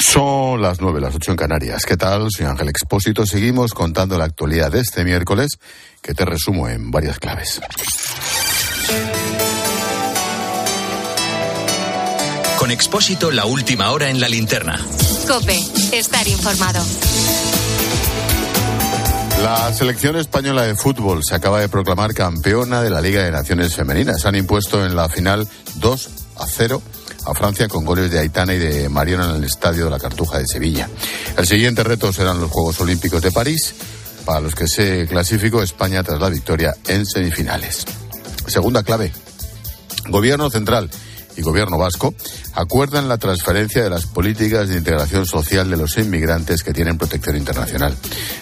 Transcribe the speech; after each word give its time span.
Son 0.00 0.62
las 0.62 0.80
nueve, 0.80 0.98
las 0.98 1.14
ocho 1.14 1.30
en 1.30 1.36
Canarias. 1.36 1.84
¿Qué 1.84 1.96
tal? 1.96 2.28
Soy 2.30 2.46
Ángel 2.46 2.70
Expósito. 2.70 3.26
Seguimos 3.26 3.74
contando 3.74 4.16
la 4.16 4.24
actualidad 4.24 4.72
de 4.72 4.80
este 4.80 5.04
miércoles, 5.04 5.58
que 6.00 6.14
te 6.14 6.24
resumo 6.24 6.68
en 6.68 6.90
varias 6.90 7.18
claves. 7.18 7.60
Con 12.58 12.70
Expósito, 12.70 13.30
la 13.30 13.44
última 13.44 13.90
hora 13.90 14.08
en 14.08 14.20
la 14.20 14.28
linterna. 14.28 14.80
Cope, 15.28 15.58
estar 15.92 16.26
informado. 16.26 16.82
La 19.42 19.72
selección 19.74 20.16
española 20.16 20.62
de 20.62 20.76
fútbol 20.76 21.22
se 21.24 21.34
acaba 21.34 21.60
de 21.60 21.68
proclamar 21.68 22.14
campeona 22.14 22.82
de 22.82 22.90
la 22.90 23.02
Liga 23.02 23.22
de 23.22 23.30
Naciones 23.30 23.76
Femeninas. 23.76 24.24
Han 24.24 24.34
impuesto 24.34 24.84
en 24.84 24.96
la 24.96 25.10
final 25.10 25.46
2 25.76 26.10
a 26.36 26.46
0 26.46 26.82
Francia 27.34 27.68
con 27.68 27.84
goles 27.84 28.10
de 28.10 28.18
Aitana 28.18 28.54
y 28.54 28.58
de 28.58 28.88
Mariano 28.88 29.30
en 29.30 29.36
el 29.36 29.44
estadio 29.44 29.84
de 29.84 29.90
la 29.90 29.98
Cartuja 29.98 30.38
de 30.38 30.46
Sevilla. 30.46 30.88
El 31.36 31.46
siguiente 31.46 31.84
reto 31.84 32.12
serán 32.12 32.40
los 32.40 32.50
Juegos 32.50 32.80
Olímpicos 32.80 33.22
de 33.22 33.32
París, 33.32 33.74
para 34.24 34.40
los 34.40 34.54
que 34.54 34.66
se 34.68 35.06
clasificó 35.06 35.62
España 35.62 36.02
tras 36.02 36.20
la 36.20 36.28
victoria 36.28 36.74
en 36.86 37.06
semifinales. 37.06 37.84
Segunda 38.46 38.82
clave. 38.82 39.12
Gobierno 40.08 40.50
central 40.50 40.90
y 41.40 41.42
Gobierno 41.42 41.78
vasco 41.78 42.14
acuerdan 42.54 43.08
la 43.08 43.16
transferencia 43.16 43.82
de 43.82 43.90
las 43.90 44.06
políticas 44.06 44.68
de 44.68 44.76
integración 44.76 45.24
social 45.24 45.70
de 45.70 45.78
los 45.78 45.96
inmigrantes 45.96 46.62
que 46.62 46.72
tienen 46.72 46.98
protección 46.98 47.36
internacional. 47.36 47.96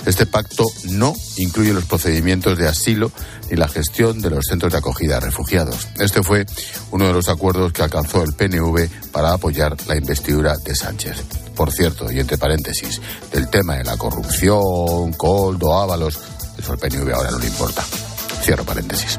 Este 0.05 0.27
pacto 0.27 0.65
no 0.91 1.15
incluye 1.37 1.73
los 1.73 1.85
procedimientos 1.85 2.59
de 2.59 2.67
asilo 2.67 3.13
ni 3.51 3.57
la 3.57 3.69
gestión 3.69 4.21
de 4.21 4.31
los 4.31 4.47
centros 4.47 4.73
de 4.73 4.79
acogida 4.79 5.19
a 5.19 5.21
refugiados. 5.21 5.89
Este 6.01 6.23
fue 6.23 6.45
uno 6.91 7.07
de 7.07 7.13
los 7.13 7.29
acuerdos 7.29 7.73
que 7.73 7.83
alcanzó 7.83 8.23
el 8.25 8.35
PNV 8.35 9.11
para 9.13 9.33
apoyar 9.33 9.77
la 9.87 9.97
investidura 9.97 10.57
de 10.57 10.75
Sánchez. 10.75 11.23
Por 11.55 11.73
cierto, 11.73 12.11
y 12.11 12.19
entre 12.19 12.37
paréntesis, 12.37 13.01
del 13.33 13.49
tema 13.49 13.77
de 13.77 13.85
la 13.85 13.97
corrupción, 13.97 15.13
Coldo, 15.13 15.81
Ábalos, 15.81 16.19
eso 16.59 16.73
al 16.73 16.79
PNV 16.79 17.13
ahora 17.15 17.31
no 17.31 17.39
le 17.39 17.47
importa. 17.47 17.85
Cierro 18.43 18.65
paréntesis. 18.65 19.19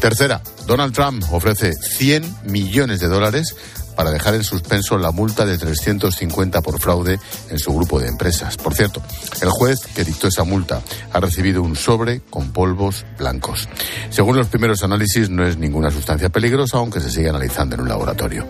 Tercera, 0.00 0.42
Donald 0.66 0.94
Trump 0.94 1.24
ofrece 1.32 1.72
100 1.72 2.36
millones 2.44 3.00
de 3.00 3.08
dólares 3.08 3.54
para 3.96 4.10
dejar 4.10 4.34
en 4.34 4.44
suspenso 4.44 4.96
la 4.98 5.10
multa 5.10 5.44
de 5.44 5.58
350 5.58 6.62
por 6.62 6.80
fraude 6.80 7.18
en 7.50 7.58
su 7.58 7.74
grupo 7.74 8.00
de 8.00 8.08
empresas. 8.08 8.56
Por 8.56 8.74
cierto, 8.74 9.02
el 9.40 9.50
juez 9.50 9.80
que 9.94 10.04
dictó 10.04 10.28
esa 10.28 10.44
multa 10.44 10.82
ha 11.12 11.20
recibido 11.20 11.62
un 11.62 11.76
sobre 11.76 12.20
con 12.20 12.52
polvos 12.52 13.04
blancos. 13.18 13.68
Según 14.10 14.36
los 14.36 14.48
primeros 14.48 14.82
análisis, 14.82 15.30
no 15.30 15.46
es 15.46 15.56
ninguna 15.56 15.90
sustancia 15.90 16.30
peligrosa, 16.30 16.78
aunque 16.78 17.00
se 17.00 17.10
sigue 17.10 17.28
analizando 17.28 17.74
en 17.74 17.82
un 17.82 17.88
laboratorio. 17.88 18.46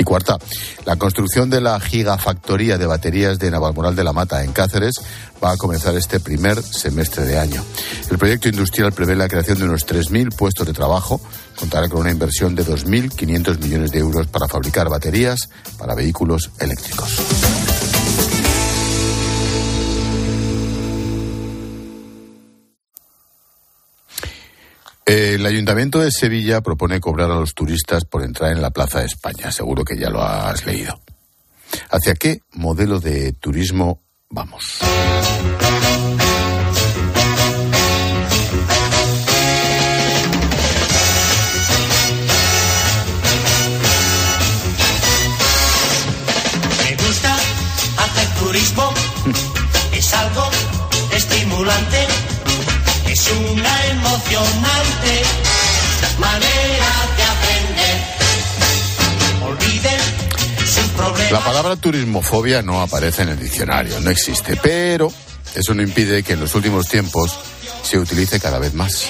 Y 0.00 0.02
cuarta, 0.02 0.38
la 0.86 0.96
construcción 0.96 1.50
de 1.50 1.60
la 1.60 1.78
gigafactoría 1.78 2.78
de 2.78 2.86
baterías 2.86 3.38
de 3.38 3.50
Navalmoral 3.50 3.94
de 3.94 4.02
la 4.02 4.14
Mata 4.14 4.42
en 4.42 4.52
Cáceres 4.54 4.94
va 5.44 5.52
a 5.52 5.58
comenzar 5.58 5.94
este 5.94 6.20
primer 6.20 6.62
semestre 6.62 7.26
de 7.26 7.38
año. 7.38 7.62
El 8.10 8.16
proyecto 8.16 8.48
industrial 8.48 8.92
prevé 8.92 9.14
la 9.14 9.28
creación 9.28 9.58
de 9.58 9.64
unos 9.64 9.86
3.000 9.86 10.34
puestos 10.34 10.66
de 10.66 10.72
trabajo. 10.72 11.20
Contará 11.54 11.86
con 11.90 12.00
una 12.00 12.10
inversión 12.10 12.54
de 12.54 12.64
2.500 12.64 13.58
millones 13.58 13.90
de 13.90 13.98
euros 13.98 14.26
para 14.28 14.48
fabricar 14.48 14.88
baterías 14.88 15.50
para 15.76 15.94
vehículos 15.94 16.50
eléctricos. 16.58 17.18
El 25.10 25.44
Ayuntamiento 25.44 25.98
de 25.98 26.12
Sevilla 26.12 26.60
propone 26.60 27.00
cobrar 27.00 27.32
a 27.32 27.34
los 27.34 27.52
turistas 27.52 28.04
por 28.04 28.22
entrar 28.22 28.52
en 28.52 28.62
la 28.62 28.70
Plaza 28.70 29.00
de 29.00 29.06
España. 29.06 29.50
Seguro 29.50 29.82
que 29.82 29.98
ya 29.98 30.08
lo 30.08 30.22
has 30.22 30.64
leído. 30.64 31.00
¿Hacia 31.90 32.14
qué 32.14 32.42
modelo 32.52 33.00
de 33.00 33.32
turismo 33.32 34.04
vamos? 34.28 34.78
Me 46.84 46.96
gusta 47.04 47.34
hacer 47.98 48.44
turismo, 48.44 48.94
es 49.92 50.14
algo 50.14 50.50
estimulante, 51.16 52.06
es 53.06 53.32
una 53.50 53.89
emocionante 54.10 55.22
manera 56.18 56.92
de 57.16 57.22
aprender. 57.22 57.96
Olviden 59.42 60.00
sus 60.58 60.88
problemas. 60.96 61.32
La 61.32 61.44
palabra 61.44 61.76
turismofobia 61.76 62.62
no 62.62 62.82
aparece 62.82 63.22
en 63.22 63.30
el 63.30 63.38
diccionario, 63.38 64.00
no 64.00 64.10
existe, 64.10 64.56
pero 64.56 65.12
eso 65.54 65.74
no 65.74 65.82
impide 65.82 66.22
que 66.22 66.32
en 66.34 66.40
los 66.40 66.54
últimos 66.54 66.88
tiempos 66.88 67.38
se 67.82 67.98
utilice 67.98 68.40
cada 68.40 68.58
vez 68.58 68.74
más. 68.74 69.06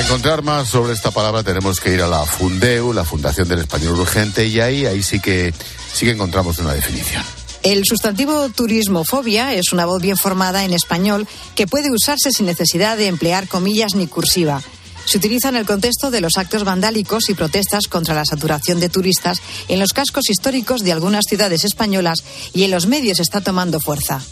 Para 0.00 0.08
encontrar 0.08 0.42
más 0.42 0.70
sobre 0.70 0.94
esta 0.94 1.10
palabra 1.10 1.42
tenemos 1.42 1.78
que 1.78 1.92
ir 1.92 2.00
a 2.00 2.08
la 2.08 2.24
Fundeu, 2.24 2.94
la 2.94 3.04
Fundación 3.04 3.46
del 3.48 3.58
Español 3.58 4.00
Urgente, 4.00 4.46
y 4.46 4.58
ahí, 4.58 4.86
ahí 4.86 5.02
sí 5.02 5.20
que 5.20 5.52
sí 5.92 6.06
que 6.06 6.12
encontramos 6.12 6.58
una 6.58 6.72
definición. 6.72 7.22
El 7.62 7.84
sustantivo 7.84 8.48
turismofobia 8.48 9.52
es 9.52 9.74
una 9.74 9.84
voz 9.84 10.00
bien 10.00 10.16
formada 10.16 10.64
en 10.64 10.72
español 10.72 11.28
que 11.54 11.66
puede 11.66 11.92
usarse 11.92 12.32
sin 12.32 12.46
necesidad 12.46 12.96
de 12.96 13.08
emplear 13.08 13.46
comillas 13.46 13.94
ni 13.94 14.06
cursiva. 14.06 14.62
Se 15.04 15.18
utiliza 15.18 15.50
en 15.50 15.56
el 15.56 15.66
contexto 15.66 16.10
de 16.10 16.22
los 16.22 16.38
actos 16.38 16.64
vandálicos 16.64 17.28
y 17.28 17.34
protestas 17.34 17.86
contra 17.86 18.14
la 18.14 18.24
saturación 18.24 18.80
de 18.80 18.88
turistas 18.88 19.42
en 19.68 19.80
los 19.80 19.92
cascos 19.92 20.30
históricos 20.30 20.80
de 20.80 20.92
algunas 20.92 21.26
ciudades 21.28 21.62
españolas 21.64 22.24
y 22.54 22.62
en 22.62 22.70
los 22.70 22.86
medios 22.86 23.20
está 23.20 23.42
tomando 23.42 23.80
fuerza. 23.80 24.22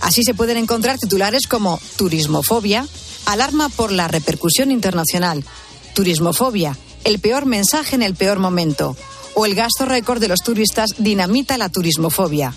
Así 0.00 0.24
se 0.24 0.34
pueden 0.34 0.56
encontrar 0.56 0.98
titulares 0.98 1.46
como 1.46 1.80
turismofobia, 1.96 2.86
alarma 3.26 3.68
por 3.68 3.92
la 3.92 4.08
repercusión 4.08 4.70
internacional, 4.70 5.44
turismofobia, 5.94 6.76
el 7.04 7.18
peor 7.18 7.46
mensaje 7.46 7.94
en 7.94 8.02
el 8.02 8.14
peor 8.14 8.38
momento, 8.38 8.96
o 9.34 9.46
el 9.46 9.54
gasto 9.54 9.84
récord 9.84 10.20
de 10.20 10.28
los 10.28 10.40
turistas 10.40 10.90
dinamita 10.98 11.58
la 11.58 11.68
turismofobia. 11.68 12.54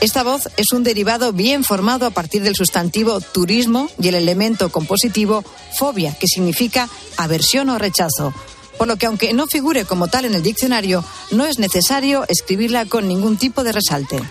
Esta 0.00 0.22
voz 0.22 0.48
es 0.56 0.72
un 0.72 0.82
derivado 0.82 1.34
bien 1.34 1.62
formado 1.62 2.06
a 2.06 2.10
partir 2.10 2.42
del 2.42 2.56
sustantivo 2.56 3.20
turismo 3.20 3.90
y 4.00 4.08
el 4.08 4.14
elemento 4.14 4.70
compositivo 4.70 5.44
fobia, 5.78 6.14
que 6.18 6.26
significa 6.26 6.88
aversión 7.18 7.68
o 7.68 7.78
rechazo. 7.78 8.32
Por 8.78 8.88
lo 8.88 8.96
que 8.96 9.04
aunque 9.04 9.34
no 9.34 9.46
figure 9.46 9.84
como 9.84 10.08
tal 10.08 10.24
en 10.24 10.34
el 10.34 10.42
diccionario, 10.42 11.04
no 11.32 11.44
es 11.44 11.58
necesario 11.58 12.24
escribirla 12.28 12.86
con 12.86 13.08
ningún 13.08 13.36
tipo 13.36 13.62
de 13.62 13.72
resalte. 13.72 14.22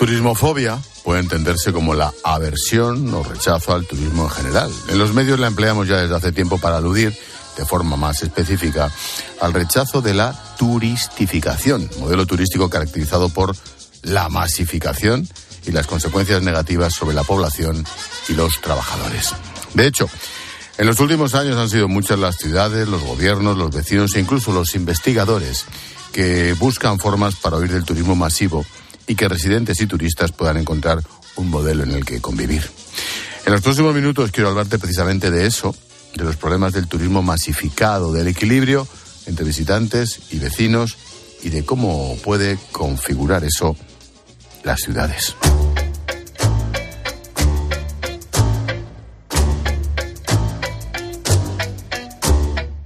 Turismofobia 0.00 0.78
puede 1.04 1.20
entenderse 1.20 1.74
como 1.74 1.92
la 1.92 2.10
aversión 2.24 3.12
o 3.12 3.22
rechazo 3.22 3.74
al 3.74 3.84
turismo 3.84 4.24
en 4.24 4.30
general. 4.30 4.72
En 4.88 4.98
los 4.98 5.12
medios 5.12 5.38
la 5.38 5.46
empleamos 5.46 5.88
ya 5.88 5.98
desde 5.98 6.16
hace 6.16 6.32
tiempo 6.32 6.56
para 6.56 6.78
aludir 6.78 7.14
de 7.58 7.66
forma 7.66 7.98
más 7.98 8.22
específica 8.22 8.90
al 9.42 9.52
rechazo 9.52 10.00
de 10.00 10.14
la 10.14 10.32
turistificación, 10.56 11.90
modelo 11.98 12.24
turístico 12.24 12.70
caracterizado 12.70 13.28
por 13.28 13.54
la 14.00 14.30
masificación 14.30 15.28
y 15.66 15.72
las 15.72 15.86
consecuencias 15.86 16.40
negativas 16.40 16.94
sobre 16.94 17.14
la 17.14 17.22
población 17.22 17.84
y 18.30 18.32
los 18.32 18.58
trabajadores. 18.62 19.34
De 19.74 19.86
hecho, 19.86 20.08
en 20.78 20.86
los 20.86 20.98
últimos 21.00 21.34
años 21.34 21.58
han 21.58 21.68
sido 21.68 21.88
muchas 21.88 22.18
las 22.18 22.36
ciudades, 22.36 22.88
los 22.88 23.02
gobiernos, 23.02 23.58
los 23.58 23.70
vecinos 23.70 24.14
e 24.14 24.20
incluso 24.20 24.50
los 24.50 24.74
investigadores 24.74 25.66
que 26.10 26.54
buscan 26.54 26.98
formas 26.98 27.34
para 27.34 27.58
huir 27.58 27.70
del 27.70 27.84
turismo 27.84 28.16
masivo 28.16 28.64
y 29.10 29.16
que 29.16 29.28
residentes 29.28 29.80
y 29.80 29.88
turistas 29.88 30.30
puedan 30.30 30.56
encontrar 30.56 31.02
un 31.34 31.50
modelo 31.50 31.82
en 31.82 31.90
el 31.90 32.04
que 32.04 32.20
convivir. 32.20 32.62
En 33.44 33.52
los 33.52 33.60
próximos 33.60 33.92
minutos 33.92 34.30
quiero 34.30 34.50
hablarte 34.50 34.78
precisamente 34.78 35.32
de 35.32 35.46
eso, 35.46 35.74
de 36.14 36.22
los 36.22 36.36
problemas 36.36 36.74
del 36.74 36.86
turismo 36.86 37.20
masificado, 37.20 38.12
del 38.12 38.28
equilibrio 38.28 38.86
entre 39.26 39.44
visitantes 39.44 40.20
y 40.30 40.38
vecinos 40.38 40.96
y 41.42 41.48
de 41.48 41.64
cómo 41.64 42.16
puede 42.22 42.56
configurar 42.70 43.42
eso 43.42 43.76
las 44.62 44.78
ciudades. 44.78 45.34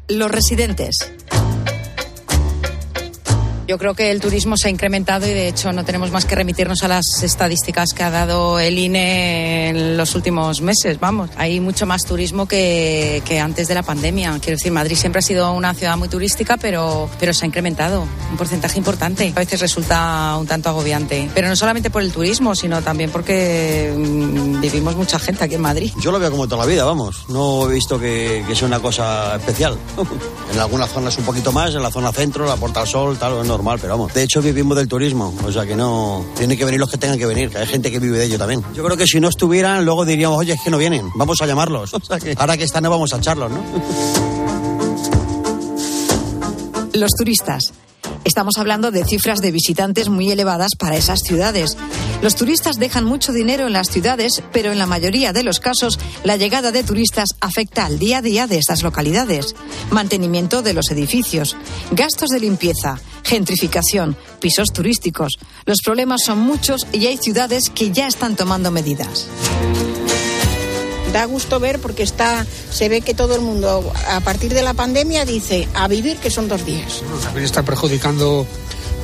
Los 0.09 0.31
residentes. 0.31 0.97
Yo 3.67 3.79
creo 3.79 3.95
que 3.95 4.11
el 4.11 4.21
turismo 4.21 4.59
se 4.59 4.69
ha 4.69 4.71
incrementado 4.71 5.27
y 5.27 5.31
de 5.31 5.49
hecho 5.49 5.73
no 5.73 5.85
tenemos 5.85 6.11
más 6.11 6.27
que 6.27 6.35
remitirnos 6.35 6.83
a 6.83 6.89
las 6.89 7.23
estadísticas 7.23 7.95
que 7.95 8.03
ha 8.03 8.11
dado 8.11 8.59
el 8.59 8.79
INE 8.79 9.71
en 9.71 9.97
los 9.97 10.15
últimos 10.15 10.61
meses. 10.61 11.01
Vamos, 11.01 11.31
hay 11.37 11.61
mucho 11.61 11.87
más 11.87 12.03
turismo 12.05 12.47
que, 12.47 13.23
que 13.25 13.41
antes 13.41 13.67
de 13.67 13.75
la 13.75 13.83
pandemia. 13.83 14.39
Quiero 14.41 14.57
decir, 14.57 14.71
Madrid 14.71 14.97
siempre 14.97 15.21
ha 15.21 15.23
sido 15.23 15.51
una 15.53 15.73
ciudad 15.73 15.97
muy 15.97 16.09
turística, 16.09 16.59
pero, 16.59 17.09
pero 17.19 17.33
se 17.33 17.45
ha 17.45 17.49
incrementado 17.49 18.07
un 18.31 18.37
porcentaje 18.37 18.77
importante. 18.79 19.33
A 19.35 19.41
veces 19.41 19.61
resulta 19.61 20.37
un 20.39 20.47
tanto 20.47 20.69
agobiante, 20.69 21.31
pero 21.35 21.49
no 21.49 21.57
solamente 21.57 21.89
por 21.89 22.03
el 22.03 22.13
turismo, 22.13 22.55
sino 22.55 22.83
también 22.83 23.11
porque 23.11 23.95
mm, 23.97 24.61
vivimos 24.61 24.95
mucha 24.95 25.19
gente 25.19 25.45
aquí 25.45 25.55
en 25.55 25.63
Madrid. 25.63 25.91
Yo 26.01 26.13
lo 26.13 26.19
veo 26.19 26.31
como 26.31 26.47
toda 26.47 26.67
la 26.67 26.71
vida, 26.71 26.85
vamos. 26.85 27.25
No 27.29 27.71
he 27.71 27.75
visto 27.75 27.99
que, 27.99 28.45
que 28.47 28.55
sea 28.55 28.69
una 28.69 28.81
cosa 28.81 29.37
especial. 29.37 29.79
en 30.53 30.59
algunas 30.59 30.91
zonas 30.91 31.17
un 31.17 31.25
poquito 31.25 31.51
más, 31.51 31.75
en 31.75 31.83
la 31.83 31.91
zona 31.91 32.13
centro, 32.13 32.47
la 32.47 32.57
Puerta 32.57 32.81
al 32.81 32.87
Sol, 32.87 33.17
tal, 33.17 33.41
es 33.41 33.54
normal, 33.57 33.79
pero 33.81 33.95
vamos. 33.95 34.13
De 34.13 34.23
hecho, 34.23 34.43
vivimos 34.43 34.77
del 34.77 34.89
turismo, 34.89 35.33
o 35.45 35.53
sea 35.53 35.65
que 35.65 35.77
no. 35.77 36.25
Tienen 36.37 36.59
que 36.59 36.65
venir 36.65 36.81
los 36.81 36.91
que 36.91 36.99
tengan 36.99 37.19
que 37.19 37.27
venir, 37.27 37.51
que 37.51 37.59
hay 37.59 37.67
gente 37.67 37.91
que 37.91 37.99
vive 38.01 38.19
de 38.19 38.25
ello 38.25 38.39
también. 38.39 38.63
Yo 38.75 38.85
creo 38.85 38.97
que 38.97 39.07
si 39.07 39.21
no 39.21 39.29
estuvieran, 39.29 39.85
luego 39.85 40.05
diríamos, 40.05 40.39
oye, 40.39 40.55
es 40.55 40.61
que 40.61 40.71
no 40.71 40.79
vienen, 40.79 41.09
vamos 41.15 41.41
a 41.41 41.47
llamarlos. 41.47 41.93
Ahora 42.37 42.57
que 42.57 42.65
están, 42.65 42.83
no 42.83 42.91
vamos 42.91 43.13
a 43.15 43.19
echarlos, 43.19 43.51
¿no? 43.51 43.63
Los 46.93 47.11
turistas. 47.13 47.73
Estamos 48.25 48.57
hablando 48.59 48.91
de 48.91 49.05
cifras 49.05 49.41
de 49.41 49.51
visitantes 49.51 50.09
muy 50.09 50.31
elevadas 50.31 50.73
para 50.79 50.97
esas 50.97 51.21
ciudades. 51.21 51.77
Los 52.25 52.37
turistas 52.37 52.79
dejan 52.79 53.05
mucho 53.05 53.35
dinero 53.35 53.67
en 53.67 53.75
las 53.75 53.91
ciudades, 53.91 54.43
pero 54.51 54.73
en 54.73 54.79
la 54.79 54.87
mayoría 54.87 55.35
de 55.35 55.43
los 55.43 55.61
casos 55.61 55.99
la 56.23 56.39
llegada 56.39 56.73
de 56.73 56.83
turistas 56.83 57.29
afecta 57.39 57.85
al 57.85 57.99
día 57.99 58.17
a 58.17 58.23
día 58.23 58.47
de 58.47 58.57
estas 58.57 58.83
localidades. 58.83 59.55
Mantenimiento 59.91 60.63
de 60.63 60.73
los 60.73 60.91
edificios, 60.91 61.55
gastos 61.91 62.31
de 62.31 62.41
limpieza, 62.41 62.99
gentrificación, 63.25 64.17
pisos 64.41 64.73
turísticos. 64.73 65.35
Los 65.67 65.83
problemas 65.85 66.23
son 66.25 66.39
muchos 66.39 66.87
y 66.93 67.05
hay 67.09 67.19
ciudades 67.19 67.69
que 67.69 67.91
ya 67.91 68.07
están 68.07 68.37
tomando 68.37 68.71
medidas 68.71 69.29
da 71.13 71.27
gusto 71.27 71.61
ver 71.61 71.79
porque 71.79 72.03
está 72.03 72.45
se 72.73 72.89
ve 72.89 73.01
que 73.01 73.15
todo 73.15 73.37
el 73.37 73.41
mundo 73.41 73.93
a 74.09 74.19
partir 74.19 74.53
de 74.53 74.63
la 74.63 74.75
pandemia 74.75 75.25
dice 75.25 75.69
a 75.73 75.87
vivir 75.87 76.17
que 76.17 76.29
son 76.29 76.49
dos 76.49 76.67
días. 76.67 77.05
También 77.23 77.45
está 77.45 77.63
perjudicando 77.63 78.45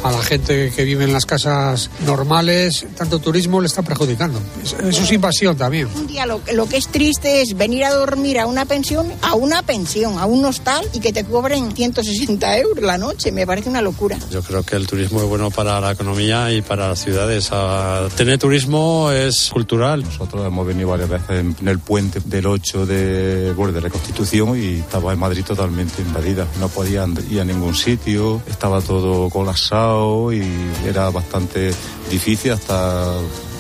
a 0.03 0.11
la 0.11 0.23
gente 0.23 0.73
que 0.75 0.85
vive 0.85 1.05
en 1.05 1.13
las 1.13 1.27
casas 1.27 1.91
normales, 2.07 2.87
tanto 2.97 3.19
turismo 3.19 3.61
le 3.61 3.67
está 3.67 3.83
perjudicando. 3.83 4.41
Eso 4.63 4.77
es 4.81 5.13
invasión 5.13 5.57
también. 5.57 5.89
Un 5.95 6.07
día 6.07 6.27
lo, 6.27 6.41
lo, 6.55 6.67
que 6.67 6.77
es 6.77 6.89
triste 6.89 7.43
es 7.43 7.57
venir 7.57 7.85
a 7.85 7.91
dormir 7.91 8.39
a 8.39 8.47
una 8.47 8.65
pensión, 8.65 9.13
a 9.23 9.35
una 9.35 9.63
pensión, 9.63 10.19
a 10.19 10.27
un 10.27 10.45
hostal 10.45 10.87
y 10.93 11.01
que 11.01 11.13
te 11.13 11.25
cobren 11.25 11.73
160 11.73 12.59
euros 12.59 12.85
la 12.85 12.99
noche. 12.99 13.33
Me 13.33 13.47
parece 13.47 13.69
una 13.69 13.83
locura. 13.83 14.19
Yo 14.31 14.43
creo 14.43 14.63
que 14.63 14.77
el 14.77 14.87
turismo 14.87 15.21
es 15.21 15.29
bueno 15.29 15.51
para 15.51 15.81
la 15.81 15.93
economía 15.93 16.53
y 16.53 16.63
para 16.63 16.89
las 16.89 17.03
ciudades. 17.03 17.51
A 17.53 18.09
tener 18.17 18.39
turismo 18.39 19.11
es 19.13 19.51
cultural. 19.53 20.05
Nosotros 20.05 20.47
hemos 20.47 20.67
venido 20.67 20.89
varias 20.89 21.09
veces 21.09 21.31
en 21.31 21.69
el 21.69 21.79
puente 21.79 22.21
del 22.25 22.47
8 22.47 22.87
de, 22.87 23.53
bueno, 23.57 23.73
de 23.73 23.81
Reconstitución 23.81 24.57
y 24.57 24.79
estaba 24.79 25.13
en 25.13 25.19
Madrid 25.19 25.45
totalmente 25.45 26.03
invadida. 26.03 26.47
No 26.59 26.69
podían 26.69 27.17
ir 27.31 27.41
a 27.41 27.45
ningún 27.45 27.75
sitio, 27.75 28.41
estaba 28.49 28.81
todo 28.81 29.29
colapsado 29.29 29.90
y 30.33 30.43
era 30.87 31.11
bastante 31.11 31.73
difícil 32.11 32.53
hasta 32.53 33.15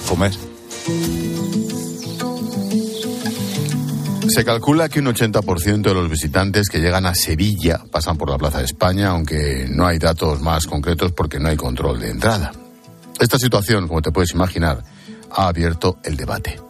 comer. 0.08 0.32
Se 4.28 4.44
calcula 4.44 4.88
que 4.88 5.00
un 5.00 5.06
80% 5.06 5.82
de 5.82 5.94
los 5.94 6.08
visitantes 6.08 6.68
que 6.68 6.78
llegan 6.78 7.04
a 7.04 7.14
Sevilla 7.14 7.82
pasan 7.90 8.16
por 8.16 8.30
la 8.30 8.38
Plaza 8.38 8.58
de 8.58 8.64
España, 8.64 9.08
aunque 9.08 9.66
no 9.68 9.86
hay 9.86 9.98
datos 9.98 10.40
más 10.40 10.66
concretos 10.66 11.12
porque 11.12 11.40
no 11.40 11.48
hay 11.48 11.56
control 11.56 11.98
de 11.98 12.10
entrada. 12.10 12.52
Esta 13.18 13.38
situación, 13.38 13.88
como 13.88 14.02
te 14.02 14.12
puedes 14.12 14.32
imaginar, 14.32 14.84
ha 15.32 15.48
abierto 15.48 15.98
el 16.04 16.16
debate. 16.16 16.60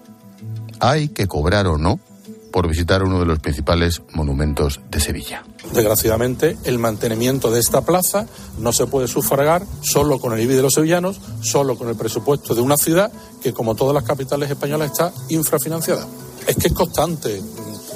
¿Hay 0.81 1.09
que 1.09 1.27
cobrar 1.27 1.67
o 1.67 1.77
no 1.77 2.01
por 2.51 2.69
visitar 2.69 3.03
uno 3.03 3.19
de 3.19 3.27
los 3.27 3.39
principales 3.39 4.03
monumentos 4.13 4.81
de 4.91 5.01
Sevilla? 5.01 5.45
Desgraciadamente, 5.73 6.57
el 6.65 6.79
mantenimiento 6.79 7.51
de 7.51 7.61
esta 7.61 7.83
plaza 7.83 8.27
no 8.59 8.73
se 8.73 8.87
puede 8.87 9.09
sufragar 9.09 9.65
solo 9.83 10.19
con 10.19 10.33
el 10.33 10.41
IBI 10.41 10.55
de 10.55 10.63
los 10.63 10.75
sevillanos, 10.75 11.21
solo 11.43 11.77
con 11.77 11.89
el 11.89 11.97
presupuesto 11.97 12.55
de 12.55 12.61
una 12.61 12.77
ciudad 12.77 13.13
que, 13.43 13.53
como 13.53 13.75
todas 13.75 13.95
las 13.95 14.05
capitales 14.05 14.51
españolas, 14.51 14.91
está 14.91 15.13
infrafinanciada. 15.29 16.07
Es 16.47 16.57
que 16.57 16.69
es 16.69 16.75
constante. 16.75 17.41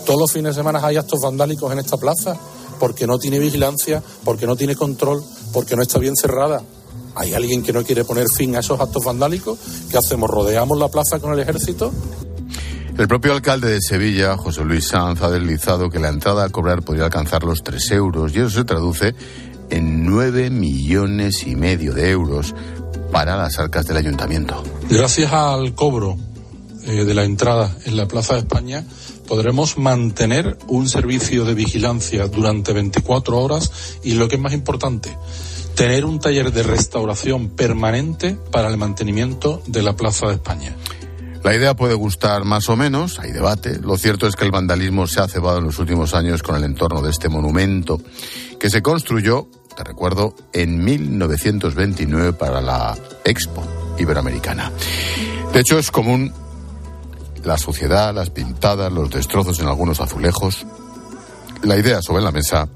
Todos 0.06 0.20
los 0.20 0.32
fines 0.32 0.54
de 0.54 0.60
semana 0.60 0.80
hay 0.84 0.96
actos 0.96 1.20
vandálicos 1.20 1.72
en 1.72 1.78
esta 1.78 1.96
plaza 1.96 2.36
porque 2.78 3.06
no 3.06 3.18
tiene 3.18 3.38
vigilancia, 3.38 4.02
porque 4.24 4.46
no 4.46 4.56
tiene 4.56 4.76
control, 4.76 5.22
porque 5.52 5.76
no 5.76 5.82
está 5.82 5.98
bien 5.98 6.14
cerrada. 6.16 6.62
¿Hay 7.16 7.32
alguien 7.32 7.62
que 7.62 7.72
no 7.72 7.84
quiere 7.84 8.04
poner 8.04 8.26
fin 8.28 8.56
a 8.56 8.60
esos 8.60 8.80
actos 8.80 9.04
vandálicos? 9.04 9.58
¿Qué 9.90 9.96
hacemos? 9.96 10.28
¿Rodeamos 10.28 10.78
la 10.78 10.88
plaza 10.88 11.20
con 11.20 11.32
el 11.32 11.38
ejército? 11.38 11.92
El 12.96 13.08
propio 13.08 13.32
alcalde 13.32 13.72
de 13.72 13.80
Sevilla, 13.80 14.36
José 14.36 14.64
Luis 14.64 14.86
Sanz, 14.86 15.20
ha 15.20 15.28
deslizado 15.28 15.90
que 15.90 15.98
la 15.98 16.10
entrada 16.10 16.44
a 16.44 16.48
cobrar 16.50 16.82
podría 16.82 17.06
alcanzar 17.06 17.42
los 17.42 17.64
3 17.64 17.90
euros 17.90 18.32
y 18.34 18.38
eso 18.38 18.50
se 18.50 18.64
traduce 18.64 19.16
en 19.70 20.06
9 20.06 20.50
millones 20.50 21.44
y 21.44 21.56
medio 21.56 21.92
de 21.92 22.10
euros 22.10 22.54
para 23.10 23.36
las 23.36 23.58
arcas 23.58 23.86
del 23.88 23.96
ayuntamiento. 23.96 24.62
Gracias 24.88 25.32
al 25.32 25.74
cobro 25.74 26.16
eh, 26.84 27.04
de 27.04 27.14
la 27.14 27.24
entrada 27.24 27.76
en 27.84 27.96
la 27.96 28.06
Plaza 28.06 28.34
de 28.34 28.40
España, 28.40 28.84
podremos 29.26 29.76
mantener 29.76 30.56
un 30.68 30.88
servicio 30.88 31.44
de 31.44 31.54
vigilancia 31.54 32.28
durante 32.28 32.72
24 32.72 33.36
horas 33.36 33.98
y 34.04 34.12
lo 34.14 34.28
que 34.28 34.36
es 34.36 34.40
más 34.40 34.52
importante, 34.52 35.18
tener 35.74 36.04
un 36.04 36.20
taller 36.20 36.52
de 36.52 36.62
restauración 36.62 37.48
permanente 37.48 38.38
para 38.52 38.68
el 38.68 38.76
mantenimiento 38.76 39.62
de 39.66 39.82
la 39.82 39.96
Plaza 39.96 40.28
de 40.28 40.34
España. 40.34 40.76
La 41.44 41.54
idea 41.54 41.76
puede 41.76 41.92
gustar 41.92 42.44
más 42.44 42.70
o 42.70 42.76
menos, 42.76 43.18
hay 43.18 43.30
debate. 43.30 43.78
Lo 43.78 43.98
cierto 43.98 44.26
es 44.26 44.34
que 44.34 44.46
el 44.46 44.50
vandalismo 44.50 45.06
se 45.06 45.20
ha 45.20 45.28
cebado 45.28 45.58
en 45.58 45.64
los 45.64 45.78
últimos 45.78 46.14
años 46.14 46.42
con 46.42 46.56
el 46.56 46.64
entorno 46.64 47.02
de 47.02 47.10
este 47.10 47.28
monumento, 47.28 48.00
que 48.58 48.70
se 48.70 48.80
construyó, 48.80 49.48
te 49.76 49.84
recuerdo, 49.84 50.34
en 50.54 50.82
1929 50.82 52.32
para 52.32 52.62
la 52.62 52.96
Expo 53.26 53.62
Iberoamericana. 53.98 54.72
De 55.52 55.60
hecho, 55.60 55.78
es 55.78 55.90
común 55.90 56.32
la 57.44 57.58
suciedad, 57.58 58.14
las 58.14 58.30
pintadas, 58.30 58.90
los 58.90 59.10
destrozos 59.10 59.60
en 59.60 59.66
algunos 59.66 60.00
azulejos. 60.00 60.64
La 61.62 61.76
idea 61.76 62.00
sobre 62.00 62.22
la 62.22 62.32
mesa 62.32 62.70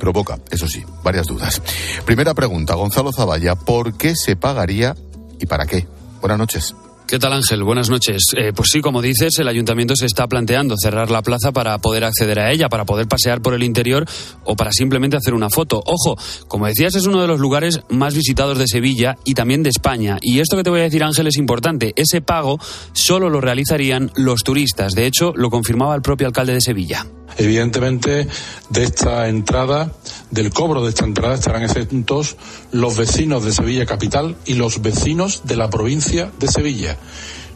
provoca, 0.00 0.40
eso 0.50 0.66
sí, 0.66 0.84
varias 1.04 1.28
dudas. 1.28 1.62
Primera 2.04 2.34
pregunta, 2.34 2.74
Gonzalo 2.74 3.12
Zavalla, 3.12 3.54
¿por 3.54 3.96
qué 3.96 4.16
se 4.16 4.34
pagaría 4.34 4.96
y 5.38 5.46
para 5.46 5.64
qué? 5.64 5.86
Buenas 6.20 6.38
noches. 6.38 6.74
¿Qué 7.08 7.18
tal 7.18 7.32
Ángel? 7.32 7.64
Buenas 7.64 7.88
noches. 7.88 8.20
Eh, 8.36 8.52
pues 8.54 8.68
sí, 8.70 8.82
como 8.82 9.00
dices, 9.00 9.38
el 9.38 9.48
ayuntamiento 9.48 9.96
se 9.96 10.04
está 10.04 10.26
planteando 10.26 10.74
cerrar 10.76 11.10
la 11.10 11.22
plaza 11.22 11.52
para 11.52 11.78
poder 11.78 12.04
acceder 12.04 12.38
a 12.38 12.52
ella, 12.52 12.68
para 12.68 12.84
poder 12.84 13.08
pasear 13.08 13.40
por 13.40 13.54
el 13.54 13.62
interior 13.62 14.04
o 14.44 14.56
para 14.56 14.72
simplemente 14.72 15.16
hacer 15.16 15.32
una 15.32 15.48
foto. 15.48 15.82
Ojo, 15.86 16.18
como 16.48 16.66
decías, 16.66 16.96
es 16.96 17.06
uno 17.06 17.22
de 17.22 17.26
los 17.26 17.40
lugares 17.40 17.80
más 17.88 18.14
visitados 18.14 18.58
de 18.58 18.66
Sevilla 18.68 19.16
y 19.24 19.32
también 19.32 19.62
de 19.62 19.70
España. 19.70 20.18
Y 20.20 20.40
esto 20.40 20.58
que 20.58 20.64
te 20.64 20.68
voy 20.68 20.80
a 20.80 20.82
decir 20.82 21.02
Ángel 21.02 21.28
es 21.28 21.38
importante. 21.38 21.94
Ese 21.96 22.20
pago 22.20 22.58
solo 22.92 23.30
lo 23.30 23.40
realizarían 23.40 24.12
los 24.14 24.42
turistas. 24.42 24.92
De 24.92 25.06
hecho, 25.06 25.32
lo 25.34 25.48
confirmaba 25.48 25.94
el 25.94 26.02
propio 26.02 26.26
alcalde 26.26 26.52
de 26.52 26.60
Sevilla. 26.60 27.06
Evidentemente, 27.38 28.26
de 28.68 28.82
esta 28.82 29.28
entrada, 29.28 29.92
del 30.30 30.50
cobro 30.50 30.82
de 30.82 30.88
esta 30.88 31.04
entrada, 31.04 31.36
estarán 31.36 31.62
exentos 31.62 32.36
los 32.72 32.96
vecinos 32.96 33.44
de 33.44 33.52
Sevilla 33.52 33.86
Capital 33.86 34.36
y 34.46 34.54
los 34.54 34.82
vecinos 34.82 35.42
de 35.44 35.56
la 35.56 35.70
provincia 35.70 36.30
de 36.38 36.48
Sevilla. 36.48 36.96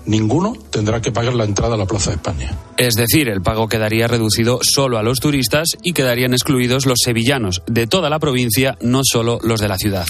Ninguno 0.04 0.54
tendrá 0.70 1.00
que 1.00 1.12
pagar 1.12 1.34
la 1.34 1.44
entrada 1.44 1.74
a 1.74 1.78
la 1.78 1.86
Plaza 1.86 2.10
de 2.10 2.16
España. 2.16 2.58
Es 2.76 2.94
decir, 2.94 3.28
el 3.28 3.40
pago 3.40 3.68
quedaría 3.68 4.08
reducido 4.08 4.58
solo 4.62 4.98
a 4.98 5.02
los 5.02 5.20
turistas 5.20 5.68
y 5.82 5.92
quedarían 5.92 6.32
excluidos 6.32 6.86
los 6.86 6.98
sevillanos 7.04 7.62
de 7.66 7.86
toda 7.86 8.10
la 8.10 8.18
provincia, 8.18 8.76
no 8.80 9.02
solo 9.04 9.38
los 9.42 9.60
de 9.60 9.68
la 9.68 9.78
ciudad. 9.78 10.06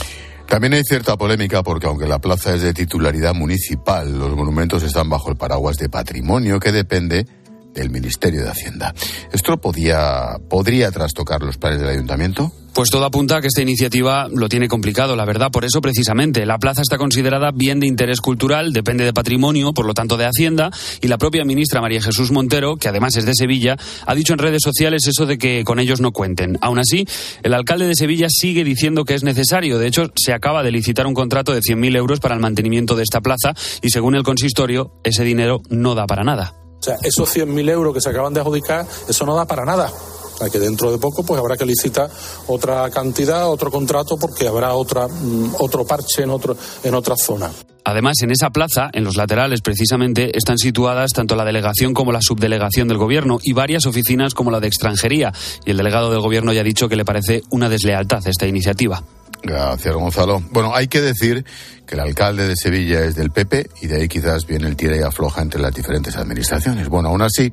También 0.48 0.74
hay 0.74 0.82
cierta 0.84 1.16
polémica 1.16 1.62
porque 1.62 1.86
aunque 1.86 2.06
la 2.06 2.18
plaza 2.18 2.54
es 2.54 2.62
de 2.62 2.74
titularidad 2.74 3.34
municipal, 3.34 4.18
los 4.18 4.34
monumentos 4.34 4.82
están 4.82 5.08
bajo 5.08 5.30
el 5.30 5.36
paraguas 5.36 5.76
de 5.76 5.88
patrimonio 5.88 6.60
que 6.60 6.72
depende 6.72 7.26
del 7.74 7.90
Ministerio 7.90 8.42
de 8.42 8.50
Hacienda. 8.50 8.94
¿Esto 9.32 9.56
podía, 9.58 10.38
podría 10.48 10.90
trastocar 10.90 11.42
los 11.42 11.58
planes 11.58 11.80
del 11.80 11.88
ayuntamiento? 11.88 12.52
Pues 12.74 12.88
todo 12.88 13.04
apunta 13.04 13.36
a 13.36 13.40
que 13.42 13.48
esta 13.48 13.60
iniciativa 13.60 14.28
lo 14.34 14.48
tiene 14.48 14.66
complicado, 14.66 15.14
la 15.14 15.26
verdad. 15.26 15.50
Por 15.50 15.66
eso, 15.66 15.82
precisamente, 15.82 16.46
la 16.46 16.58
plaza 16.58 16.80
está 16.80 16.96
considerada 16.96 17.50
bien 17.54 17.80
de 17.80 17.86
interés 17.86 18.22
cultural, 18.22 18.72
depende 18.72 19.04
de 19.04 19.12
patrimonio, 19.12 19.74
por 19.74 19.84
lo 19.84 19.92
tanto 19.92 20.16
de 20.16 20.24
Hacienda, 20.24 20.70
y 21.02 21.08
la 21.08 21.18
propia 21.18 21.44
ministra 21.44 21.82
María 21.82 22.00
Jesús 22.00 22.30
Montero, 22.30 22.76
que 22.76 22.88
además 22.88 23.14
es 23.16 23.26
de 23.26 23.34
Sevilla, 23.34 23.76
ha 24.06 24.14
dicho 24.14 24.32
en 24.32 24.38
redes 24.38 24.62
sociales 24.64 25.06
eso 25.06 25.26
de 25.26 25.36
que 25.36 25.64
con 25.64 25.80
ellos 25.80 26.00
no 26.00 26.12
cuenten. 26.12 26.56
Aún 26.62 26.78
así, 26.78 27.06
el 27.42 27.52
alcalde 27.52 27.86
de 27.86 27.94
Sevilla 27.94 28.28
sigue 28.30 28.64
diciendo 28.64 29.04
que 29.04 29.14
es 29.14 29.22
necesario. 29.22 29.78
De 29.78 29.86
hecho, 29.86 30.10
se 30.16 30.32
acaba 30.32 30.62
de 30.62 30.72
licitar 30.72 31.06
un 31.06 31.12
contrato 31.12 31.52
de 31.52 31.60
100.000 31.60 31.94
euros 31.94 32.20
para 32.20 32.34
el 32.34 32.40
mantenimiento 32.40 32.96
de 32.96 33.02
esta 33.02 33.20
plaza 33.20 33.52
y, 33.82 33.90
según 33.90 34.14
el 34.14 34.22
consistorio, 34.22 34.94
ese 35.04 35.24
dinero 35.24 35.60
no 35.68 35.94
da 35.94 36.06
para 36.06 36.24
nada. 36.24 36.61
O 36.82 36.84
sea, 36.84 36.98
esos 37.00 37.32
100.000 37.32 37.70
euros 37.70 37.94
que 37.94 38.00
se 38.00 38.10
acaban 38.10 38.34
de 38.34 38.40
adjudicar, 38.40 38.84
eso 39.08 39.24
no 39.24 39.36
da 39.36 39.44
para 39.44 39.64
nada. 39.64 39.88
sea 40.36 40.50
que 40.50 40.58
dentro 40.58 40.90
de 40.90 40.98
poco 40.98 41.22
pues 41.22 41.38
habrá 41.38 41.56
que 41.56 41.64
licitar 41.64 42.10
otra 42.48 42.90
cantidad, 42.90 43.48
otro 43.48 43.70
contrato, 43.70 44.16
porque 44.16 44.48
habrá 44.48 44.74
otra, 44.74 45.06
mm, 45.06 45.54
otro 45.60 45.84
parche 45.84 46.24
en, 46.24 46.30
otro, 46.30 46.56
en 46.82 46.94
otra 46.94 47.16
zona. 47.16 47.52
Además, 47.84 48.16
en 48.22 48.32
esa 48.32 48.50
plaza, 48.50 48.90
en 48.92 49.04
los 49.04 49.16
laterales 49.16 49.60
precisamente, 49.60 50.36
están 50.36 50.58
situadas 50.58 51.12
tanto 51.12 51.36
la 51.36 51.44
delegación 51.44 51.94
como 51.94 52.10
la 52.10 52.20
subdelegación 52.20 52.88
del 52.88 52.98
gobierno 52.98 53.38
y 53.40 53.52
varias 53.52 53.86
oficinas 53.86 54.34
como 54.34 54.50
la 54.50 54.58
de 54.58 54.66
extranjería. 54.66 55.32
Y 55.64 55.70
el 55.70 55.76
delegado 55.76 56.10
del 56.10 56.20
gobierno 56.20 56.52
ya 56.52 56.62
ha 56.62 56.64
dicho 56.64 56.88
que 56.88 56.96
le 56.96 57.04
parece 57.04 57.42
una 57.50 57.68
deslealtad 57.68 58.26
esta 58.26 58.48
iniciativa. 58.48 59.04
Gracias, 59.42 59.94
Gonzalo. 59.94 60.40
Bueno, 60.50 60.74
hay 60.74 60.86
que 60.86 61.00
decir 61.00 61.44
que 61.86 61.96
el 61.96 62.00
alcalde 62.00 62.46
de 62.46 62.56
Sevilla 62.56 63.04
es 63.04 63.16
del 63.16 63.30
PP 63.30 63.70
y 63.80 63.86
de 63.88 63.96
ahí 63.96 64.08
quizás 64.08 64.46
viene 64.46 64.68
el 64.68 64.76
tira 64.76 64.96
y 64.96 65.00
afloja 65.00 65.42
entre 65.42 65.60
las 65.60 65.74
diferentes 65.74 66.16
administraciones. 66.16 66.88
Bueno, 66.88 67.08
aún 67.08 67.22
así, 67.22 67.52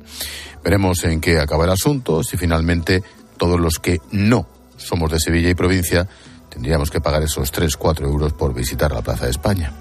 veremos 0.62 1.02
en 1.04 1.20
qué 1.20 1.40
acaba 1.40 1.64
el 1.64 1.70
asunto, 1.70 2.22
si 2.22 2.36
finalmente 2.36 3.02
todos 3.36 3.58
los 3.58 3.78
que 3.78 3.98
no 4.12 4.46
somos 4.76 5.10
de 5.10 5.18
Sevilla 5.18 5.50
y 5.50 5.54
provincia 5.54 6.08
tendríamos 6.50 6.90
que 6.90 7.00
pagar 7.00 7.22
esos 7.22 7.50
3, 7.52 7.76
4 7.76 8.06
euros 8.06 8.32
por 8.32 8.52
visitar 8.52 8.92
la 8.92 9.02
Plaza 9.02 9.24
de 9.24 9.30
España. 9.30 9.72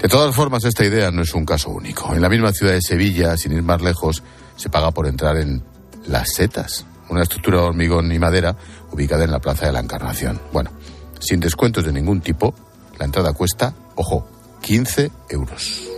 De 0.00 0.08
todas 0.08 0.34
formas, 0.34 0.64
esta 0.64 0.84
idea 0.84 1.10
no 1.10 1.22
es 1.22 1.34
un 1.34 1.44
caso 1.44 1.70
único. 1.70 2.14
En 2.14 2.20
la 2.20 2.28
misma 2.28 2.52
ciudad 2.52 2.72
de 2.72 2.82
Sevilla, 2.82 3.36
sin 3.36 3.52
ir 3.52 3.62
más 3.62 3.80
lejos, 3.80 4.22
se 4.56 4.68
paga 4.68 4.90
por 4.90 5.06
entrar 5.06 5.36
en 5.38 5.62
Las 6.06 6.34
Setas, 6.34 6.84
una 7.08 7.22
estructura 7.22 7.58
de 7.58 7.64
hormigón 7.64 8.12
y 8.12 8.18
madera 8.18 8.54
ubicada 8.92 9.24
en 9.24 9.30
la 9.30 9.40
Plaza 9.40 9.66
de 9.66 9.72
la 9.72 9.80
Encarnación. 9.80 10.40
Bueno, 10.52 10.70
sin 11.22 11.40
descuentos 11.40 11.84
de 11.84 11.92
ningún 11.92 12.20
tipo, 12.20 12.54
la 12.98 13.04
entrada 13.04 13.32
cuesta, 13.32 13.72
ojo, 13.94 14.26
15 14.60 15.10
euros. 15.30 15.88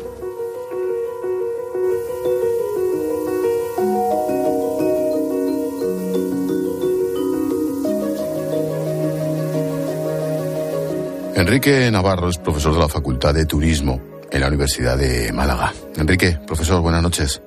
Enrique 11.34 11.90
Navarro 11.90 12.28
es 12.28 12.38
profesor 12.38 12.74
de 12.74 12.80
la 12.80 12.88
Facultad 12.88 13.34
de 13.34 13.44
Turismo 13.44 14.00
en 14.30 14.40
la 14.40 14.48
Universidad 14.48 14.96
de 14.96 15.32
Málaga. 15.32 15.72
Enrique, 15.96 16.38
profesor, 16.46 16.80
buenas 16.80 17.02
noches. 17.02 17.42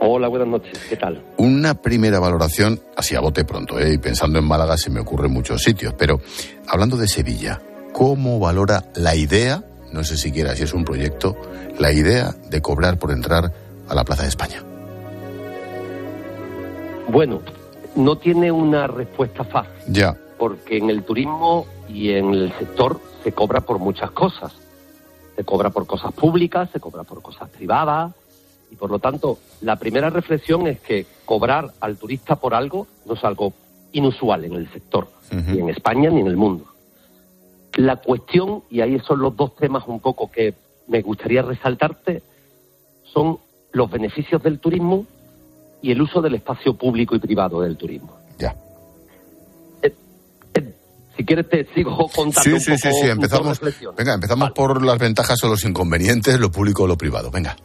Hola, 0.00 0.28
buenas 0.28 0.48
noches. 0.48 0.78
¿Qué 0.88 0.96
tal? 0.96 1.22
Una 1.36 1.74
primera 1.74 2.18
valoración, 2.18 2.80
así 2.96 3.14
a 3.14 3.20
bote 3.20 3.44
pronto, 3.44 3.78
¿eh? 3.78 3.94
y 3.94 3.98
pensando 3.98 4.38
en 4.38 4.44
Málaga 4.44 4.76
se 4.76 4.90
me 4.90 5.00
ocurren 5.00 5.32
muchos 5.32 5.62
sitios, 5.62 5.94
pero 5.96 6.20
hablando 6.68 6.96
de 6.96 7.08
Sevilla, 7.08 7.60
¿cómo 7.92 8.38
valora 8.38 8.84
la 8.94 9.14
idea, 9.14 9.64
no 9.92 10.04
sé 10.04 10.16
siquiera 10.16 10.54
si 10.56 10.64
es 10.64 10.74
un 10.74 10.84
proyecto, 10.84 11.36
la 11.78 11.92
idea 11.92 12.34
de 12.50 12.60
cobrar 12.60 12.98
por 12.98 13.12
entrar 13.12 13.52
a 13.88 13.94
la 13.94 14.04
Plaza 14.04 14.22
de 14.22 14.28
España? 14.28 14.62
Bueno, 17.08 17.40
no 17.94 18.16
tiene 18.16 18.50
una 18.50 18.86
respuesta 18.86 19.44
fácil. 19.44 19.72
Ya. 19.88 20.16
Porque 20.38 20.78
en 20.78 20.90
el 20.90 21.04
turismo 21.04 21.66
y 21.88 22.10
en 22.10 22.34
el 22.34 22.52
sector 22.58 23.00
se 23.22 23.32
cobra 23.32 23.60
por 23.60 23.78
muchas 23.78 24.10
cosas. 24.10 24.52
Se 25.36 25.44
cobra 25.44 25.70
por 25.70 25.86
cosas 25.86 26.12
públicas, 26.12 26.68
se 26.72 26.80
cobra 26.80 27.04
por 27.04 27.22
cosas 27.22 27.48
privadas, 27.50 28.12
y 28.74 28.76
por 28.76 28.90
lo 28.90 28.98
tanto, 28.98 29.38
la 29.60 29.76
primera 29.76 30.10
reflexión 30.10 30.66
es 30.66 30.80
que 30.80 31.06
cobrar 31.24 31.72
al 31.80 31.96
turista 31.96 32.34
por 32.34 32.54
algo 32.54 32.88
no 33.06 33.14
es 33.14 33.22
algo 33.22 33.52
inusual 33.92 34.44
en 34.44 34.54
el 34.54 34.68
sector, 34.72 35.08
ni 35.30 35.60
en 35.60 35.68
España 35.68 36.10
ni 36.10 36.20
en 36.22 36.26
el 36.26 36.36
mundo. 36.36 36.66
La 37.76 37.96
cuestión, 37.96 38.64
y 38.70 38.80
ahí 38.80 38.98
son 39.06 39.20
los 39.20 39.36
dos 39.36 39.54
temas 39.54 39.84
un 39.86 40.00
poco 40.00 40.28
que 40.28 40.54
me 40.88 41.02
gustaría 41.02 41.42
resaltarte, 41.42 42.22
son 43.04 43.38
los 43.70 43.88
beneficios 43.88 44.42
del 44.42 44.58
turismo 44.58 45.06
y 45.80 45.92
el 45.92 46.02
uso 46.02 46.20
del 46.20 46.34
espacio 46.34 46.74
público 46.74 47.14
y 47.14 47.20
privado 47.20 47.60
del 47.60 47.76
turismo. 47.76 48.18
Ya. 48.38 48.56
Eh, 49.82 49.94
eh, 50.54 50.74
si 51.16 51.24
quieres 51.24 51.48
te 51.48 51.64
sigo 51.74 52.08
contando 52.08 52.40
Sí, 52.42 52.50
un 52.50 52.60
sí, 52.60 52.70
poco 52.72 52.82
sí, 52.82 52.88
sí, 52.92 53.02
mis 53.02 53.10
empezamos. 53.10 53.60
Venga, 53.96 54.14
empezamos 54.14 54.50
por 54.50 54.82
las 54.82 54.98
ventajas 54.98 55.42
o 55.44 55.48
los 55.48 55.64
inconvenientes, 55.64 56.40
lo 56.40 56.50
público 56.50 56.82
o 56.82 56.86
lo 56.88 56.96
privado. 56.98 57.30
Venga. 57.30 57.56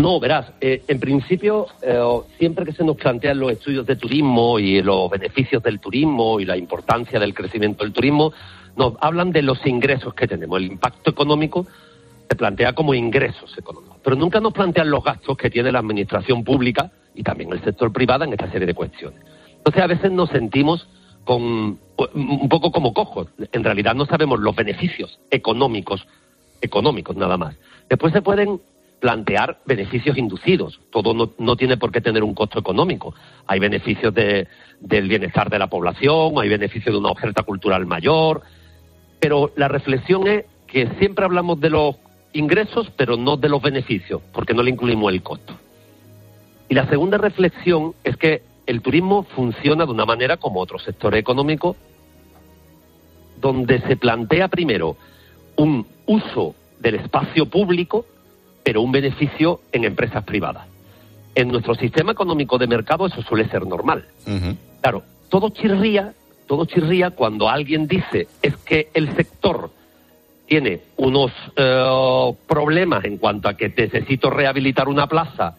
No, 0.00 0.18
verás, 0.18 0.52
eh, 0.62 0.82
en 0.88 0.98
principio, 0.98 1.66
eh, 1.82 2.00
siempre 2.38 2.64
que 2.64 2.72
se 2.72 2.84
nos 2.84 2.96
plantean 2.96 3.38
los 3.38 3.52
estudios 3.52 3.84
de 3.84 3.96
turismo 3.96 4.58
y 4.58 4.80
los 4.82 5.10
beneficios 5.10 5.62
del 5.62 5.78
turismo 5.78 6.40
y 6.40 6.46
la 6.46 6.56
importancia 6.56 7.20
del 7.20 7.34
crecimiento 7.34 7.84
del 7.84 7.92
turismo, 7.92 8.32
nos 8.76 8.94
hablan 9.00 9.30
de 9.30 9.42
los 9.42 9.64
ingresos 9.66 10.14
que 10.14 10.26
tenemos. 10.26 10.58
El 10.58 10.72
impacto 10.72 11.10
económico 11.10 11.66
se 12.28 12.34
plantea 12.34 12.72
como 12.72 12.94
ingresos 12.94 13.56
económicos, 13.58 13.98
pero 14.02 14.16
nunca 14.16 14.40
nos 14.40 14.54
plantean 14.54 14.90
los 14.90 15.04
gastos 15.04 15.36
que 15.36 15.50
tiene 15.50 15.70
la 15.70 15.80
administración 15.80 16.44
pública 16.44 16.90
y 17.14 17.22
también 17.22 17.52
el 17.52 17.62
sector 17.62 17.92
privado 17.92 18.24
en 18.24 18.32
esta 18.32 18.50
serie 18.50 18.66
de 18.66 18.74
cuestiones. 18.74 19.20
Entonces, 19.58 19.82
a 19.82 19.86
veces 19.86 20.10
nos 20.12 20.30
sentimos 20.30 20.88
con 21.24 21.78
un 22.14 22.48
poco 22.48 22.72
como 22.72 22.94
cojos. 22.94 23.28
En 23.52 23.64
realidad 23.64 23.94
no 23.94 24.06
sabemos 24.06 24.40
los 24.40 24.56
beneficios 24.56 25.20
económicos, 25.30 26.06
económicos 26.62 27.16
nada 27.16 27.36
más. 27.36 27.54
Después 27.90 28.14
se 28.14 28.22
pueden 28.22 28.60
plantear 29.00 29.58
beneficios 29.64 30.16
inducidos. 30.18 30.78
Todo 30.90 31.14
no, 31.14 31.30
no 31.38 31.56
tiene 31.56 31.76
por 31.78 31.90
qué 31.90 32.00
tener 32.00 32.22
un 32.22 32.34
costo 32.34 32.58
económico. 32.58 33.14
Hay 33.46 33.58
beneficios 33.58 34.12
de- 34.14 34.46
del 34.78 35.08
bienestar 35.08 35.48
de 35.50 35.58
la 35.58 35.66
población, 35.68 36.34
hay 36.38 36.48
beneficios 36.48 36.94
de 36.94 36.98
una 36.98 37.10
oferta 37.10 37.42
cultural 37.42 37.86
mayor, 37.86 38.42
pero 39.18 39.52
la 39.56 39.68
reflexión 39.68 40.26
es 40.26 40.44
que 40.66 40.86
siempre 40.98 41.24
hablamos 41.24 41.60
de 41.60 41.70
los 41.70 41.96
ingresos, 42.32 42.92
pero 42.96 43.16
no 43.16 43.36
de 43.36 43.48
los 43.48 43.60
beneficios, 43.60 44.22
porque 44.32 44.54
no 44.54 44.62
le 44.62 44.70
incluimos 44.70 45.12
el 45.12 45.22
costo. 45.22 45.54
Y 46.68 46.74
la 46.74 46.86
segunda 46.88 47.18
reflexión 47.18 47.94
es 48.04 48.16
que 48.16 48.42
el 48.66 48.80
turismo 48.82 49.24
funciona 49.34 49.84
de 49.84 49.90
una 49.90 50.04
manera 50.04 50.36
como 50.36 50.60
otro 50.60 50.78
sector 50.78 51.14
económico, 51.16 51.74
donde 53.40 53.80
se 53.80 53.96
plantea 53.96 54.48
primero 54.48 54.96
un 55.56 55.86
uso 56.06 56.54
del 56.78 56.96
espacio 56.96 57.46
público, 57.46 58.06
pero 58.70 58.82
un 58.82 58.92
beneficio 58.92 59.62
en 59.72 59.82
empresas 59.82 60.22
privadas. 60.22 60.64
En 61.34 61.48
nuestro 61.48 61.74
sistema 61.74 62.12
económico 62.12 62.56
de 62.56 62.68
mercado 62.68 63.04
eso 63.04 63.20
suele 63.20 63.48
ser 63.48 63.66
normal. 63.66 64.04
Claro, 64.80 65.02
todo 65.28 65.48
chirría, 65.48 66.12
todo 66.46 66.66
chirría 66.66 67.10
cuando 67.10 67.48
alguien 67.48 67.88
dice 67.88 68.28
es 68.40 68.56
que 68.58 68.88
el 68.94 69.12
sector 69.16 69.72
tiene 70.46 70.82
unos 70.98 71.32
eh, 71.56 72.32
problemas 72.46 73.04
en 73.06 73.18
cuanto 73.18 73.48
a 73.48 73.54
que 73.54 73.74
necesito 73.76 74.30
rehabilitar 74.30 74.88
una 74.88 75.08
plaza 75.08 75.56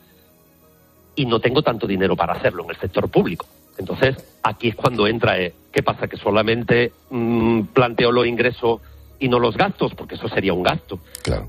y 1.13 1.25
no 1.25 1.41
tengo 1.41 1.63
tanto 1.63 1.87
dinero 1.87 2.15
para 2.15 2.35
hacerlo 2.35 2.63
en 2.63 2.69
el 2.69 2.77
sector 2.77 3.09
público. 3.09 3.45
Entonces, 3.77 4.39
aquí 4.41 4.69
es 4.69 4.75
cuando 4.75 5.05
entra, 5.05 5.37
eh, 5.37 5.53
¿qué 5.73 5.83
pasa? 5.83 6.07
Que 6.07 6.15
solamente 6.15 6.93
mm, 7.09 7.63
planteo 7.73 8.09
los 8.13 8.25
ingresos 8.25 8.79
y 9.21 9.29
no 9.29 9.39
los 9.39 9.55
gastos, 9.55 9.93
porque 9.95 10.15
eso 10.15 10.27
sería 10.27 10.51
un 10.51 10.63
gasto. 10.63 10.99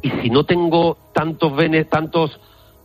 Y 0.03 0.11
si 0.23 0.31
no 0.31 0.45
tengo 0.45 0.97
tantos 1.13 1.57
bene- 1.57 1.85
tantos 1.87 2.39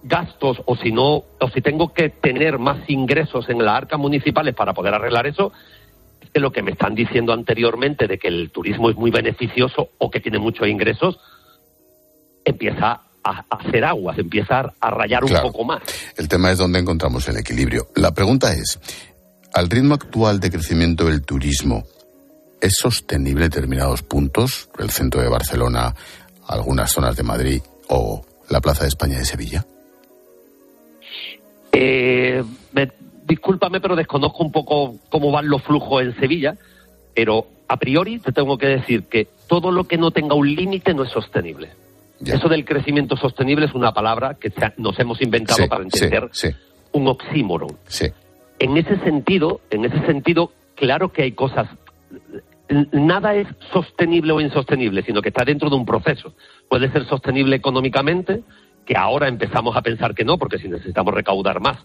gastos 0.04 0.62
o 0.66 0.76
si 0.78 0.92
no 0.92 1.24
o 1.40 1.50
si 1.54 1.62
tengo 1.62 1.94
que 1.94 2.10
tener 2.10 2.58
más 2.58 2.78
ingresos 2.90 3.50
en 3.50 3.64
las 3.64 3.76
arcas 3.76 4.00
municipales 4.00 4.56
para 4.56 4.74
poder 4.74 4.94
arreglar 4.94 5.28
eso, 5.28 5.52
es 6.22 6.30
que 6.32 6.40
lo 6.40 6.52
que 6.52 6.62
me 6.62 6.72
están 6.72 6.96
diciendo 6.96 7.34
anteriormente 7.34 8.08
de 8.08 8.18
que 8.18 8.30
el 8.30 8.50
turismo 8.52 8.90
es 8.90 8.96
muy 8.96 9.12
beneficioso 9.12 9.90
o 9.98 10.10
que 10.10 10.20
tiene 10.22 10.40
muchos 10.40 10.68
ingresos 10.68 11.20
empieza 12.46 13.02
a, 13.24 13.44
hacer 13.50 13.84
aguas, 13.84 14.18
empieza 14.18 14.74
a, 14.80 14.90
rayar 14.90 15.24
un 15.24 15.30
Claro. 15.32 15.52
poco 15.52 15.66
más. 15.66 15.82
El 16.16 16.28
tema 16.30 16.52
es 16.52 16.58
dónde 16.60 16.80
encontramos 16.80 17.28
el 17.28 17.38
equilibrio. 17.38 17.88
La 17.96 18.14
pregunta 18.14 18.54
es, 18.54 18.80
¿al 19.54 19.70
ritmo 19.70 19.96
actual 19.96 20.40
de 20.40 20.50
crecimiento 20.50 21.06
del 21.06 21.24
turismo 21.26 21.84
es 22.62 22.76
sostenible 22.76 23.46
en 23.46 23.52
determinados 23.52 24.02
puntos, 24.04 24.70
el 24.80 24.90
centro 24.90 25.22
de 25.22 25.30
Barcelona, 25.30 25.94
algunas 26.48 26.92
zonas 26.92 27.16
de 27.16 27.24
Madrid 27.24 27.62
o 27.90 28.24
la 28.50 28.62
Plaza 28.62 28.84
de 28.84 28.90
España 28.90 29.18
de 29.20 29.26
Sevilla? 29.26 29.66
Eh, 31.72 32.44
me- 32.74 32.92
discúlpame, 33.26 33.80
pero 33.82 33.96
desconozco 33.96 34.44
un 34.44 34.52
poco 34.52 34.96
cómo 35.10 35.32
van 35.32 35.50
los 35.50 35.62
flujos 35.64 36.02
en 36.02 36.16
Sevilla, 36.20 36.56
pero 37.14 37.46
a 37.68 37.78
priori 37.78 38.20
te 38.20 38.32
tengo 38.32 38.58
que 38.58 38.68
decir 38.68 39.04
que 39.04 39.28
todo 39.48 39.72
lo 39.72 39.84
que 39.84 39.98
no 39.98 40.12
tenga 40.12 40.34
un 40.36 40.54
límite 40.56 40.94
no 40.94 41.04
es 41.04 41.12
sostenible. 41.12 41.70
Eso 42.26 42.48
del 42.50 42.66
crecimiento 42.66 43.16
sostenible 43.16 43.68
es 43.68 43.74
una 43.76 43.92
palabra 43.94 44.36
que 44.40 44.52
nos 44.78 44.98
hemos 44.98 45.22
inventado 45.22 45.62
Sí, 45.62 45.68
para 45.70 45.84
entender 45.84 46.30
sí. 46.32 46.48
un 46.94 47.08
oxímoron. 47.10 47.78
En 48.60 48.76
ese 48.78 48.98
sentido, 49.04 49.62
en 49.70 49.86
ese 49.86 50.04
sentido, 50.08 50.52
claro 50.76 51.12
que 51.12 51.22
hay 51.24 51.34
cosas. 51.34 51.68
Nada 52.92 53.36
es 53.36 53.48
sostenible 53.72 54.34
o 54.34 54.42
insostenible, 54.42 55.02
sino 55.04 55.22
que 55.22 55.30
está 55.30 55.46
dentro 55.46 55.70
de 55.70 55.76
un 55.76 55.86
proceso. 55.86 56.34
Puede 56.70 56.92
ser 56.92 57.06
sostenible 57.06 57.56
económicamente, 57.56 58.44
que 58.86 58.98
ahora 58.98 59.28
empezamos 59.28 59.76
a 59.76 59.82
pensar 59.82 60.14
que 60.14 60.26
no, 60.26 60.38
porque 60.38 60.58
si 60.58 60.68
necesitamos 60.68 61.14
recaudar 61.14 61.60
más, 61.60 61.78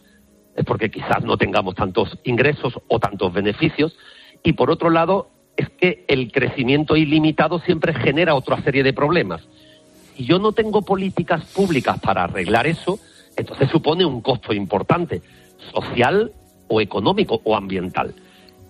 es 0.56 0.64
porque 0.64 0.90
quizás 0.90 1.22
no 1.24 1.36
tengamos 1.36 1.74
tantos 1.74 2.18
ingresos 2.24 2.74
o 2.88 2.98
tantos 2.98 3.32
beneficios. 3.32 3.96
Y 4.42 4.54
por 4.54 4.70
otro 4.70 4.90
lado, 4.90 5.30
es 5.56 5.68
que 5.70 6.04
el 6.08 6.32
crecimiento 6.32 6.96
ilimitado 6.96 7.60
siempre 7.60 7.94
genera 7.94 8.34
otra 8.34 8.60
serie 8.62 8.82
de 8.82 8.92
problemas. 8.92 9.42
Si 10.16 10.24
yo 10.24 10.38
no 10.38 10.52
tengo 10.52 10.82
políticas 10.82 11.44
públicas 11.52 11.98
para 12.00 12.24
arreglar 12.24 12.66
eso, 12.66 12.98
entonces 13.36 13.70
supone 13.70 14.04
un 14.04 14.20
costo 14.20 14.52
importante, 14.52 15.22
social 15.72 16.32
o 16.68 16.80
económico 16.80 17.40
o 17.44 17.56
ambiental. 17.56 18.14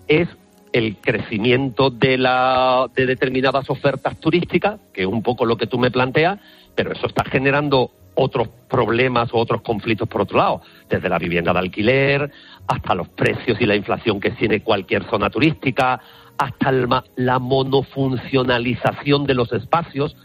Es 0.07 0.27
el 0.73 0.97
crecimiento 0.97 1.89
de, 1.89 2.17
la, 2.17 2.87
de 2.95 3.05
determinadas 3.05 3.69
ofertas 3.69 4.19
turísticas, 4.19 4.79
que 4.91 5.01
es 5.01 5.07
un 5.07 5.23
poco 5.23 5.45
lo 5.45 5.55
que 5.55 5.67
tú 5.67 5.77
me 5.79 5.91
planteas, 5.91 6.39
pero 6.75 6.91
eso 6.91 7.07
está 7.07 7.23
generando 7.23 7.91
otros 8.15 8.47
problemas 8.69 9.29
o 9.33 9.37
otros 9.37 9.61
conflictos 9.61 10.07
por 10.09 10.21
otro 10.21 10.37
lado, 10.37 10.61
desde 10.89 11.09
la 11.09 11.17
vivienda 11.19 11.53
de 11.53 11.59
alquiler 11.59 12.31
hasta 12.67 12.93
los 12.95 13.07
precios 13.09 13.59
y 13.61 13.65
la 13.65 13.75
inflación 13.75 14.19
que 14.19 14.31
tiene 14.31 14.61
cualquier 14.61 15.03
zona 15.09 15.29
turística, 15.29 15.99
hasta 16.37 16.69
el 16.69 16.87
ma- 16.87 17.03
la 17.15 17.39
monofuncionalización 17.39 19.25
de 19.25 19.33
los 19.33 19.51
espacios. 19.53 20.15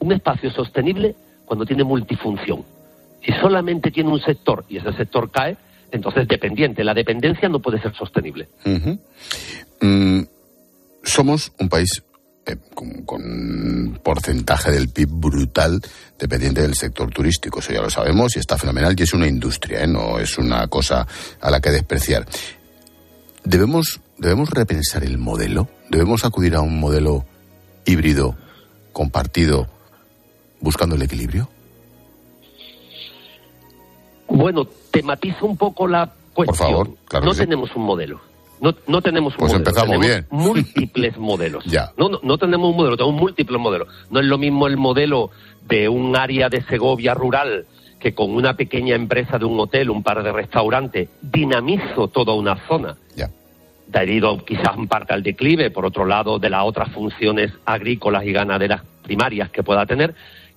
Un 0.00 0.12
espacio 0.12 0.50
sostenible 0.50 1.14
cuando 1.46 1.64
tiene 1.64 1.84
multifunción. 1.84 2.62
Si 3.24 3.32
solamente 3.32 3.90
tiene 3.90 4.10
un 4.10 4.20
sector 4.20 4.64
y 4.68 4.76
ese 4.78 4.92
sector 4.92 5.30
cae, 5.30 5.56
entonces 5.94 6.22
es 6.22 6.28
dependiente. 6.28 6.84
La 6.84 6.94
dependencia 6.94 7.48
no 7.48 7.60
puede 7.60 7.80
ser 7.80 7.94
sostenible. 7.94 8.48
Mm, 9.80 10.22
somos 11.02 11.52
un 11.58 11.68
país 11.68 12.02
eh, 12.46 12.56
con, 12.74 13.02
con 13.04 13.22
un 13.22 14.00
porcentaje 14.02 14.70
del 14.70 14.88
PIB 14.88 15.08
brutal 15.08 15.80
dependiente 16.18 16.62
del 16.62 16.74
sector 16.74 17.10
turístico. 17.10 17.60
Eso 17.60 17.72
ya 17.72 17.80
lo 17.80 17.90
sabemos 17.90 18.36
y 18.36 18.40
está 18.40 18.58
fenomenal 18.58 18.94
y 18.98 19.02
es 19.02 19.14
una 19.14 19.26
industria, 19.26 19.84
¿eh? 19.84 19.86
no 19.86 20.18
es 20.18 20.36
una 20.36 20.66
cosa 20.68 21.06
a 21.40 21.50
la 21.50 21.60
que 21.60 21.70
despreciar. 21.70 22.26
Debemos, 23.44 24.00
debemos 24.18 24.50
repensar 24.50 25.04
el 25.04 25.18
modelo. 25.18 25.68
Debemos 25.90 26.24
acudir 26.24 26.54
a 26.54 26.60
un 26.60 26.80
modelo 26.80 27.24
híbrido, 27.84 28.36
compartido, 28.92 29.68
buscando 30.60 30.96
el 30.96 31.02
equilibrio. 31.02 31.48
Bueno, 34.28 34.66
te 34.90 35.02
matizo 35.02 35.46
un 35.46 35.56
poco 35.56 35.86
la 35.86 36.10
cuestión. 36.32 36.56
favor, 36.68 36.88
claro 37.06 37.26
no 37.26 37.34
sí. 37.34 37.40
tenemos 37.40 37.74
un 37.76 37.82
modelo. 37.84 38.20
No, 38.60 38.74
no 38.86 39.02
tenemos 39.02 39.34
un 39.34 39.38
Pues 39.38 39.52
modelo. 39.52 39.68
empezamos 39.70 40.00
tenemos 40.00 40.06
bien. 40.06 40.26
múltiples 40.30 41.18
modelos. 41.18 41.64
Ya. 41.68 41.92
No, 41.96 42.08
no, 42.08 42.20
no 42.22 42.38
tenemos 42.38 42.70
un 42.70 42.76
modelo, 42.76 42.96
tenemos 42.96 43.20
múltiples 43.20 43.60
modelos. 43.60 43.88
No 44.10 44.20
es 44.20 44.26
lo 44.26 44.38
mismo 44.38 44.66
el 44.66 44.76
modelo 44.76 45.30
de 45.68 45.88
un 45.88 46.16
área 46.16 46.48
de 46.48 46.62
Segovia 46.62 47.14
rural 47.14 47.66
que 47.98 48.14
con 48.14 48.30
una 48.34 48.54
pequeña 48.54 48.94
empresa 48.94 49.38
de 49.38 49.46
un 49.46 49.58
hotel, 49.58 49.88
un 49.90 50.02
par 50.02 50.22
de 50.22 50.30
restaurantes, 50.30 51.08
dinamizo 51.22 52.08
toda 52.08 52.34
una 52.34 52.56
zona. 52.68 52.96
Ya. 53.16 53.30
Debido 53.86 54.44
quizás 54.44 54.76
en 54.76 54.88
parte 54.88 55.14
al 55.14 55.22
declive, 55.22 55.70
por 55.70 55.86
otro 55.86 56.04
lado, 56.04 56.38
de 56.38 56.50
las 56.50 56.64
otras 56.64 56.90
funciones 56.92 57.52
agrícolas 57.64 58.24
y 58.26 58.32
ganaderas 58.32 58.82
primarias 59.02 59.50
que 59.50 59.62
pueda 59.62 59.86
tener, 59.86 60.14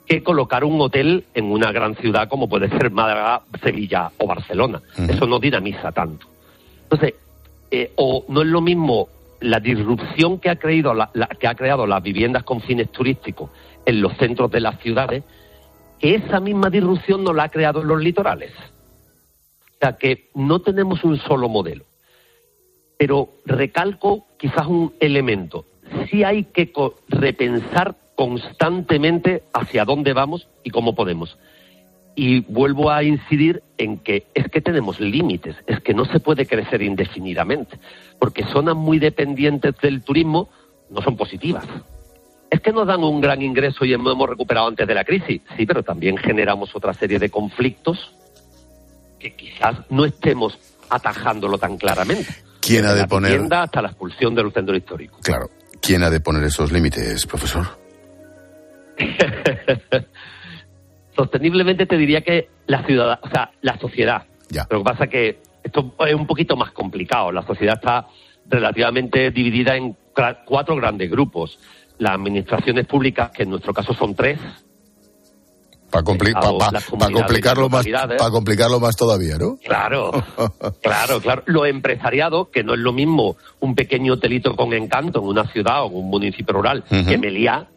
que 0.08 0.24
colocar 0.24 0.64
un 0.64 0.80
hotel 0.80 1.26
en 1.34 1.52
una 1.52 1.72
gran 1.72 1.96
ciudad 1.96 2.30
como 2.30 2.48
puede 2.48 2.70
ser 2.70 2.90
Málaga, 2.92 3.42
Sevilla 3.62 4.10
o 4.18 4.26
Barcelona. 4.28 4.82
Eso 5.10 5.28
no 5.28 5.40
dinamiza 5.40 5.92
tanto. 5.92 6.28
Entonces, 6.84 7.16
eh, 7.70 7.92
o 7.98 8.24
no 8.30 8.42
es 8.42 8.48
lo 8.48 8.62
mismo 8.62 9.10
la 9.42 9.60
disrupción 9.60 10.40
que 10.40 10.50
ha, 10.50 10.56
creído 10.56 10.94
la- 10.94 11.10
la- 11.14 11.28
que 11.28 11.48
ha 11.48 11.56
creado 11.56 11.86
las 11.86 12.02
viviendas 12.02 12.44
con 12.44 12.62
fines 12.62 12.90
turísticos 12.92 13.50
en 13.86 14.02
los 14.02 14.16
centros 14.18 14.50
de 14.50 14.62
las 14.62 14.80
ciudades, 14.80 15.24
que 16.00 16.16
esa 16.16 16.40
misma 16.40 16.70
disrupción 16.70 17.24
no 17.24 17.34
la 17.34 17.44
ha 17.44 17.50
creado 17.50 17.82
en 17.82 17.88
los 17.88 18.02
litorales. 18.02 18.52
O 19.76 19.80
sea 19.80 19.98
que 19.98 20.30
no 20.34 20.60
tenemos 20.62 21.04
un 21.04 21.18
solo 21.20 21.50
modelo. 21.50 21.84
Pero 22.98 23.30
recalco 23.46 24.26
quizás 24.40 24.66
un 24.68 24.94
elemento. 25.00 25.66
Sí 26.10 26.24
hay 26.24 26.46
que 26.46 26.72
repensar 27.10 27.96
constantemente 28.18 29.44
hacia 29.54 29.86
dónde 29.86 30.12
vamos 30.12 30.48
y 30.64 30.72
cómo 30.72 30.96
podemos. 30.96 31.38
Y 32.16 32.40
vuelvo 32.52 32.90
a 32.90 33.04
incidir 33.04 33.62
en 33.78 34.00
que 34.00 34.26
es 34.34 34.50
que 34.50 34.60
tenemos 34.60 35.00
límites, 35.00 35.56
es 35.68 35.80
que 35.82 35.94
no 35.94 36.04
se 36.04 36.20
puede 36.20 36.48
crecer 36.48 36.82
indefinidamente, 36.82 37.78
porque 38.18 38.44
zonas 38.44 38.76
muy 38.76 38.98
dependientes 38.98 39.76
del 39.84 40.02
turismo 40.02 40.50
no 40.90 41.04
son 41.04 41.16
positivas. 41.16 41.66
Es 42.50 42.60
que 42.60 42.72
nos 42.72 42.88
dan 42.88 43.04
un 43.04 43.22
gran 43.22 43.44
ingreso 43.44 43.86
y 43.86 43.94
hemos 43.94 44.28
recuperado 44.28 44.68
antes 44.68 44.88
de 44.88 44.96
la 44.96 45.04
crisis, 45.04 45.40
sí, 45.56 45.68
pero 45.68 45.84
también 45.84 46.18
generamos 46.18 46.76
otra 46.76 46.96
serie 46.96 47.20
de 47.20 47.30
conflictos 47.30 48.16
que 49.20 49.36
quizás 49.36 49.76
no 49.92 50.06
estemos 50.06 50.58
atajándolo 50.90 51.60
tan 51.60 51.78
claramente. 51.78 52.34
¿Quién 52.62 52.86
ha 52.86 52.96
de 52.96 53.02
la 53.02 53.08
poner, 53.08 53.42
hasta 53.52 53.80
la 53.80 53.90
expulsión 53.90 54.34
del 54.34 54.52
centro 54.52 54.76
histórico. 54.76 55.20
claro, 55.22 55.52
quién 55.80 56.02
ha 56.02 56.10
de 56.10 56.20
poner 56.20 56.44
esos 56.46 56.72
límites, 56.72 57.28
profesor? 57.28 57.87
Sosteniblemente 61.16 61.86
te 61.86 61.98
diría 61.98 62.22
que 62.22 62.50
la 62.68 62.86
ciudad, 62.86 63.20
o 63.22 63.30
sea, 63.30 63.52
la 63.62 63.78
sociedad. 63.80 64.26
Lo 64.70 64.80
que 64.80 64.84
pasa 64.84 65.04
es 65.06 65.10
que 65.10 65.40
esto 65.64 65.94
es 66.06 66.14
un 66.14 66.28
poquito 66.28 66.56
más 66.56 66.72
complicado. 66.72 67.32
La 67.32 67.46
sociedad 67.46 67.76
está 67.76 68.08
relativamente 68.48 69.32
dividida 69.32 69.76
en 69.76 69.96
cuatro 70.46 70.76
grandes 70.76 71.10
grupos. 71.10 71.60
Las 71.98 72.14
administraciones 72.14 72.86
públicas, 72.86 73.32
que 73.32 73.44
en 73.44 73.50
nuestro 73.50 73.74
caso 73.74 73.94
son 73.94 74.14
tres, 74.14 74.40
Para 75.90 76.04
comunidades 76.04 76.86
complicarlo 76.86 77.70
más, 77.70 77.86
para 78.18 78.30
complicarlo 78.30 78.80
más 78.80 78.96
todavía, 78.96 79.38
¿no? 79.38 79.58
Claro, 79.58 80.12
claro, 80.82 81.22
claro. 81.22 81.44
Lo 81.46 81.66
empresariado, 81.66 82.52
que 82.52 82.64
no 82.64 82.74
es 82.74 82.80
lo 82.80 82.94
mismo 82.94 83.38
un 83.60 83.74
pequeño 83.74 84.14
hotelito 84.14 84.56
con 84.56 84.74
encanto 84.74 85.20
en 85.20 85.26
una 85.26 85.48
ciudad 85.48 85.84
o 85.84 85.88
en 85.88 85.96
un 85.96 86.10
municipio 86.10 86.54
rural 86.54 86.84
que 86.84 87.18
Meliá, 87.18 87.68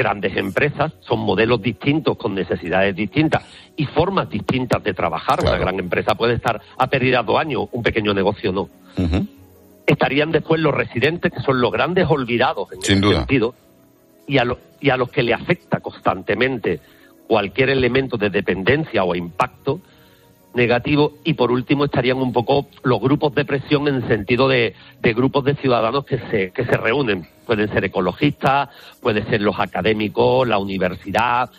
grandes 0.00 0.34
empresas, 0.36 0.92
son 1.00 1.20
modelos 1.20 1.60
distintos 1.60 2.16
con 2.16 2.34
necesidades 2.34 2.96
distintas 2.96 3.42
y 3.76 3.84
formas 3.86 4.28
distintas 4.30 4.82
de 4.82 4.94
trabajar. 4.94 5.40
Una 5.42 5.58
gran 5.58 5.78
empresa 5.78 6.14
puede 6.14 6.34
estar 6.34 6.60
a 6.78 6.86
pérdida 6.88 7.22
dos 7.22 7.38
años, 7.38 7.68
un 7.72 7.82
pequeño 7.82 8.14
negocio 8.14 8.50
no. 8.50 8.68
Estarían 9.86 10.30
después 10.30 10.60
los 10.60 10.74
residentes, 10.74 11.32
que 11.32 11.40
son 11.40 11.60
los 11.60 11.70
grandes 11.72 12.06
olvidados 12.08 12.72
en 12.72 12.80
Sin 12.82 12.96
ese 12.98 13.06
duda. 13.06 13.18
sentido, 13.18 13.54
y 14.26 14.38
a, 14.38 14.44
lo- 14.44 14.58
y 14.80 14.90
a 14.90 14.96
los 14.96 15.10
que 15.10 15.22
le 15.22 15.34
afecta 15.34 15.80
constantemente 15.80 16.80
cualquier 17.26 17.70
elemento 17.70 18.16
de 18.16 18.30
dependencia 18.30 19.04
o 19.04 19.14
impacto 19.14 19.80
negativo 20.54 21.12
y 21.24 21.34
por 21.34 21.50
último 21.52 21.84
estarían 21.84 22.18
un 22.18 22.32
poco 22.32 22.66
los 22.82 23.00
grupos 23.00 23.34
de 23.34 23.44
presión 23.44 23.86
en 23.88 24.06
sentido 24.08 24.48
de, 24.48 24.74
de 25.00 25.14
grupos 25.14 25.44
de 25.44 25.54
ciudadanos 25.56 26.04
que 26.04 26.18
se, 26.30 26.50
que 26.50 26.64
se 26.64 26.76
reúnen. 26.76 27.26
Pueden 27.46 27.68
ser 27.72 27.84
ecologistas, 27.84 28.68
pueden 29.00 29.28
ser 29.28 29.42
los 29.42 29.58
académicos, 29.60 30.46
la 30.48 30.58
universidad. 30.58 31.50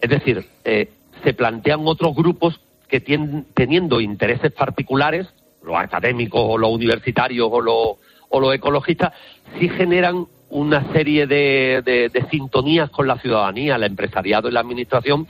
Es 0.00 0.08
decir, 0.10 0.46
eh, 0.64 0.90
se 1.22 1.34
plantean 1.34 1.80
otros 1.84 2.14
grupos 2.14 2.58
que 2.88 3.04
tien- 3.04 3.44
teniendo 3.54 4.00
intereses 4.00 4.52
particulares, 4.52 5.28
los 5.62 5.76
académicos 5.76 6.40
o 6.42 6.56
los 6.56 6.70
universitarios 6.70 7.48
o 7.50 7.60
los, 7.60 7.96
o 8.30 8.40
los 8.40 8.54
ecologistas, 8.54 9.12
sí 9.58 9.68
generan 9.68 10.26
una 10.48 10.90
serie 10.92 11.26
de- 11.26 11.82
de 11.84 12.26
sintonías 12.30 12.90
con 12.90 13.06
la 13.06 13.18
ciudadanía, 13.18 13.76
el 13.76 13.84
empresariado 13.84 14.48
y 14.48 14.52
la 14.52 14.60
administración, 14.60 15.26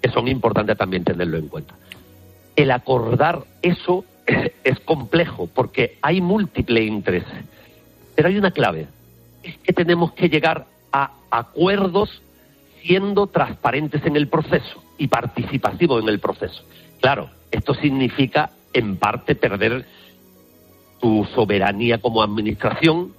que 0.00 0.10
son 0.10 0.26
importantes 0.26 0.76
también 0.76 1.04
tenerlo 1.04 1.36
en 1.36 1.46
cuenta. 1.48 1.74
El 2.56 2.70
acordar 2.70 3.44
eso 3.62 4.04
es 4.64 4.80
complejo 4.80 5.48
porque 5.52 5.98
hay 6.02 6.20
múltiples 6.20 6.86
intereses. 6.86 7.44
Pero 8.14 8.28
hay 8.28 8.36
una 8.36 8.50
clave, 8.50 8.86
es 9.42 9.56
que 9.58 9.72
tenemos 9.72 10.12
que 10.12 10.28
llegar 10.28 10.66
a 10.92 11.12
acuerdos 11.30 12.22
siendo 12.82 13.26
transparentes 13.26 14.04
en 14.04 14.16
el 14.16 14.28
proceso 14.28 14.82
y 14.98 15.08
participativos 15.08 16.02
en 16.02 16.08
el 16.08 16.18
proceso. 16.18 16.62
Claro, 17.00 17.30
esto 17.50 17.74
significa 17.74 18.50
en 18.72 18.96
parte 18.96 19.34
perder 19.34 19.86
tu 21.00 21.26
soberanía 21.34 21.98
como 21.98 22.22
administración, 22.22 23.12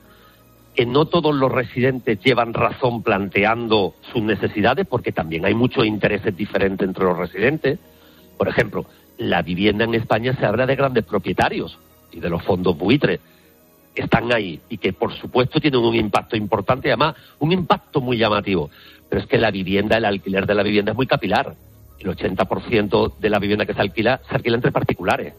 que 0.76 0.86
no 0.86 1.06
todos 1.06 1.36
los 1.36 1.52
residentes 1.52 2.20
llevan 2.22 2.54
razón 2.54 3.04
planteando 3.04 3.94
sus 4.12 4.24
necesidades, 4.24 4.88
porque 4.88 5.12
también 5.12 5.46
hay 5.46 5.54
muchos 5.54 5.86
intereses 5.86 6.36
diferentes 6.36 6.88
entre 6.88 7.04
los 7.04 7.18
residentes. 7.18 7.80
Por 8.38 8.48
ejemplo, 8.48 8.86
la 9.18 9.42
vivienda 9.42 9.84
en 9.84 9.94
España 9.96 10.36
se 10.40 10.46
habla 10.46 10.66
de 10.66 10.76
grandes 10.76 11.06
propietarios 11.06 11.78
y 12.12 12.20
de 12.20 12.30
los 12.30 12.44
fondos 12.44 12.78
buitres 12.78 13.20
que 13.94 14.04
están 14.04 14.32
ahí 14.34 14.60
y 14.70 14.78
que 14.78 14.94
por 14.94 15.14
supuesto 15.14 15.60
tienen 15.60 15.82
un 15.82 15.96
impacto 15.96 16.36
importante 16.36 16.90
además 16.90 17.16
un 17.40 17.52
impacto 17.52 18.02
muy 18.02 18.18
llamativo. 18.18 18.70
Pero 19.10 19.22
es 19.22 19.28
que 19.28 19.38
la 19.38 19.52
vivienda, 19.52 19.98
el 19.98 20.06
alquiler 20.06 20.48
de 20.48 20.56
la 20.56 20.64
vivienda 20.64 20.92
es 20.92 20.96
muy 20.96 21.06
capilar. 21.06 21.56
El 22.00 22.08
80% 22.18 23.18
de 23.20 23.30
la 23.30 23.40
vivienda 23.40 23.66
que 23.66 23.74
se 23.74 23.82
alquila 23.82 24.20
se 24.28 24.36
alquila 24.36 24.56
entre 24.56 24.72
particulares. 24.72 25.36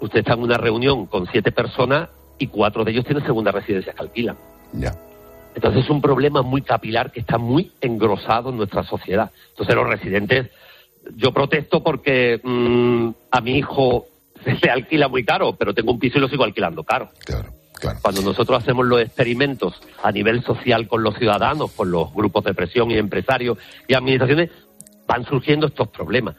Usted 0.00 0.18
está 0.18 0.34
en 0.34 0.42
una 0.42 0.58
reunión 0.58 1.06
con 1.06 1.26
siete 1.26 1.52
personas 1.52 2.10
y 2.38 2.48
cuatro 2.48 2.84
de 2.84 2.90
ellos 2.90 3.04
tienen 3.04 3.24
segunda 3.24 3.50
residencia 3.50 3.92
que 3.92 4.02
alquilan. 4.02 4.36
Ya. 4.72 4.94
Entonces 5.54 5.84
es 5.84 5.90
un 5.90 6.00
problema 6.00 6.42
muy 6.42 6.62
capilar 6.62 7.12
que 7.12 7.20
está 7.20 7.38
muy 7.38 7.72
engrosado 7.80 8.50
en 8.50 8.56
nuestra 8.56 8.82
sociedad. 8.84 9.30
Entonces 9.50 9.74
los 9.74 9.88
residentes, 9.88 10.50
yo 11.16 11.32
protesto 11.32 11.82
porque 11.82 12.40
mm, 12.42 13.08
a 13.30 13.40
mi 13.40 13.58
hijo 13.58 14.06
se 14.44 14.54
le 14.54 14.70
alquila 14.70 15.08
muy 15.08 15.24
caro, 15.24 15.54
pero 15.54 15.74
tengo 15.74 15.92
un 15.92 15.98
piso 15.98 16.18
y 16.18 16.20
lo 16.20 16.28
sigo 16.28 16.44
alquilando 16.44 16.84
caro. 16.84 17.10
Cuando 18.00 18.22
nosotros 18.22 18.62
hacemos 18.62 18.86
los 18.86 19.00
experimentos 19.00 19.80
a 20.02 20.12
nivel 20.12 20.44
social 20.44 20.86
con 20.86 21.02
los 21.02 21.16
ciudadanos, 21.16 21.72
con 21.72 21.90
los 21.90 22.12
grupos 22.14 22.44
de 22.44 22.54
presión 22.54 22.90
y 22.92 22.96
empresarios 22.96 23.58
y 23.88 23.94
administraciones, 23.94 24.50
van 25.06 25.24
surgiendo 25.24 25.66
estos 25.66 25.88
problemas. 25.88 26.36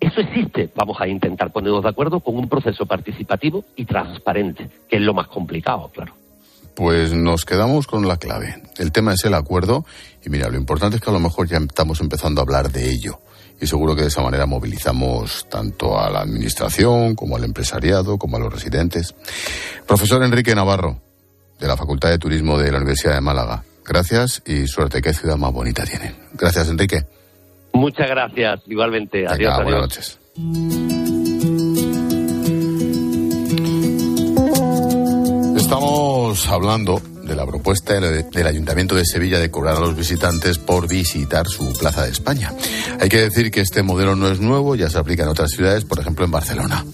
Es 0.00 0.12
eso 0.12 0.22
existe. 0.22 0.70
Vamos 0.74 0.98
a 1.00 1.08
intentar 1.08 1.52
ponernos 1.52 1.82
de 1.82 1.90
acuerdo 1.90 2.20
con 2.20 2.36
un 2.36 2.48
proceso 2.48 2.86
participativo 2.86 3.64
y 3.76 3.84
transparente, 3.84 4.70
que 4.88 4.96
es 4.96 5.02
lo 5.02 5.12
más 5.12 5.26
complicado, 5.26 5.90
claro. 5.92 6.14
Pues 6.74 7.12
nos 7.12 7.44
quedamos 7.44 7.86
con 7.86 8.06
la 8.06 8.18
clave. 8.18 8.62
El 8.78 8.92
tema 8.92 9.14
es 9.14 9.24
el 9.24 9.34
acuerdo 9.34 9.84
y 10.24 10.30
mira, 10.30 10.48
lo 10.48 10.56
importante 10.56 10.96
es 10.96 11.02
que 11.02 11.10
a 11.10 11.12
lo 11.12 11.20
mejor 11.20 11.48
ya 11.48 11.58
estamos 11.58 12.00
empezando 12.00 12.40
a 12.40 12.44
hablar 12.44 12.70
de 12.70 12.90
ello 12.90 13.20
y 13.60 13.66
seguro 13.66 13.94
que 13.94 14.02
de 14.02 14.08
esa 14.08 14.22
manera 14.22 14.46
movilizamos 14.46 15.46
tanto 15.48 15.98
a 15.98 16.10
la 16.10 16.20
administración 16.20 17.14
como 17.14 17.36
al 17.36 17.44
empresariado 17.44 18.18
como 18.18 18.36
a 18.36 18.40
los 18.40 18.52
residentes. 18.52 19.14
Profesor 19.86 20.22
Enrique 20.22 20.54
Navarro, 20.54 21.00
de 21.58 21.66
la 21.66 21.76
Facultad 21.76 22.10
de 22.10 22.18
Turismo 22.18 22.58
de 22.58 22.70
la 22.70 22.78
Universidad 22.78 23.14
de 23.14 23.20
Málaga, 23.20 23.64
gracias 23.84 24.42
y 24.46 24.66
suerte. 24.66 25.00
¿Qué 25.00 25.14
ciudad 25.14 25.36
más 25.36 25.52
bonita 25.52 25.84
tienen? 25.84 26.14
Gracias, 26.34 26.68
Enrique. 26.68 27.04
Muchas 27.72 28.08
gracias, 28.08 28.60
igualmente. 28.66 29.26
adiós, 29.26 29.54
adiós. 29.54 29.64
Buenas 29.64 29.80
noches. 29.80 30.18
Estamos 35.56 36.48
hablando 36.48 37.00
de 37.26 37.36
la 37.36 37.46
propuesta 37.46 37.98
del 38.00 38.46
Ayuntamiento 38.46 38.94
de 38.94 39.04
Sevilla 39.04 39.38
de 39.38 39.50
cobrar 39.50 39.76
a 39.76 39.80
los 39.80 39.96
visitantes 39.96 40.58
por 40.58 40.88
visitar 40.88 41.46
su 41.46 41.72
Plaza 41.74 42.04
de 42.04 42.10
España. 42.10 42.52
Hay 43.00 43.08
que 43.08 43.20
decir 43.20 43.50
que 43.50 43.60
este 43.60 43.82
modelo 43.82 44.16
no 44.16 44.30
es 44.30 44.40
nuevo, 44.40 44.74
ya 44.74 44.88
se 44.88 44.98
aplica 44.98 45.24
en 45.24 45.30
otras 45.30 45.50
ciudades, 45.50 45.84
por 45.84 45.98
ejemplo 45.98 46.24
en 46.24 46.30
Barcelona. 46.30 46.84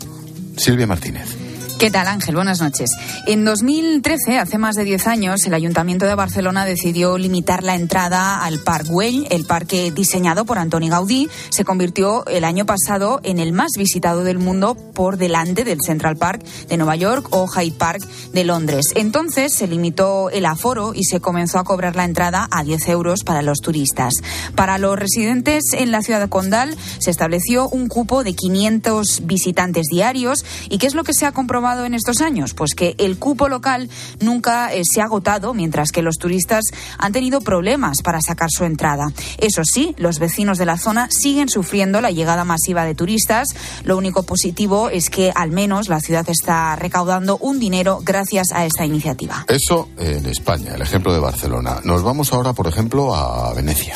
Silvia 0.56 0.86
Martínez. 0.86 1.51
¿Qué 1.78 1.90
tal, 1.90 2.06
Ángel? 2.06 2.36
Buenas 2.36 2.60
noches. 2.60 2.90
En 3.26 3.44
2013, 3.44 4.38
hace 4.38 4.56
más 4.58 4.76
de 4.76 4.84
10 4.84 5.06
años, 5.08 5.44
el 5.46 5.54
Ayuntamiento 5.54 6.06
de 6.06 6.14
Barcelona 6.14 6.64
decidió 6.64 7.18
limitar 7.18 7.64
la 7.64 7.74
entrada 7.74 8.44
al 8.44 8.60
Parc 8.60 8.86
Güell. 8.86 9.26
El 9.30 9.44
parque 9.44 9.90
diseñado 9.90 10.44
por 10.44 10.58
Antoni 10.58 10.88
Gaudí 10.88 11.28
se 11.50 11.64
convirtió 11.64 12.24
el 12.26 12.44
año 12.44 12.66
pasado 12.66 13.20
en 13.24 13.40
el 13.40 13.52
más 13.52 13.72
visitado 13.76 14.22
del 14.22 14.38
mundo 14.38 14.76
por 14.76 15.16
delante 15.16 15.64
del 15.64 15.78
Central 15.84 16.16
Park 16.16 16.44
de 16.68 16.76
Nueva 16.76 16.94
York 16.94 17.28
o 17.30 17.48
Hyde 17.48 17.76
Park 17.76 18.06
de 18.32 18.44
Londres. 18.44 18.86
Entonces 18.94 19.52
se 19.52 19.66
limitó 19.66 20.30
el 20.30 20.46
aforo 20.46 20.92
y 20.94 21.04
se 21.04 21.20
comenzó 21.20 21.58
a 21.58 21.64
cobrar 21.64 21.96
la 21.96 22.04
entrada 22.04 22.48
a 22.52 22.62
10 22.62 22.88
euros 22.88 23.24
para 23.24 23.42
los 23.42 23.58
turistas. 23.58 24.14
Para 24.54 24.78
los 24.78 24.96
residentes 24.98 25.64
en 25.72 25.90
la 25.90 26.02
ciudad 26.02 26.28
Condal 26.28 26.76
se 26.98 27.10
estableció 27.10 27.68
un 27.68 27.88
cupo 27.88 28.22
de 28.22 28.34
500 28.34 29.22
visitantes 29.24 29.86
diarios. 29.90 30.44
¿Y 30.68 30.78
qué 30.78 30.86
es 30.86 30.94
lo 30.94 31.02
que 31.02 31.14
se 31.14 31.26
ha 31.26 31.32
comprobado? 31.32 31.61
En 31.62 31.94
estos 31.94 32.20
años? 32.20 32.54
Pues 32.54 32.74
que 32.74 32.94
el 32.98 33.18
cupo 33.18 33.48
local 33.48 33.88
nunca 34.20 34.72
eh, 34.72 34.82
se 34.84 35.00
ha 35.00 35.04
agotado, 35.04 35.54
mientras 35.54 35.90
que 35.92 36.02
los 36.02 36.18
turistas 36.18 36.64
han 36.98 37.12
tenido 37.12 37.40
problemas 37.40 38.02
para 38.02 38.20
sacar 38.20 38.48
su 38.50 38.64
entrada. 38.64 39.12
Eso 39.38 39.62
sí, 39.64 39.94
los 39.96 40.18
vecinos 40.18 40.58
de 40.58 40.66
la 40.66 40.76
zona 40.76 41.08
siguen 41.10 41.48
sufriendo 41.48 42.00
la 42.00 42.10
llegada 42.10 42.44
masiva 42.44 42.84
de 42.84 42.94
turistas. 42.94 43.48
Lo 43.84 43.96
único 43.96 44.24
positivo 44.24 44.90
es 44.90 45.08
que 45.08 45.32
al 45.34 45.50
menos 45.50 45.88
la 45.88 46.00
ciudad 46.00 46.28
está 46.28 46.74
recaudando 46.76 47.38
un 47.38 47.60
dinero 47.60 48.00
gracias 48.02 48.48
a 48.52 48.66
esta 48.66 48.84
iniciativa. 48.84 49.46
Eso 49.48 49.88
en 49.98 50.26
España, 50.26 50.74
el 50.74 50.82
ejemplo 50.82 51.12
de 51.12 51.20
Barcelona. 51.20 51.80
Nos 51.84 52.02
vamos 52.02 52.32
ahora, 52.32 52.52
por 52.52 52.66
ejemplo, 52.66 53.14
a 53.14 53.54
Venecia. 53.54 53.94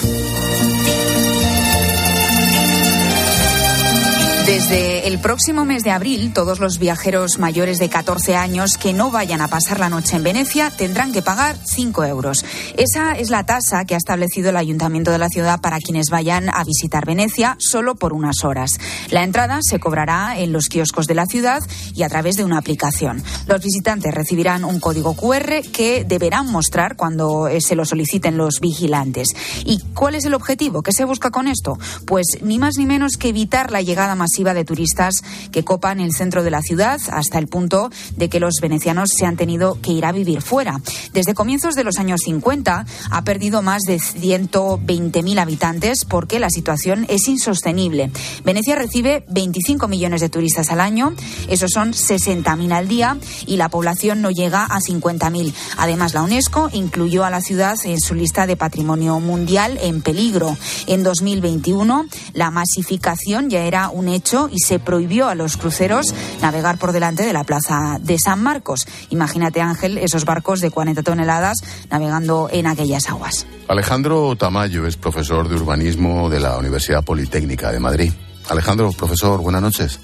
Desde 4.46 5.08
el 5.08 5.18
próximo 5.18 5.64
mes 5.64 5.82
de 5.82 5.90
abril, 5.90 6.32
todos 6.32 6.60
los 6.60 6.78
viajeros 6.78 7.40
mayores 7.40 7.78
de 7.78 7.88
14 7.88 8.36
años 8.36 8.78
que 8.78 8.92
no 8.92 9.10
vayan 9.10 9.40
a 9.40 9.48
pasar 9.48 9.80
la 9.80 9.88
noche 9.88 10.14
en 10.14 10.22
Venecia 10.22 10.70
tendrán 10.70 11.10
que 11.10 11.20
pagar 11.20 11.56
5 11.64 12.04
euros. 12.04 12.44
Esa 12.76 13.14
es 13.14 13.30
la 13.30 13.44
tasa 13.44 13.84
que 13.84 13.94
ha 13.94 13.98
establecido 13.98 14.50
el 14.50 14.56
Ayuntamiento 14.56 15.10
de 15.10 15.18
la 15.18 15.30
ciudad 15.30 15.60
para 15.60 15.80
quienes 15.80 16.10
vayan 16.10 16.48
a 16.48 16.62
visitar 16.62 17.04
Venecia 17.04 17.56
solo 17.58 17.96
por 17.96 18.12
unas 18.12 18.44
horas. 18.44 18.70
La 19.10 19.24
entrada 19.24 19.58
se 19.62 19.80
cobrará 19.80 20.38
en 20.38 20.52
los 20.52 20.68
kioscos 20.68 21.08
de 21.08 21.16
la 21.16 21.26
ciudad 21.26 21.60
y 21.92 22.04
a 22.04 22.08
través 22.08 22.36
de 22.36 22.44
una 22.44 22.58
aplicación. 22.58 23.24
Los 23.48 23.60
visitantes 23.60 24.14
recibirán 24.14 24.64
un 24.64 24.78
código 24.78 25.14
QR 25.14 25.62
que 25.72 26.04
deberán 26.04 26.52
mostrar 26.52 26.94
cuando 26.94 27.48
eh, 27.48 27.60
se 27.60 27.74
lo 27.74 27.84
soliciten 27.84 28.36
los 28.36 28.60
vigilantes. 28.60 29.26
¿Y 29.64 29.80
cuál 29.92 30.14
es 30.14 30.24
el 30.24 30.34
objetivo? 30.34 30.84
¿Qué 30.84 30.92
se 30.92 31.04
busca 31.04 31.32
con 31.32 31.48
esto? 31.48 31.76
Pues 32.06 32.26
ni 32.42 32.60
más 32.60 32.76
ni 32.78 32.86
menos 32.86 33.16
que 33.16 33.30
evitar 33.30 33.72
la 33.72 33.82
llegada 33.82 34.14
más 34.36 34.54
de 34.54 34.64
turistas 34.64 35.16
que 35.50 35.64
copan 35.64 36.00
el 36.00 36.12
centro 36.12 36.42
de 36.42 36.50
la 36.50 36.60
ciudad 36.60 37.00
hasta 37.10 37.38
el 37.38 37.48
punto 37.48 37.90
de 38.16 38.28
que 38.28 38.40
los 38.40 38.54
venecianos 38.60 39.10
se 39.16 39.26
han 39.26 39.36
tenido 39.36 39.78
que 39.80 39.92
ir 39.92 40.04
a 40.04 40.12
vivir 40.12 40.42
fuera. 40.42 40.80
Desde 41.12 41.34
comienzos 41.34 41.74
de 41.74 41.84
los 41.84 41.98
años 41.98 42.20
50 42.24 42.86
ha 43.10 43.24
perdido 43.24 43.62
más 43.62 43.82
de 43.82 43.96
120.000 43.96 45.38
habitantes 45.38 46.04
porque 46.04 46.38
la 46.38 46.50
situación 46.50 47.06
es 47.08 47.28
insostenible. 47.28 48.10
Venecia 48.44 48.76
recibe 48.76 49.24
25 49.28 49.88
millones 49.88 50.20
de 50.20 50.28
turistas 50.28 50.70
al 50.70 50.80
año, 50.80 51.14
esos 51.48 51.70
son 51.72 51.92
60.000 51.92 52.72
al 52.72 52.88
día 52.88 53.16
y 53.46 53.56
la 53.56 53.68
población 53.68 54.22
no 54.22 54.30
llega 54.30 54.64
a 54.64 54.80
50.000. 54.80 55.52
Además, 55.78 56.14
la 56.14 56.22
UNESCO 56.22 56.70
incluyó 56.72 57.24
a 57.24 57.30
la 57.30 57.40
ciudad 57.40 57.78
en 57.84 58.00
su 58.00 58.14
lista 58.14 58.46
de 58.46 58.56
patrimonio 58.56 59.20
mundial 59.20 59.78
en 59.80 60.02
peligro. 60.02 60.56
En 60.86 61.02
2021, 61.02 62.06
la 62.32 62.50
masificación 62.50 63.50
ya 63.50 63.64
era 63.64 63.88
un 63.88 64.08
hecho 64.08 64.25
y 64.50 64.58
se 64.58 64.80
prohibió 64.80 65.28
a 65.28 65.36
los 65.36 65.56
cruceros 65.56 66.12
navegar 66.42 66.78
por 66.78 66.90
delante 66.90 67.22
de 67.22 67.32
la 67.32 67.44
plaza 67.44 67.98
de 68.00 68.18
San 68.18 68.42
Marcos. 68.42 68.86
Imagínate, 69.10 69.60
Ángel, 69.60 69.98
esos 69.98 70.24
barcos 70.24 70.60
de 70.60 70.72
40 70.72 71.04
toneladas 71.04 71.58
navegando 71.90 72.48
en 72.50 72.66
aquellas 72.66 73.08
aguas. 73.08 73.46
Alejandro 73.68 74.34
Tamayo 74.34 74.84
es 74.86 74.96
profesor 74.96 75.48
de 75.48 75.54
urbanismo 75.54 76.28
de 76.28 76.40
la 76.40 76.58
Universidad 76.58 77.04
Politécnica 77.04 77.70
de 77.70 77.78
Madrid. 77.78 78.12
Alejandro, 78.48 78.90
profesor, 78.92 79.40
buenas 79.40 79.62
noches. 79.62 80.00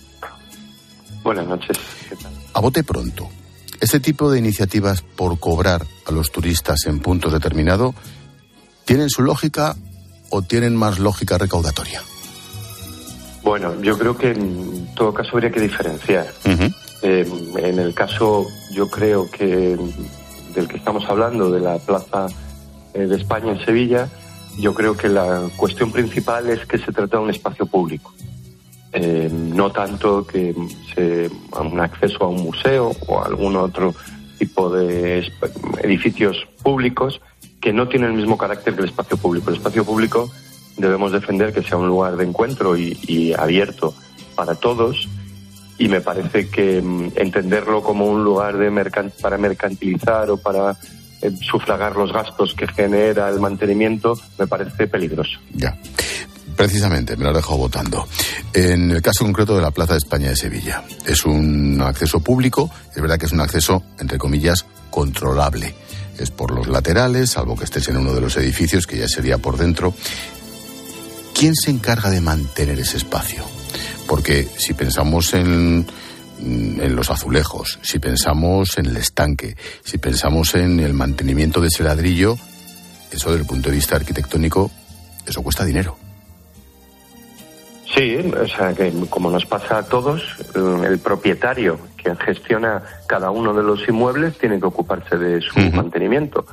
Buenas 1.25 1.47
noches. 1.49 1.77
A 2.55 2.61
bote 2.61 2.85
pronto. 2.85 3.29
¿Este 3.81 3.99
tipo 3.99 4.31
de 4.31 4.39
iniciativas 4.39 5.03
por 5.03 5.41
cobrar 5.41 5.85
a 6.07 6.13
los 6.13 6.31
turistas 6.31 6.87
en 6.87 7.01
puntos 7.01 7.33
determinados 7.33 7.97
tienen 8.85 9.11
su 9.11 9.23
lógica 9.23 9.75
o 10.31 10.43
tienen 10.43 10.77
más 10.77 11.01
lógica 11.01 11.39
recaudatoria? 11.39 12.03
Bueno, 13.43 13.81
yo 13.83 13.99
creo 13.99 14.17
que 14.17 14.31
en 14.31 14.95
todo 14.95 15.13
caso 15.13 15.31
habría 15.35 15.51
que 15.51 15.61
diferenciar. 15.61 16.27
Eh, 17.03 17.27
en 17.57 17.79
el 17.79 17.95
caso, 17.95 18.47
yo 18.73 18.89
creo 18.89 19.29
que 19.31 19.77
del 20.55 20.69
que 20.69 20.77
estamos 20.77 21.05
hablando, 21.09 21.51
de 21.51 21.61
la 21.61 21.79
Plaza 21.79 22.29
eh, 22.95 23.07
de 23.07 23.17
España 23.17 23.53
en 23.53 23.65
Sevilla, 23.65 24.09
yo 24.59 24.75
creo 24.75 24.97
que 24.97 25.09
la 25.09 25.49
cuestión 25.57 25.91
principal 25.91 26.49
es 26.51 26.65
que 26.67 26.79
se 26.79 26.93
trata 26.93 27.17
de 27.17 27.25
un 27.25 27.31
espacio 27.31 27.67
público. 27.67 28.13
Eh, 28.93 29.31
no 29.33 29.73
tanto 29.73 30.27
que 30.27 30.55
se 30.95 31.31
un 31.59 31.81
acceso 31.81 32.25
a 32.25 32.29
un 32.29 32.43
museo 32.43 32.93
o 33.07 33.23
a 33.23 33.27
algún 33.27 33.57
otro 33.57 33.95
tipo 34.39 34.69
de 34.69 35.27
edificios 35.83 36.47
públicos 36.63 37.21
que 37.61 37.73
no 37.73 37.89
tienen 37.89 38.11
el 38.11 38.17
mismo 38.17 38.37
carácter 38.37 38.75
que 38.75 38.83
el 38.83 38.89
espacio 38.89 39.17
público. 39.17 39.51
El 39.51 39.57
espacio 39.57 39.85
público 39.85 40.31
debemos 40.77 41.13
defender 41.13 41.53
que 41.53 41.63
sea 41.63 41.77
un 41.79 41.89
lugar 41.89 42.17
de 42.17 42.25
encuentro 42.25 42.77
y, 42.77 43.35
abierto 43.39 43.95
para 44.35 44.55
todos 44.55 45.09
y 45.79 45.89
me 45.89 46.01
parece 46.01 46.49
que 46.49 46.81
mm, 46.81 47.13
entenderlo 47.17 47.83
como 47.83 48.07
un 48.07 48.25
lugar 48.25 48.57
de 48.57 48.71
para 49.21 49.39
mercantilizar 49.39 50.31
o 50.31 50.37
para 50.37 50.77
eh, 51.23 51.31
sufragar 51.41 51.97
los 51.97 52.13
gastos 52.13 52.55
que 52.55 52.67
genera 52.69 53.29
el 53.29 53.41
mantenimiento 53.41 54.19
me 54.39 54.47
parece 54.47 54.87
peligroso. 54.87 55.39
Ya. 55.55 55.77
Precisamente, 56.57 57.17
me 57.17 57.25
lo 57.25 57.31
he 57.31 57.35
dejado 57.35 57.57
votando. 57.57 58.07
En 58.53 58.91
el 58.91 59.01
caso 59.01 59.25
concreto 59.25 59.57
de 59.57 59.63
la 59.63 59.71
Plaza 59.71 59.93
de 59.95 59.99
España 59.99 60.29
de 60.29 60.37
Sevilla, 60.37 60.85
es 61.07 61.25
un 61.25 61.81
acceso 61.81 62.21
público, 62.21 62.71
es 62.95 63.01
verdad 63.01 63.19
que 63.19 63.27
es 63.27 63.33
un 63.33 63.41
acceso, 63.41 63.83
entre 63.99 64.19
comillas, 64.19 64.67
controlable. 64.91 65.75
Es 66.19 66.31
por 66.31 66.51
los 66.51 66.69
laterales, 66.69 67.31
salvo 67.31 67.57
que 67.57 67.65
estés 67.65 67.89
en 67.89 67.97
uno 67.97 68.13
de 68.13 68.21
los 68.21 68.37
edificios, 68.37 68.87
que 68.87 68.99
ya 68.99 69.09
sería 69.09 69.39
por 69.39 69.57
dentro. 69.57 69.95
¿Quién 71.43 71.57
se 71.57 71.73
encarga 71.73 72.09
de 72.09 72.21
mantener 72.21 72.79
ese 72.79 72.99
espacio? 72.99 73.43
Porque 74.07 74.47
si 74.59 74.75
pensamos 74.75 75.35
en, 75.35 75.85
en 76.41 76.95
los 76.95 77.11
azulejos, 77.11 77.81
si 77.83 77.99
pensamos 77.99 78.79
en 78.79 78.87
el 78.87 78.97
estanque, 78.97 79.57
si 79.83 79.99
pensamos 79.99 80.55
en 80.55 80.79
el 80.79 80.95
mantenimiento 80.95 81.61
de 81.61 81.67
ese 81.67 81.83
ladrillo, 81.83 82.37
eso 83.11 83.31
desde 83.31 83.43
el 83.43 83.49
punto 83.49 83.71
de 83.71 83.75
vista 83.75 83.97
arquitectónico, 83.97 84.71
eso 85.27 85.43
cuesta 85.43 85.65
dinero. 85.65 85.97
Sí, 87.93 88.19
o 88.19 88.47
sea 88.47 88.73
que 88.73 88.93
como 89.11 89.29
nos 89.29 89.45
pasa 89.45 89.79
a 89.79 89.83
todos, 89.83 90.23
el 90.55 91.01
propietario 91.01 91.77
que 91.97 92.15
gestiona 92.25 92.85
cada 93.09 93.33
uno 93.33 93.53
de 93.53 93.65
los 93.65 93.89
inmuebles 93.89 94.39
tiene 94.39 94.61
que 94.61 94.67
ocuparse 94.67 95.19
de 95.19 95.41
su 95.41 95.59
mantenimiento. 95.59 96.47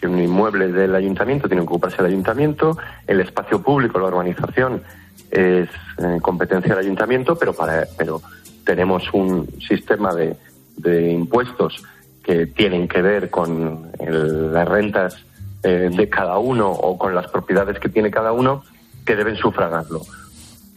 Si 0.00 0.06
un 0.06 0.18
inmueble 0.18 0.68
del 0.68 0.94
ayuntamiento 0.94 1.46
tiene 1.46 1.62
que 1.62 1.68
ocuparse 1.68 1.98
el 2.00 2.06
ayuntamiento, 2.06 2.78
el 3.06 3.20
espacio 3.20 3.62
público, 3.62 3.98
la 3.98 4.06
urbanización 4.06 4.82
es 5.30 5.68
eh, 5.98 6.18
competencia 6.22 6.74
del 6.74 6.84
ayuntamiento, 6.86 7.36
pero 7.36 7.52
para 7.52 7.86
pero 7.98 8.22
tenemos 8.64 9.12
un 9.12 9.46
sistema 9.60 10.14
de, 10.14 10.36
impuestos 11.12 11.84
que 12.22 12.46
tienen 12.46 12.88
que 12.88 13.02
ver 13.02 13.28
con 13.28 13.90
las 13.98 14.66
rentas 14.66 15.16
eh, 15.62 15.90
de 15.92 16.08
cada 16.08 16.38
uno 16.38 16.70
o 16.70 16.96
con 16.96 17.14
las 17.14 17.28
propiedades 17.28 17.78
que 17.78 17.90
tiene 17.90 18.10
cada 18.10 18.32
uno 18.32 18.64
que 19.04 19.16
deben 19.16 19.36
sufragarlo. 19.36 20.00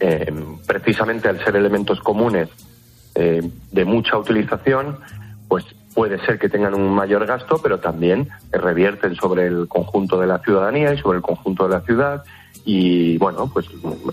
eh, 0.00 0.30
precisamente 0.66 1.28
al 1.28 1.42
ser 1.42 1.56
elementos 1.56 2.00
comunes 2.00 2.48
eh, 3.14 3.48
de 3.70 3.84
mucha 3.84 4.18
utilización, 4.18 4.98
pues 5.48 5.64
puede 5.94 6.18
ser 6.26 6.38
que 6.38 6.48
tengan 6.48 6.74
un 6.74 6.94
mayor 6.94 7.24
gasto, 7.26 7.60
pero 7.62 7.78
también 7.78 8.28
revierten 8.50 9.14
sobre 9.14 9.46
el 9.46 9.68
conjunto 9.68 10.20
de 10.20 10.26
la 10.26 10.40
ciudadanía 10.40 10.92
y 10.92 10.98
sobre 10.98 11.18
el 11.18 11.22
conjunto 11.22 11.64
de 11.68 11.74
la 11.74 11.80
ciudad. 11.82 12.24
Y 12.64 13.16
bueno, 13.18 13.48
pues 13.52 13.66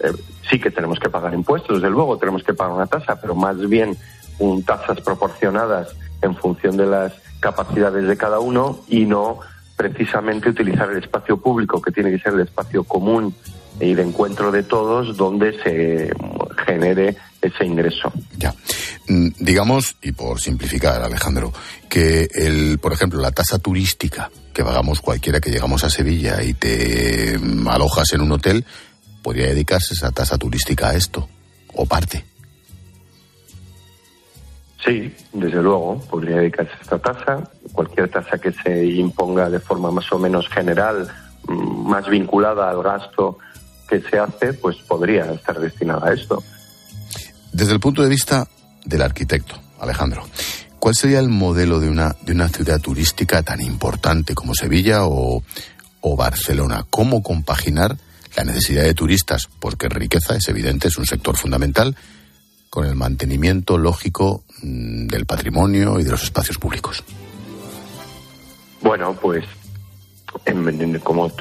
eh, 0.03 0.13
sí 0.49 0.59
que 0.59 0.71
tenemos 0.71 0.99
que 0.99 1.09
pagar 1.09 1.33
impuestos, 1.33 1.81
desde 1.81 1.89
luego 1.89 2.17
tenemos 2.17 2.43
que 2.43 2.53
pagar 2.53 2.75
una 2.75 2.87
tasa, 2.87 3.19
pero 3.19 3.35
más 3.35 3.57
bien 3.67 3.97
un, 4.39 4.63
tasas 4.63 5.01
proporcionadas 5.01 5.95
en 6.21 6.35
función 6.35 6.77
de 6.77 6.85
las 6.85 7.13
capacidades 7.39 8.07
de 8.07 8.17
cada 8.17 8.39
uno 8.39 8.79
y 8.87 9.05
no 9.05 9.39
precisamente 9.75 10.49
utilizar 10.49 10.91
el 10.91 10.97
espacio 10.97 11.37
público, 11.37 11.81
que 11.81 11.91
tiene 11.91 12.11
que 12.11 12.19
ser 12.19 12.33
el 12.33 12.41
espacio 12.41 12.83
común 12.83 13.33
y 13.79 13.95
de 13.95 14.03
encuentro 14.03 14.51
de 14.51 14.61
todos, 14.61 15.17
donde 15.17 15.57
se 15.63 16.13
genere 16.65 17.17
ese 17.41 17.65
ingreso. 17.65 18.11
Ya. 18.37 18.53
Mm, 19.07 19.29
digamos, 19.39 19.95
y 20.01 20.11
por 20.11 20.39
simplificar, 20.39 21.01
Alejandro, 21.01 21.51
que 21.89 22.27
el, 22.33 22.79
por 22.79 22.93
ejemplo, 22.93 23.19
la 23.19 23.31
tasa 23.31 23.59
turística 23.59 24.29
que 24.53 24.63
pagamos 24.63 25.01
cualquiera 25.01 25.39
que 25.39 25.49
llegamos 25.49 25.83
a 25.83 25.89
Sevilla 25.89 26.43
y 26.43 26.53
te 26.53 27.37
mm, 27.37 27.67
alojas 27.67 28.13
en 28.13 28.21
un 28.21 28.31
hotel, 28.33 28.65
podría 29.21 29.47
dedicarse 29.47 29.93
esa 29.93 30.11
tasa 30.11 30.37
turística 30.37 30.89
a 30.89 30.95
esto, 30.95 31.27
o 31.73 31.85
parte. 31.85 32.25
Sí, 34.83 35.13
desde 35.31 35.61
luego, 35.61 35.99
podría 36.09 36.37
dedicarse 36.37 36.73
a 36.73 36.81
esta 36.81 36.99
tasa. 36.99 37.51
Cualquier 37.71 38.09
tasa 38.09 38.37
que 38.39 38.51
se 38.51 38.85
imponga 38.85 39.49
de 39.49 39.59
forma 39.59 39.91
más 39.91 40.11
o 40.11 40.17
menos 40.17 40.47
general, 40.49 41.07
mm, 41.47 41.87
más 41.87 42.07
vinculada 42.09 42.69
al 42.69 42.81
gasto 42.81 43.37
que 43.87 44.01
se 44.01 44.17
hace, 44.17 44.53
pues 44.53 44.77
podría 44.77 45.31
estar 45.33 45.59
destinada 45.59 46.07
a 46.07 46.13
esto. 46.13 46.43
Desde 47.51 47.73
el 47.73 47.79
punto 47.79 48.01
de 48.01 48.09
vista 48.09 48.47
del 48.85 49.01
arquitecto, 49.01 49.55
Alejandro, 49.79 50.27
¿cuál 50.79 50.95
sería 50.95 51.19
el 51.19 51.29
modelo 51.29 51.79
de 51.79 51.89
una, 51.89 52.15
de 52.21 52.31
una 52.31 52.47
ciudad 52.47 52.79
turística 52.79 53.43
tan 53.43 53.61
importante 53.61 54.33
como 54.33 54.55
Sevilla 54.55 55.05
o, 55.05 55.43
o 56.01 56.15
Barcelona? 56.15 56.85
¿Cómo 56.89 57.21
compaginar 57.21 57.97
la 58.35 58.43
necesidad 58.43 58.83
de 58.83 58.93
turistas? 58.93 59.49
Porque 59.59 59.89
riqueza 59.89 60.35
es 60.35 60.47
evidente, 60.47 60.87
es 60.87 60.97
un 60.97 61.05
sector 61.05 61.35
fundamental, 61.35 61.95
con 62.69 62.85
el 62.85 62.95
mantenimiento 62.95 63.77
lógico 63.77 64.45
mm, 64.61 65.07
del 65.07 65.25
patrimonio 65.25 65.99
y 65.99 66.03
de 66.05 66.11
los 66.11 66.23
espacios 66.23 66.57
públicos. 66.57 67.03
Bueno, 68.81 69.13
pues 69.21 69.45
como, 70.99 71.31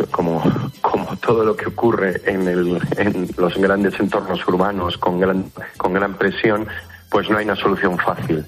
como, 0.81 1.17
todo 1.17 1.45
lo 1.45 1.57
que 1.57 1.67
ocurre 1.67 2.21
en, 2.25 2.49
el, 2.49 2.81
en 2.97 3.29
los 3.37 3.57
grandes 3.57 3.99
entornos 4.01 4.47
urbanos 4.47 4.99
con 4.99 5.21
gran, 5.21 5.51
con 5.77 5.93
gran 5.93 6.15
presión, 6.15 6.67
pues 7.11 7.29
no 7.31 7.39
hay 7.39 7.45
una 7.45 7.57
solución 7.57 7.99
fácil. 7.99 8.45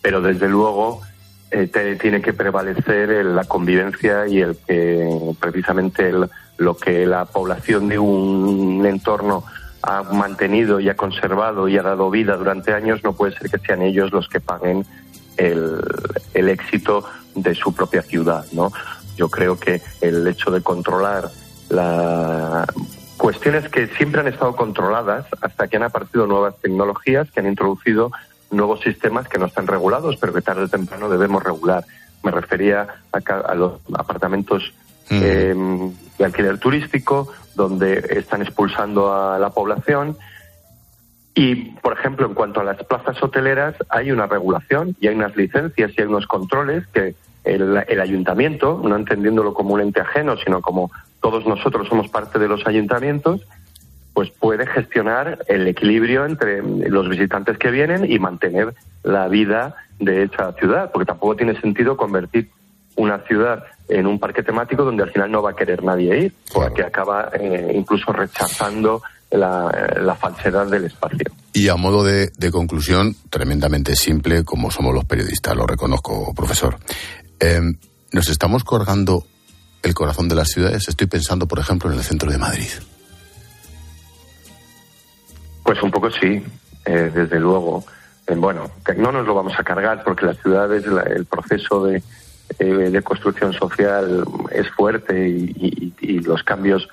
Pero 0.00 0.20
desde 0.20 0.48
luego 0.48 1.02
eh, 1.50 1.70
tiene 2.00 2.22
que 2.22 2.32
prevalecer 2.32 3.24
la 3.26 3.44
convivencia 3.44 4.26
y 4.26 4.40
el 4.40 4.56
que 4.66 5.34
precisamente 5.38 6.12
lo 6.58 6.76
que 6.76 7.06
la 7.06 7.24
población 7.24 7.88
de 7.88 7.98
un 7.98 8.84
entorno 8.86 9.44
ha 9.82 10.02
mantenido 10.02 10.80
y 10.80 10.88
ha 10.88 10.96
conservado 10.96 11.68
y 11.68 11.76
ha 11.76 11.82
dado 11.82 12.10
vida 12.10 12.36
durante 12.36 12.72
años, 12.72 13.02
no 13.02 13.14
puede 13.14 13.36
ser 13.36 13.50
que 13.50 13.58
sean 13.58 13.82
ellos 13.82 14.12
los 14.12 14.28
que 14.28 14.40
paguen 14.40 14.86
el, 15.36 15.80
el 16.34 16.48
éxito 16.48 17.04
de 17.34 17.54
su 17.54 17.74
propia 17.74 18.02
ciudad, 18.02 18.44
¿no? 18.52 18.70
Yo 19.22 19.28
creo 19.28 19.56
que 19.56 19.80
el 20.00 20.26
hecho 20.26 20.50
de 20.50 20.62
controlar 20.62 21.30
la 21.68 22.66
cuestiones 23.16 23.68
que 23.68 23.86
siempre 23.86 24.20
han 24.20 24.26
estado 24.26 24.56
controladas 24.56 25.26
hasta 25.40 25.68
que 25.68 25.76
han 25.76 25.84
aparecido 25.84 26.26
nuevas 26.26 26.56
tecnologías 26.60 27.30
que 27.30 27.38
han 27.38 27.46
introducido 27.46 28.10
nuevos 28.50 28.80
sistemas 28.80 29.28
que 29.28 29.38
no 29.38 29.46
están 29.46 29.68
regulados, 29.68 30.16
pero 30.16 30.32
que 30.32 30.42
tarde 30.42 30.64
o 30.64 30.68
temprano 30.68 31.08
debemos 31.08 31.40
regular. 31.40 31.84
Me 32.24 32.32
refería 32.32 32.88
a, 33.12 33.54
los 33.54 33.74
apartamentos 33.94 34.74
eh, 35.08 35.54
de 36.18 36.24
alquiler 36.24 36.58
turístico, 36.58 37.28
donde 37.54 38.04
están 38.10 38.42
expulsando 38.42 39.14
a 39.14 39.38
la 39.38 39.50
población. 39.50 40.18
Y, 41.32 41.76
por 41.80 41.92
ejemplo, 41.92 42.26
en 42.26 42.34
cuanto 42.34 42.58
a 42.58 42.64
las 42.64 42.82
plazas 42.82 43.22
hoteleras, 43.22 43.76
hay 43.88 44.10
una 44.10 44.26
regulación 44.26 44.96
y 45.00 45.06
hay 45.06 45.14
unas 45.14 45.36
licencias 45.36 45.92
y 45.96 46.00
hay 46.00 46.08
unos 46.08 46.26
controles 46.26 46.88
que 46.88 47.14
el, 47.44 48.00
ayuntamiento, 48.00 48.80
no 48.82 48.96
entendiéndolo 48.96 49.54
como 49.54 49.74
un 49.74 49.80
ente 49.80 50.00
ajeno, 50.00 50.36
sino 50.36 50.60
como 50.60 50.90
todos 51.20 51.46
nosotros 51.46 51.88
somos 51.88 52.08
parte 52.08 52.38
de 52.38 52.48
los 52.48 52.66
ayuntamientos, 52.66 53.40
pues 54.14 54.30
puede 54.30 54.66
gestionar 54.66 55.38
el 55.48 55.66
equilibrio 55.66 56.26
entre 56.26 56.62
los 56.62 57.08
visitantes 57.08 57.58
que 57.58 57.70
vienen 57.70 58.10
y 58.10 58.18
mantener 58.18 58.74
la 59.02 59.28
vida 59.28 59.74
de 59.98 60.24
esa 60.24 60.52
ciudad, 60.52 60.90
porque 60.92 61.06
tampoco 61.06 61.36
tiene 61.36 61.58
sentido 61.60 61.96
convertir 61.96 62.50
una 62.96 63.18
ciudad 63.20 63.64
en 63.88 64.06
un 64.06 64.18
parque 64.18 64.42
temático 64.42 64.84
donde 64.84 65.02
al 65.02 65.10
final 65.10 65.30
no 65.30 65.42
va 65.42 65.50
a 65.50 65.56
querer 65.56 65.82
nadie 65.82 66.24
ir, 66.24 66.34
porque 66.52 66.82
acaba 66.82 67.30
eh, 67.32 67.72
incluso 67.74 68.12
rechazando 68.12 69.02
la, 69.30 70.16
falsedad 70.20 70.66
del 70.66 70.84
espacio. 70.84 71.30
Y 71.54 71.68
a 71.68 71.76
modo 71.76 72.04
de, 72.04 72.30
de, 72.36 72.50
conclusión, 72.50 73.14
tremendamente 73.30 73.96
simple, 73.96 74.44
como 74.44 74.70
somos 74.70 74.94
los 74.94 75.04
periodistas, 75.04 75.56
lo 75.56 75.66
reconozco, 75.66 76.34
profesor. 76.34 76.76
Em, 77.42 77.74
nos 78.12 78.28
estamos 78.28 78.62
colgando 78.62 79.26
el 79.82 79.94
corazón 79.94 80.28
de 80.28 80.36
las 80.36 80.50
ciudades. 80.50 80.86
Estoy 80.86 81.08
pensando, 81.08 81.48
por 81.48 81.58
ejemplo, 81.58 81.90
en 81.90 81.98
el 81.98 82.04
centro 82.04 82.30
de 82.30 82.38
Madrid. 82.38 82.68
Pues 85.64 85.82
un 85.82 85.90
poco 85.90 86.08
sí, 86.12 86.40
eh, 86.84 87.10
desde 87.12 87.40
luego. 87.40 87.84
Eh, 88.28 88.36
bueno, 88.36 88.70
no 88.96 89.10
nos 89.10 89.26
lo 89.26 89.34
vamos 89.34 89.54
a 89.58 89.64
cargar 89.64 90.04
porque 90.04 90.24
las 90.24 90.38
ciudades, 90.38 90.84
el 90.86 91.24
proceso 91.24 91.84
de, 91.84 92.00
eh, 92.60 92.64
de, 92.64 93.02
construcción 93.02 93.52
social 93.52 94.24
es 94.52 94.70
fuerte 94.70 95.28
y, 95.28 95.94
y 96.00 96.20
los 96.20 96.44
cambios, 96.44 96.88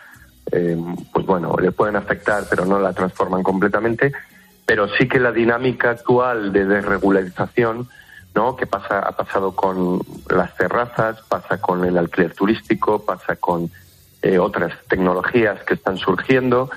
pues 0.50 1.26
bueno, 1.28 1.56
le 1.62 1.72
pueden 1.72 1.96
afectar, 1.96 2.46
pero 2.50 2.66
no 2.66 2.80
la 2.80 2.94
transforman 2.94 3.44
completamente. 3.44 4.14
Pero 4.66 4.88
sí 4.98 5.08
que 5.08 5.20
la 5.20 5.32
dinámica 5.32 5.92
actual 5.92 6.52
de 6.52 6.66
desregularización 6.66 7.88
¿no? 8.36 8.56
que 8.56 8.68
pasa, 8.68 9.00
ha 9.00 9.12
pasado 9.12 9.56
con 9.56 10.02
las 10.30 10.56
terrazas, 10.56 11.22
pasa 11.28 11.60
con 11.60 11.86
el 11.86 11.98
alquiler 11.98 12.34
turístico, 12.34 13.04
pasa 13.04 13.36
con 13.36 13.70
eh, 14.22 14.38
otras 14.38 14.74
tecnologías 14.88 15.64
que 15.64 15.76
están 15.76 15.98
surgiendo, 15.98 16.70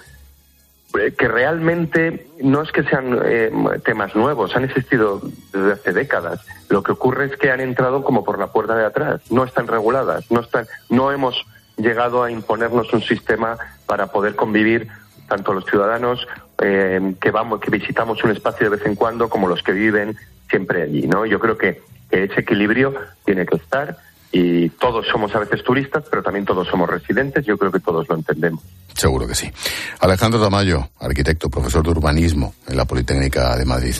eh, 0.98 1.12
que 1.16 1.26
realmente 1.26 2.28
no 2.40 2.62
es 2.62 2.70
que 2.70 2.84
sean 2.84 3.18
eh, 3.24 3.50
temas 3.84 4.14
nuevos, 4.14 4.54
han 4.54 4.64
existido 4.64 5.20
desde 5.52 5.72
hace 5.72 5.92
décadas. 5.92 6.46
Lo 6.68 6.82
que 6.82 6.92
ocurre 6.92 7.26
es 7.26 7.36
que 7.36 7.50
han 7.50 7.60
entrado 7.60 8.04
como 8.04 8.24
por 8.24 8.38
la 8.38 8.48
puerta 8.48 8.76
de 8.76 8.84
atrás, 8.84 9.22
no 9.30 9.44
están 9.44 9.66
reguladas, 9.66 10.30
no 10.30 10.40
están, 10.40 10.66
no 10.88 11.10
hemos 11.10 11.44
llegado 11.76 12.22
a 12.22 12.30
imponernos 12.30 12.92
un 12.92 13.02
sistema 13.02 13.56
para 13.86 14.08
poder 14.08 14.36
convivir 14.36 14.88
tanto 15.28 15.52
los 15.52 15.64
ciudadanos 15.64 16.26
que 16.58 17.30
vamos, 17.32 17.58
que 17.58 17.72
visitamos 17.72 18.22
un 18.22 18.30
espacio 18.30 18.70
de 18.70 18.76
vez 18.76 18.86
en 18.86 18.94
cuando, 18.94 19.28
como 19.28 19.48
los 19.48 19.64
que 19.64 19.72
viven 19.72 20.16
siempre 20.52 20.82
allí, 20.82 21.08
¿no? 21.08 21.26
Yo 21.26 21.40
creo 21.40 21.56
que, 21.56 21.80
ese 22.10 22.40
equilibrio 22.40 22.94
tiene 23.24 23.46
que 23.46 23.56
estar 23.56 23.96
y 24.30 24.68
todos 24.68 25.06
somos 25.10 25.34
a 25.34 25.38
veces 25.38 25.64
turistas, 25.64 26.04
pero 26.10 26.22
también 26.22 26.44
todos 26.44 26.68
somos 26.68 26.86
residentes, 26.86 27.46
yo 27.46 27.56
creo 27.56 27.72
que 27.72 27.80
todos 27.80 28.06
lo 28.06 28.16
entendemos. 28.16 28.62
Seguro 28.92 29.26
que 29.26 29.34
sí. 29.34 29.50
Alejandro 29.98 30.38
Tamayo, 30.38 30.90
arquitecto, 31.00 31.48
profesor 31.48 31.82
de 31.82 31.90
urbanismo 31.90 32.54
en 32.68 32.76
la 32.76 32.84
Politécnica 32.84 33.56
de 33.56 33.64
Madrid. 33.64 33.94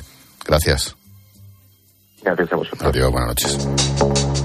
Gracias. 0.45 0.95
Gracias 2.23 2.53
a 2.53 2.57
vosotros. 2.57 2.83
Adiós, 2.83 3.11
buenas 3.11 3.29
noches. 3.29 4.42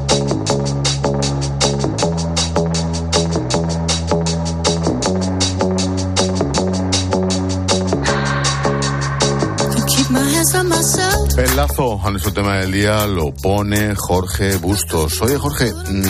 El 11.37 11.55
lazo 11.55 12.01
a 12.03 12.09
nuestro 12.09 12.33
tema 12.33 12.57
del 12.57 12.71
día 12.71 13.05
lo 13.05 13.31
pone 13.31 13.93
Jorge 13.95 14.57
Bustos. 14.57 15.21
Oye, 15.21 15.37
Jorge, 15.37 15.71
mm, 15.71 16.03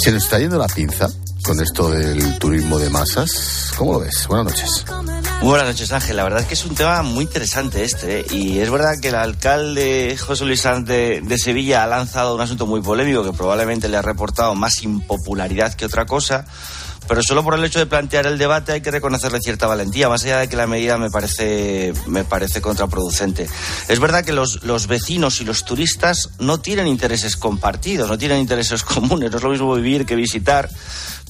¿se 0.00 0.10
nos 0.10 0.24
está 0.24 0.40
yendo 0.40 0.58
la 0.58 0.66
pinza 0.66 1.08
con 1.44 1.60
esto 1.60 1.88
del 1.88 2.36
turismo 2.40 2.80
de 2.80 2.90
masas? 2.90 3.72
¿Cómo 3.76 3.92
lo 3.92 4.00
ves? 4.00 4.26
Buenas 4.26 4.46
noches. 4.46 4.84
buenas 5.40 5.68
noches, 5.68 5.92
Ángel. 5.92 6.16
La 6.16 6.24
verdad 6.24 6.40
es 6.40 6.46
que 6.46 6.54
es 6.54 6.64
un 6.64 6.74
tema 6.74 7.02
muy 7.02 7.26
interesante 7.26 7.84
este. 7.84 8.20
¿eh? 8.20 8.26
Y 8.32 8.58
es 8.58 8.68
verdad 8.72 8.94
que 9.00 9.10
el 9.10 9.14
alcalde 9.14 10.18
José 10.18 10.44
Luis 10.44 10.62
Sanz 10.62 10.84
de, 10.84 11.20
de, 11.22 11.38
Sevilla 11.38 11.84
ha 11.84 11.86
lanzado 11.86 12.34
un 12.34 12.40
asunto 12.40 12.66
muy 12.66 12.80
polémico 12.80 13.22
que 13.22 13.32
probablemente 13.32 13.88
le 13.88 13.98
ha 13.98 14.02
reportado 14.02 14.56
más 14.56 14.82
impopularidad 14.82 15.74
que 15.74 15.84
otra 15.84 16.06
cosa 16.06 16.44
pero 17.10 17.24
solo 17.24 17.42
por 17.42 17.54
el 17.54 17.64
hecho 17.64 17.80
de 17.80 17.86
plantear 17.86 18.26
el 18.26 18.38
debate 18.38 18.70
hay 18.70 18.82
que 18.82 18.92
reconocerle 18.92 19.40
cierta 19.40 19.66
valentía, 19.66 20.08
más 20.08 20.22
allá 20.22 20.38
de 20.38 20.48
que 20.48 20.54
la 20.54 20.68
medida 20.68 20.96
me 20.96 21.10
parece, 21.10 21.92
me 22.06 22.22
parece 22.22 22.60
contraproducente. 22.62 23.48
Es 23.88 23.98
verdad 23.98 24.24
que 24.24 24.32
los, 24.32 24.62
los 24.62 24.86
vecinos 24.86 25.40
y 25.40 25.44
los 25.44 25.64
turistas 25.64 26.30
no 26.38 26.60
tienen 26.60 26.86
intereses 26.86 27.36
compartidos, 27.36 28.08
no 28.08 28.16
tienen 28.16 28.38
intereses 28.38 28.84
comunes, 28.84 29.28
no 29.32 29.38
es 29.38 29.42
lo 29.42 29.50
mismo 29.50 29.74
vivir 29.74 30.06
que 30.06 30.14
visitar 30.14 30.70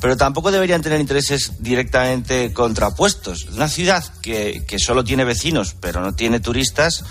pero 0.01 0.17
tampoco 0.17 0.51
deberían 0.51 0.81
tener 0.81 0.99
intereses 0.99 1.53
directamente 1.59 2.55
contrapuestos. 2.55 3.47
Una 3.53 3.69
ciudad 3.69 4.03
que, 4.23 4.65
que 4.67 4.79
solo 4.79 5.05
tiene 5.05 5.25
vecinos, 5.25 5.77
pero 5.79 6.01
no 6.01 6.15
tiene 6.15 6.41
turistas, 6.41 7.05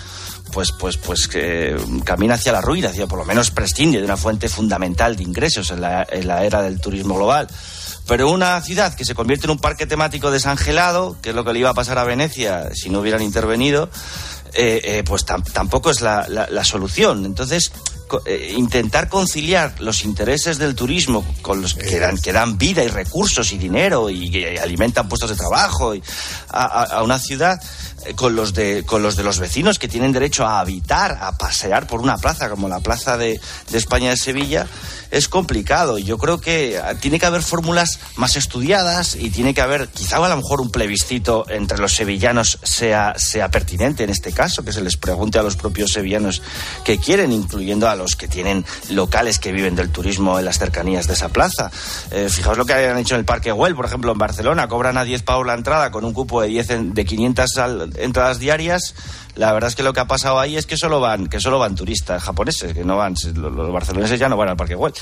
pues, 0.52 0.72
pues, 0.72 0.96
pues 0.96 1.28
que 1.28 1.76
camina 2.04 2.34
hacia 2.34 2.50
la 2.50 2.60
ruina, 2.60 2.88
hacia 2.88 3.06
por 3.06 3.20
lo 3.20 3.24
menos 3.24 3.52
prescinde 3.52 3.98
de 3.98 4.04
una 4.04 4.16
fuente 4.16 4.48
fundamental 4.48 5.14
de 5.14 5.22
ingresos 5.22 5.70
en 5.70 5.80
la, 5.80 6.04
en 6.10 6.26
la 6.26 6.44
era 6.44 6.62
del 6.62 6.80
turismo 6.80 7.14
global. 7.14 7.46
Pero 8.06 8.30
una 8.30 8.60
ciudad 8.62 8.94
que 8.94 9.04
se 9.04 9.14
convierte 9.14 9.46
en 9.46 9.52
un 9.52 9.58
parque 9.58 9.86
temático 9.86 10.30
desangelado, 10.30 11.16
que 11.22 11.30
es 11.30 11.34
lo 11.34 11.44
que 11.44 11.52
le 11.52 11.60
iba 11.60 11.70
a 11.70 11.74
pasar 11.74 11.98
a 11.98 12.04
Venecia 12.04 12.70
si 12.74 12.90
no 12.90 13.00
hubieran 13.00 13.22
intervenido, 13.22 13.88
eh, 14.52 14.80
eh, 14.84 15.02
pues 15.06 15.24
tampoco 15.24 15.90
es 15.90 16.00
la, 16.00 16.26
la, 16.28 16.48
la 16.50 16.64
solución. 16.64 17.24
Entonces, 17.24 17.72
eh, 18.26 18.54
intentar 18.56 19.08
conciliar 19.08 19.74
los 19.80 20.04
intereses 20.04 20.58
del 20.58 20.74
turismo 20.74 21.24
con 21.42 21.60
los 21.60 21.74
que 21.74 21.98
dan, 21.98 22.18
que 22.18 22.32
dan 22.32 22.58
vida 22.58 22.82
y 22.84 22.88
recursos 22.88 23.52
y 23.52 23.58
dinero 23.58 24.10
y, 24.10 24.36
y 24.36 24.56
alimentan 24.58 25.08
puestos 25.08 25.30
de 25.30 25.36
trabajo 25.36 25.94
y 25.94 26.02
a, 26.48 26.62
a, 26.64 26.84
a 26.84 27.02
una 27.02 27.18
ciudad 27.18 27.60
eh, 28.06 28.14
con 28.14 28.34
los 28.34 28.54
de 28.54 28.84
con 28.86 29.02
los 29.02 29.16
de 29.16 29.22
los 29.22 29.38
vecinos 29.38 29.78
que 29.78 29.88
tienen 29.88 30.12
derecho 30.12 30.46
a 30.46 30.60
habitar, 30.60 31.18
a 31.20 31.36
pasear 31.36 31.86
por 31.86 32.00
una 32.00 32.16
plaza 32.16 32.48
como 32.48 32.68
la 32.68 32.80
plaza 32.80 33.18
de, 33.18 33.40
de 33.70 33.78
España 33.78 34.10
de 34.10 34.16
Sevilla, 34.16 34.66
es 35.10 35.28
complicado. 35.28 35.98
Yo 35.98 36.18
creo 36.18 36.40
que 36.40 36.78
ah, 36.78 36.94
tiene 36.94 37.18
que 37.18 37.26
haber 37.26 37.42
fórmulas 37.42 37.98
más 38.16 38.36
estudiadas 38.36 39.16
y 39.16 39.30
tiene 39.30 39.54
que 39.54 39.60
haber, 39.60 39.88
quizá 39.88 40.16
a 40.16 40.28
lo 40.28 40.36
mejor 40.36 40.60
un 40.60 40.70
plebiscito 40.70 41.44
entre 41.48 41.78
los 41.78 41.94
sevillanos 41.94 42.58
sea, 42.62 43.14
sea 43.16 43.50
pertinente 43.50 44.04
en 44.04 44.10
este 44.10 44.32
caso, 44.32 44.64
que 44.64 44.72
se 44.72 44.82
les 44.82 44.96
pregunte 44.96 45.38
a 45.38 45.42
los 45.42 45.56
propios 45.56 45.92
sevillanos 45.92 46.42
que 46.84 46.98
quieren, 46.98 47.32
incluyendo 47.32 47.88
a 47.88 47.96
los 48.00 48.16
que 48.16 48.28
tienen 48.28 48.64
locales 48.90 49.38
que 49.38 49.52
viven 49.52 49.76
del 49.76 49.90
turismo 49.90 50.38
en 50.38 50.44
las 50.44 50.58
cercanías 50.58 51.06
de 51.06 51.14
esa 51.14 51.28
plaza. 51.28 51.70
Eh, 52.10 52.28
fijaos 52.30 52.56
lo 52.56 52.64
que 52.64 52.74
han 52.74 52.98
hecho 52.98 53.14
en 53.14 53.20
el 53.20 53.24
Parque 53.24 53.52
Güell, 53.52 53.74
por 53.74 53.84
ejemplo, 53.84 54.12
en 54.12 54.18
Barcelona, 54.18 54.68
cobran 54.68 54.96
a 54.96 55.04
10 55.04 55.22
pavos 55.22 55.46
la 55.46 55.54
entrada 55.54 55.90
con 55.90 56.04
un 56.04 56.12
cupo 56.12 56.40
de, 56.42 56.48
10 56.48 56.70
en, 56.70 56.94
de 56.94 57.04
500 57.04 57.58
al, 57.58 57.92
entradas 57.98 58.38
diarias 58.38 58.94
la 59.36 59.52
verdad 59.52 59.68
es 59.68 59.76
que 59.76 59.82
lo 59.82 59.92
que 59.92 60.00
ha 60.00 60.06
pasado 60.06 60.38
ahí 60.38 60.56
es 60.56 60.66
que 60.66 60.76
solo 60.76 61.00
van 61.00 61.28
que 61.28 61.40
solo 61.40 61.58
van 61.58 61.74
turistas 61.74 62.22
japoneses 62.22 62.74
que 62.74 62.84
no 62.84 62.96
van 62.96 63.14
los, 63.34 63.52
los 63.52 63.72
barceloneses 63.72 64.18
ya 64.18 64.28
no 64.28 64.36
van 64.36 64.48
al 64.48 64.56
Parque 64.56 64.74
Güell. 64.74 64.92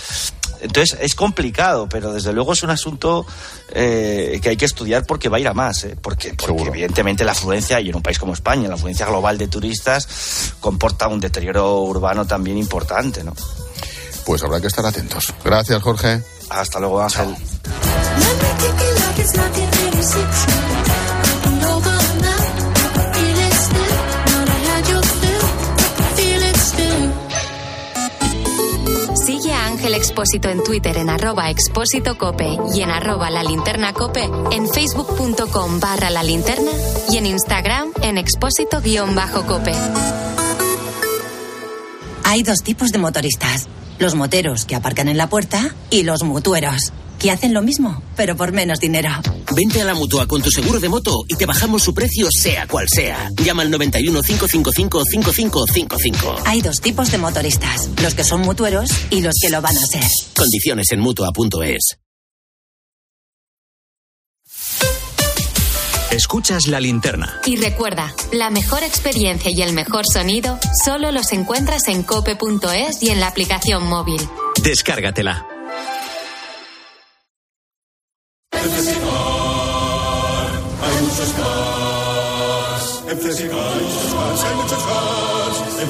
Entonces 0.60 0.98
es 1.00 1.14
complicado 1.14 1.88
pero 1.88 2.12
desde 2.12 2.32
luego 2.32 2.52
es 2.52 2.62
un 2.62 2.70
asunto 2.70 3.26
eh, 3.72 4.38
que 4.42 4.50
hay 4.50 4.56
que 4.56 4.64
estudiar 4.64 5.06
porque 5.06 5.28
va 5.28 5.36
a 5.36 5.40
ir 5.40 5.48
a 5.48 5.54
más 5.54 5.84
¿eh? 5.84 5.96
porque, 6.00 6.34
porque 6.34 6.62
evidentemente 6.62 7.24
la 7.24 7.32
afluencia 7.32 7.80
y 7.80 7.88
en 7.90 7.96
un 7.96 8.02
país 8.02 8.18
como 8.18 8.32
España 8.32 8.68
la 8.68 8.74
afluencia 8.74 9.06
global 9.06 9.38
de 9.38 9.48
turistas 9.48 10.54
comporta 10.60 11.08
un 11.08 11.20
deterioro 11.20 11.82
urbano 11.82 12.26
también 12.26 12.58
importante 12.58 13.22
no 13.22 13.34
pues 14.28 14.42
habrá 14.42 14.60
que 14.60 14.66
estar 14.66 14.84
atentos. 14.84 15.32
Gracias 15.42 15.82
Jorge. 15.82 16.22
Hasta 16.50 16.78
luego 16.80 17.00
Ángel. 17.00 17.34
Sigue 20.04 21.17
Expósito 29.98 30.48
en 30.48 30.62
Twitter 30.62 30.96
en 30.96 31.10
arroba 31.10 31.50
expósito 31.50 32.16
cope 32.16 32.56
y 32.72 32.82
en 32.82 32.90
arroba 32.90 33.30
la 33.30 33.42
linterna 33.42 33.92
cope, 33.92 34.30
en 34.52 34.68
facebook.com 34.68 35.80
barra 35.80 36.08
la 36.08 36.22
linterna 36.22 36.70
y 37.10 37.16
en 37.16 37.26
Instagram 37.26 37.90
en 38.02 38.16
expósito 38.16 38.80
guion 38.80 39.16
bajo 39.16 39.44
cope. 39.44 39.72
Hay 42.22 42.44
dos 42.44 42.62
tipos 42.62 42.92
de 42.92 42.98
motoristas. 42.98 43.66
Los 43.98 44.14
moteros 44.14 44.66
que 44.66 44.76
aparcan 44.76 45.08
en 45.08 45.16
la 45.16 45.28
puerta 45.28 45.74
y 45.90 46.04
los 46.04 46.22
mutueros, 46.22 46.92
que 47.18 47.30
hacen 47.30 47.54
lo 47.54 47.62
mismo, 47.62 48.02
pero 48.16 48.36
por 48.36 48.52
menos 48.52 48.80
dinero. 48.80 49.10
Vente 49.54 49.80
a 49.82 49.84
la 49.84 49.94
mutua 49.94 50.26
con 50.26 50.42
tu 50.42 50.50
seguro 50.50 50.80
de 50.80 50.88
moto 50.88 51.24
y 51.28 51.36
te 51.36 51.46
bajamos 51.46 51.82
su 51.82 51.94
precio 51.94 52.28
sea 52.30 52.66
cual 52.66 52.86
sea. 52.88 53.30
Llama 53.42 53.62
al 53.62 53.70
91 53.70 54.22
555 54.22 55.04
5555. 55.04 56.36
Hay 56.46 56.60
dos 56.60 56.80
tipos 56.80 57.10
de 57.10 57.18
motoristas, 57.18 57.90
los 58.02 58.14
que 58.14 58.24
son 58.24 58.42
mutueros 58.42 58.90
y 59.10 59.20
los 59.20 59.34
que 59.40 59.50
lo 59.50 59.60
van 59.60 59.76
a 59.76 59.86
ser. 59.86 60.04
Condiciones 60.34 60.92
en 60.92 61.00
mutua.es. 61.00 61.98
Escuchas 66.10 66.66
la 66.66 66.80
linterna. 66.80 67.40
Y 67.44 67.56
recuerda, 67.56 68.14
la 68.32 68.48
mejor 68.48 68.82
experiencia 68.82 69.50
y 69.50 69.60
el 69.60 69.74
mejor 69.74 70.06
sonido 70.10 70.58
solo 70.84 71.12
los 71.12 71.32
encuentras 71.32 71.86
en 71.88 72.02
cope.es 72.02 73.02
y 73.02 73.10
en 73.10 73.20
la 73.20 73.28
aplicación 73.28 73.86
móvil. 73.86 74.20
Descárgatela. 74.62 75.57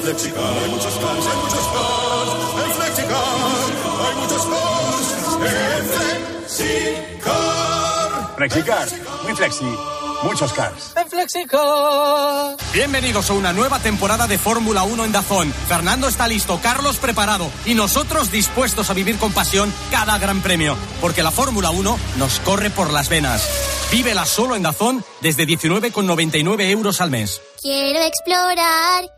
Flexicar 0.09 0.42
hay 0.42 0.71
muchos 0.71 0.94
cars, 0.94 1.27
hay 1.27 1.37
muchos 1.37 1.66
cars. 1.68 2.33
En 2.64 2.73
Flexicar 2.73 3.21
hay 4.07 4.14
muchos 4.16 4.47
cars. 4.47 5.07
En 5.44 5.85
Flexicar. 6.49 8.37
Flexicar, 8.37 8.88
muy 9.25 9.35
flexi, 9.35 9.66
muchos 10.23 10.53
cars. 10.55 10.94
En 10.97 11.11
Flexicar. 11.11 12.57
Bienvenidos 12.73 13.29
a 13.29 13.35
una 13.35 13.53
nueva 13.53 13.81
temporada 13.81 14.27
de 14.27 14.38
Fórmula 14.38 14.85
1 14.85 15.05
en 15.05 15.12
Dazón. 15.12 15.53
Fernando 15.53 16.09
está 16.09 16.27
listo, 16.27 16.59
Carlos 16.62 16.97
preparado 16.97 17.51
y 17.66 17.75
nosotros 17.75 18.31
dispuestos 18.31 18.88
a 18.88 18.94
vivir 18.94 19.18
con 19.18 19.33
pasión 19.33 19.71
cada 19.90 20.16
gran 20.16 20.40
premio, 20.40 20.75
porque 21.03 21.23
la 21.23 21.33
Fórmula 21.33 21.68
1 21.68 21.99
nos 22.16 22.40
corre 22.40 22.71
por 22.71 22.94
las 22.94 23.11
venas. 23.11 23.47
Vívela 23.92 24.25
solo 24.25 24.57
en 24.57 24.62
Dazón 24.62 25.05
desde 25.21 25.47
19,99 25.47 26.71
euros 26.71 27.03
al 27.03 27.11
mes. 27.11 27.42
Quiero 27.61 28.01
explorar 28.05 29.17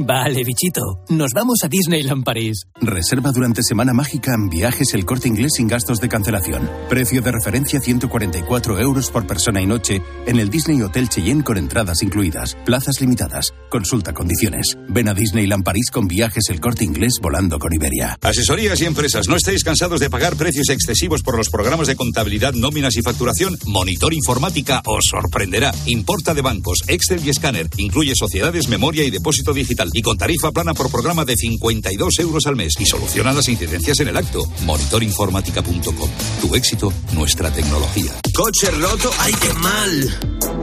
Vale, 0.00 0.44
bichito. 0.44 0.80
Nos 1.08 1.32
vamos 1.34 1.58
a 1.64 1.68
Disneyland 1.68 2.22
París. 2.22 2.68
Reserva 2.80 3.32
durante 3.32 3.64
Semana 3.64 3.92
Mágica 3.92 4.32
en 4.32 4.48
viajes 4.48 4.94
el 4.94 5.04
corte 5.04 5.26
inglés 5.26 5.54
sin 5.56 5.66
gastos 5.66 5.98
de 5.98 6.08
cancelación. 6.08 6.70
Precio 6.88 7.20
de 7.20 7.32
referencia 7.32 7.80
144 7.80 8.78
euros 8.78 9.10
por 9.10 9.26
persona 9.26 9.60
y 9.60 9.66
noche 9.66 10.00
en 10.26 10.38
el 10.38 10.50
Disney 10.50 10.80
Hotel 10.82 11.08
Cheyenne 11.08 11.42
con 11.42 11.58
entradas 11.58 12.04
incluidas. 12.04 12.56
Plazas 12.64 13.00
limitadas. 13.00 13.52
Consulta 13.70 14.14
condiciones. 14.14 14.78
Ven 14.88 15.08
a 15.08 15.14
Disneyland 15.14 15.64
París 15.64 15.90
con 15.90 16.06
viajes 16.06 16.44
el 16.48 16.60
corte 16.60 16.84
inglés 16.84 17.18
volando 17.20 17.58
con 17.58 17.72
Iberia. 17.72 18.18
Asesorías 18.22 18.80
y 18.80 18.84
empresas, 18.84 19.26
¿no 19.28 19.34
estáis 19.34 19.64
cansados 19.64 19.98
de 19.98 20.10
pagar 20.10 20.36
precios 20.36 20.68
excesivos 20.68 21.24
por 21.24 21.36
los 21.36 21.50
programas 21.50 21.88
de 21.88 21.96
contabilidad, 21.96 22.52
nóminas 22.52 22.96
y 22.96 23.02
facturación? 23.02 23.58
Monitor 23.66 24.14
Informática 24.14 24.80
os 24.86 25.06
sorprenderá. 25.10 25.72
Importa 25.86 26.34
de 26.34 26.42
bancos, 26.42 26.84
Excel 26.86 27.26
y 27.26 27.30
escáner. 27.30 27.68
Incluye 27.78 28.14
sociedades, 28.14 28.68
memoria 28.68 29.02
y 29.02 29.10
depósito 29.10 29.52
digital. 29.52 29.87
Y 29.92 30.02
con 30.02 30.16
tarifa 30.16 30.52
plana 30.52 30.74
por 30.74 30.90
programa 30.90 31.24
de 31.24 31.36
52 31.36 32.18
euros 32.20 32.46
al 32.46 32.56
mes. 32.56 32.74
Y 32.78 32.86
soluciona 32.86 33.32
las 33.32 33.48
incidencias 33.48 34.00
en 34.00 34.08
el 34.08 34.16
acto. 34.16 34.44
Monitorinformática.com. 34.64 36.10
Tu 36.40 36.54
éxito, 36.54 36.92
nuestra 37.12 37.50
tecnología. 37.52 38.12
Coche 38.34 38.70
roto, 38.70 39.10
ay 39.18 39.32
qué 39.40 39.52
mal. 39.54 40.18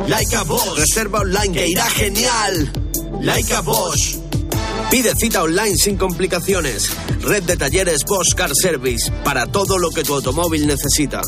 Like 0.08 0.36
a 0.36 0.44
Bosch. 0.44 0.78
Reserva 0.78 1.20
online 1.20 1.54
que 1.54 1.68
irá 1.68 1.90
genial. 1.90 2.72
Like 3.22 3.54
a 3.54 3.62
Bosch. 3.62 4.18
Pide 4.92 5.14
cita 5.16 5.44
online 5.44 5.76
sin 5.76 5.98
complicaciones. 5.98 6.90
Red 7.22 7.44
de 7.44 7.58
talleres 7.58 8.04
Bosch 8.08 8.34
Car 8.36 8.52
Service 8.54 9.12
para 9.24 9.48
todo 9.48 9.78
lo 9.78 9.90
que 9.90 10.04
tu 10.04 10.14
automóvil 10.14 10.68
necesita. 10.68 11.22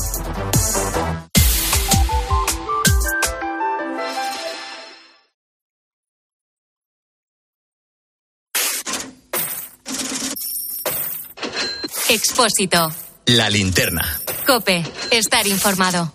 Expósito. 12.10 12.90
La 13.26 13.50
linterna. 13.50 14.00
Cope. 14.46 14.82
Estar 15.10 15.46
informado. 15.46 16.10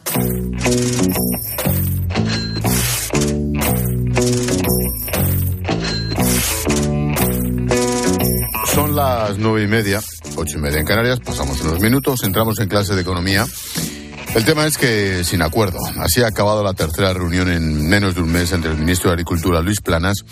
Son 8.74 8.96
las 8.96 9.38
nueve 9.38 9.64
y 9.64 9.68
media, 9.68 10.02
ocho 10.36 10.58
y 10.58 10.62
media 10.62 10.80
en 10.80 10.86
Canarias, 10.86 11.20
pasamos 11.20 11.62
unos 11.62 11.80
minutos, 11.80 12.24
entramos 12.24 12.60
en 12.60 12.70
clase 12.70 12.96
de 12.96 13.02
economía 13.02 13.46
El 14.34 14.46
tema 14.46 14.66
es 14.66 14.80
que 14.80 15.24
sin 15.24 15.44
acuerdo. 15.44 15.78
Así 16.00 16.24
ha 16.24 16.28
acabado 16.28 16.64
la 16.64 16.74
tercera 16.74 17.14
reunión 17.14 17.52
en 17.52 17.88
menos 17.88 18.16
de 18.16 18.22
un 18.22 18.32
mes 18.32 18.52
entre 18.52 18.72
el 18.72 18.78
ministro 18.78 19.12
de 19.12 19.14
Agricultura, 19.14 19.62
Luis 19.62 19.80
Planas, 19.80 20.24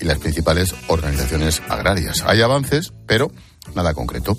y 0.00 0.06
las 0.06 0.18
principales 0.18 0.74
organizaciones 0.86 1.60
agrarias. 1.68 2.22
Hay 2.26 2.40
avances, 2.40 2.92
pero 3.06 3.30
nada 3.74 3.94
concreto. 3.94 4.36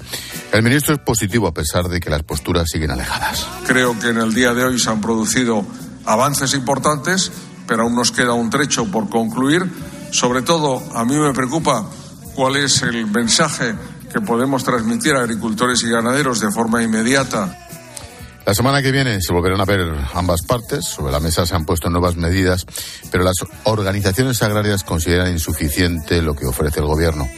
El 0.51 0.63
ministro 0.63 0.95
es 0.95 0.99
positivo 0.99 1.47
a 1.47 1.53
pesar 1.53 1.85
de 1.85 1.99
que 1.99 2.09
las 2.09 2.23
posturas 2.23 2.67
siguen 2.71 2.91
alejadas. 2.91 3.47
Creo 3.65 3.97
que 3.99 4.09
en 4.09 4.17
el 4.17 4.33
día 4.33 4.53
de 4.53 4.63
hoy 4.63 4.79
se 4.79 4.89
han 4.89 5.01
producido 5.01 5.65
avances 6.05 6.53
importantes, 6.53 7.31
pero 7.67 7.83
aún 7.83 7.95
nos 7.95 8.11
queda 8.11 8.33
un 8.33 8.49
trecho 8.49 8.85
por 8.85 9.09
concluir. 9.09 9.63
Sobre 10.11 10.41
todo, 10.41 10.81
a 10.95 11.05
mí 11.05 11.15
me 11.15 11.33
preocupa 11.33 11.85
cuál 12.35 12.57
es 12.57 12.81
el 12.81 13.07
mensaje 13.07 13.75
que 14.11 14.19
podemos 14.19 14.63
transmitir 14.63 15.13
a 15.15 15.21
agricultores 15.21 15.83
y 15.83 15.89
ganaderos 15.89 16.41
de 16.41 16.51
forma 16.51 16.83
inmediata 16.83 17.57
la 18.45 18.55
semana 18.55 18.81
que 18.81 18.91
viene 18.91 19.21
se 19.21 19.33
volverán 19.33 19.61
a 19.61 19.65
ver 19.65 19.93
ambas 20.13 20.41
partes. 20.41 20.85
Sobre 20.85 21.11
la 21.11 21.19
mesa 21.19 21.45
se 21.45 21.55
han 21.55 21.63
puesto 21.63 21.89
nuevas 21.89 22.15
medidas, 22.15 22.65
pero 23.11 23.23
las 23.23 23.35
organizaciones 23.65 24.41
agrarias 24.41 24.83
consideran 24.83 25.31
insuficiente 25.31 26.21
lo 26.23 26.35
que 26.35 26.47
ofrece 26.47 26.79
el 26.79 26.87
Gobierno. 26.87 27.29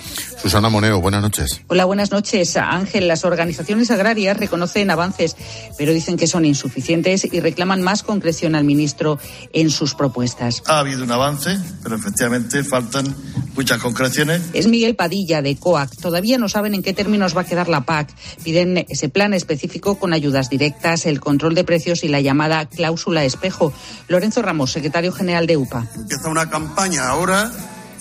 Susana 0.43 0.67
Moneo, 0.67 0.99
buenas 0.99 1.21
noches. 1.21 1.61
Hola, 1.67 1.85
buenas 1.85 2.11
noches. 2.11 2.57
Ángel, 2.57 3.07
las 3.07 3.23
organizaciones 3.23 3.89
agrarias 3.91 4.35
reconocen 4.35 4.91
avances, 4.91 5.37
pero 5.77 5.93
dicen 5.93 6.17
que 6.17 6.27
son 6.27 6.43
insuficientes 6.43 7.25
y 7.31 7.39
reclaman 7.39 7.81
más 7.81 8.03
concreción 8.03 8.53
al 8.53 8.65
ministro 8.65 9.19
en 9.53 9.69
sus 9.69 9.95
propuestas. 9.95 10.61
Ha 10.67 10.79
habido 10.79 11.05
un 11.05 11.11
avance, 11.13 11.57
pero 11.81 11.95
efectivamente 11.95 12.65
faltan 12.65 13.15
muchas 13.55 13.81
concreciones. 13.81 14.41
Es 14.51 14.67
Miguel 14.67 14.97
Padilla 14.97 15.41
de 15.41 15.55
COAC. 15.55 15.95
Todavía 15.95 16.37
no 16.37 16.49
saben 16.49 16.75
en 16.75 16.83
qué 16.83 16.91
términos 16.91 17.37
va 17.37 17.43
a 17.43 17.45
quedar 17.45 17.69
la 17.69 17.85
PAC. 17.85 18.13
Piden 18.43 18.85
ese 18.89 19.07
plan 19.07 19.33
específico 19.33 19.97
con 19.97 20.11
ayudas 20.11 20.49
directas, 20.49 21.05
el 21.05 21.21
control 21.21 21.55
de 21.55 21.63
precios 21.63 22.03
y 22.03 22.09
la 22.09 22.19
llamada 22.19 22.65
cláusula 22.65 23.23
espejo. 23.23 23.71
Lorenzo 24.09 24.41
Ramos, 24.41 24.73
secretario 24.73 25.13
general 25.13 25.47
de 25.47 25.55
UPA. 25.55 25.87
Empieza 25.95 26.27
una 26.27 26.49
campaña 26.49 27.07
ahora 27.07 27.49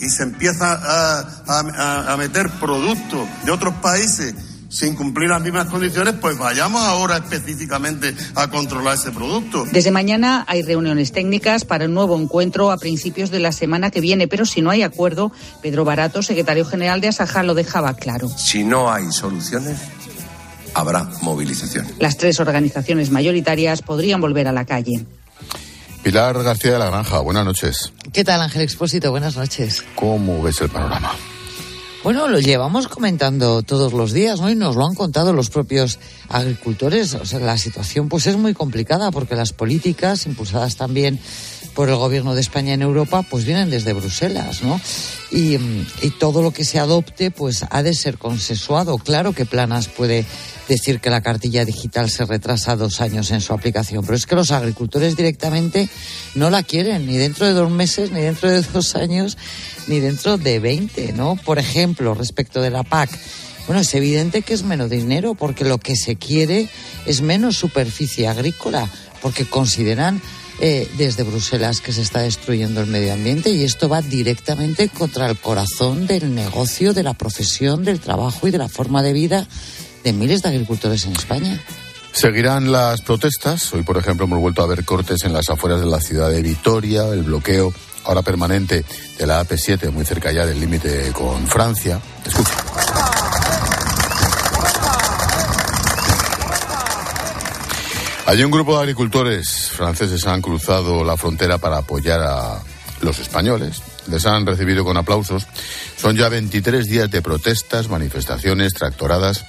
y 0.03 0.11
se 0.11 0.25
empieza 0.25 0.81
a, 1.47 2.17
meter 2.19 2.51
productos 2.61 3.27
de 3.45 3.53
otros 3.53 3.75
países 3.75 4.35
sin 4.69 4.97
cumplir 4.97 5.29
las 5.29 5.43
mismas 5.43 5.67
condiciones, 5.67 6.15
pues 6.21 6.37
vayamos 6.39 6.83
ahora 6.83 7.19
específicamente 7.19 8.15
a 8.35 8.49
controlar 8.49 8.95
ese 8.95 9.13
producto. 9.13 9.65
Desde 9.71 9.91
mañana 9.91 10.45
hay 10.49 10.63
reuniones 10.63 11.13
técnicas 11.13 11.65
para 11.65 11.85
un 11.85 11.95
nuevo 11.95 12.19
encuentro 12.19 12.71
a 12.71 12.79
principios 12.79 13.31
de 13.31 13.39
la 13.39 13.53
semana 13.53 13.91
que 13.91 14.01
viene, 14.01 14.29
pero 14.29 14.47
si 14.47 14.61
no 14.63 14.71
hay 14.71 14.83
acuerdo, 14.83 15.31
Pedro 15.61 15.85
Barato, 15.85 16.23
secretario 16.23 16.65
general 16.65 17.01
de 17.01 17.09
Asaja, 17.09 17.43
lo 17.43 17.55
dejaba 17.55 17.95
claro. 17.95 18.29
Si 18.29 18.65
no 18.65 18.91
hay 18.91 19.13
soluciones, 19.13 19.79
habrá 20.75 21.09
movilización. 21.21 21.87
Las 21.99 22.17
tres 22.17 22.41
organizaciones 22.41 23.11
mayoritarias 23.11 23.83
podrían 23.83 24.21
volver 24.21 24.49
a 24.49 24.53
la 24.53 24.65
calle. 24.65 25.07
Pilar 26.03 26.43
García 26.43 26.73
de 26.73 26.79
la 26.81 26.87
Granja, 26.87 27.21
buenas 27.21 27.45
noches. 27.45 27.93
¿Qué 28.13 28.25
tal, 28.25 28.41
Ángel 28.41 28.63
Expósito? 28.63 29.13
Buenas 29.13 29.37
noches. 29.37 29.85
¿Cómo 29.95 30.43
ves 30.43 30.61
el 30.61 30.69
panorama? 30.69 31.13
Bueno, 32.03 32.27
lo 32.27 32.41
llevamos 32.41 32.89
comentando 32.89 33.63
todos 33.63 33.93
los 33.93 34.13
días, 34.13 34.41
¿no? 34.41 34.51
Y 34.51 34.57
nos 34.57 34.75
lo 34.75 34.85
han 34.85 34.97
contado 34.97 35.33
los 35.33 35.51
propios 35.51 36.01
agricultores. 36.29 37.15
O 37.15 37.25
sea, 37.25 37.39
la 37.39 37.57
situación 37.57 38.09
pues 38.09 38.27
es 38.27 38.37
muy 38.37 38.53
complicada 38.53 39.13
porque 39.13 39.37
las 39.37 39.53
políticas 39.53 40.27
impulsadas 40.27 40.75
también 40.75 41.21
por 41.75 41.89
el 41.89 41.95
gobierno 41.95 42.35
de 42.35 42.41
España 42.41 42.75
en 42.75 42.83
Europa 42.83 43.23
pues 43.23 43.45
vienen 43.45 43.71
desde 43.71 43.93
Bruselas, 43.93 44.65
¿no? 44.65 44.81
Y, 45.31 45.55
y 46.03 46.11
todo 46.19 46.43
lo 46.43 46.51
que 46.51 46.65
se 46.65 46.81
adopte 46.81 47.31
pues 47.31 47.65
ha 47.71 47.85
de 47.85 47.95
ser 47.95 48.19
consensuado. 48.19 48.99
Claro 48.99 49.33
que 49.33 49.47
Planas 49.47 49.87
puede 49.87 50.27
decir 50.69 51.01
que 51.01 51.11
la 51.11 51.21
cartilla 51.21 51.65
digital 51.65 52.11
se 52.11 52.25
retrasa 52.25 52.77
dos 52.77 53.01
años 53.01 53.31
en 53.31 53.41
su 53.41 53.53
aplicación, 53.53 54.05
pero 54.05 54.17
es 54.17 54.27
que 54.27 54.35
los 54.35 54.51
agricultores 54.51 55.17
directamente 55.17 55.89
no 56.35 56.51
la 56.51 56.63
quieren, 56.63 57.07
ni 57.07 57.17
dentro 57.17 57.47
de 57.47 57.53
dos 57.53 57.71
meses, 57.71 58.11
ni 58.11 58.21
dentro 58.21 58.51
de 58.51 58.63
dos 58.63 58.95
años, 58.95 59.37
ni 59.87 60.01
dentro 60.01 60.39
de 60.39 60.59
veinte, 60.59 61.13
¿no? 61.13 61.37
Por 61.37 61.59
ejemplo, 61.59 62.15
respecto 62.15 62.61
de 62.61 62.71
la 62.71 62.83
PAC. 62.83 63.11
Bueno, 63.67 63.81
es 63.81 63.95
evidente 63.95 64.43
que 64.43 64.55
es 64.55 64.65
menos 64.65 64.91
dinero 64.91 65.35
porque 65.35 65.65
lo 65.65 65.79
que 65.79 65.95
se 65.95 66.17
quiere 66.17 66.69
es 67.07 67.23
menos 67.23 67.57
superficie 67.57 68.27
agrícola, 68.27 68.89
porque 69.21 69.45
consideran 69.45 70.21
eh, 70.61 70.89
desde 70.99 71.23
Bruselas 71.23 71.81
que 71.81 71.93
se 71.93 72.03
está 72.03 72.21
destruyendo 72.21 72.81
el 72.81 72.87
medio 72.87 73.13
ambiente 73.13 73.51
y 73.51 73.63
esto 73.65 73.89
va 73.89 74.03
directamente 74.03 74.89
contra 74.89 75.29
el 75.29 75.37
corazón 75.37 76.07
del 76.07 76.35
negocio, 76.35 76.93
de 76.93 77.03
la 77.03 77.15
profesión, 77.15 77.85
del 77.85 78.01
trabajo 78.01 78.49
y 78.49 78.51
de 78.51 78.59
la 78.59 78.69
forma 78.69 79.03
de 79.03 79.13
vida 79.13 79.47
de 80.05 80.13
miles 80.13 80.43
de 80.43 80.49
agricultores 80.49 81.05
en 81.07 81.13
España. 81.13 81.61
Seguirán 82.13 82.71
las 82.71 83.01
protestas. 83.01 83.73
Hoy, 83.73 83.83
por 83.83 83.97
ejemplo, 83.97 84.27
hemos 84.27 84.39
vuelto 84.39 84.63
a 84.63 84.67
ver 84.67 84.85
cortes 84.85 85.25
en 85.25 85.33
las 85.33 85.49
afueras 85.49 85.81
de 85.81 85.87
la 85.87 86.01
ciudad 86.01 86.31
de 86.31 86.43
Vitoria, 86.43 87.09
el 87.09 87.23
bloqueo 87.23 87.73
ahora 88.05 88.23
permanente 88.23 88.85
de 89.19 89.27
la 89.27 89.43
AP7, 89.43 89.91
muy 89.91 90.05
cerca 90.05 90.33
ya 90.33 90.45
del 90.45 90.61
límite 90.61 91.11
con 91.13 91.47
Francia. 91.47 92.01
Escucha. 92.25 92.53
Hay 98.27 98.43
un 98.43 98.51
grupo 98.51 98.77
de 98.77 98.83
agricultores 98.83 99.71
franceses 99.71 100.27
han 100.27 100.41
cruzado 100.41 101.05
la 101.05 101.17
frontera 101.17 101.59
para 101.59 101.79
apoyar 101.79 102.21
a 102.21 102.63
los 103.01 103.19
españoles. 103.19 103.83
Les 104.09 104.25
han 104.27 104.47
recibido 104.47 104.85
con 104.85 104.97
aplausos. 104.97 105.47
Son 105.97 106.17
ya 106.17 106.29
23 106.29 106.87
días 106.87 107.11
de 107.11 107.21
protestas, 107.21 107.89
manifestaciones, 107.89 108.75
tractoradas 108.75 109.45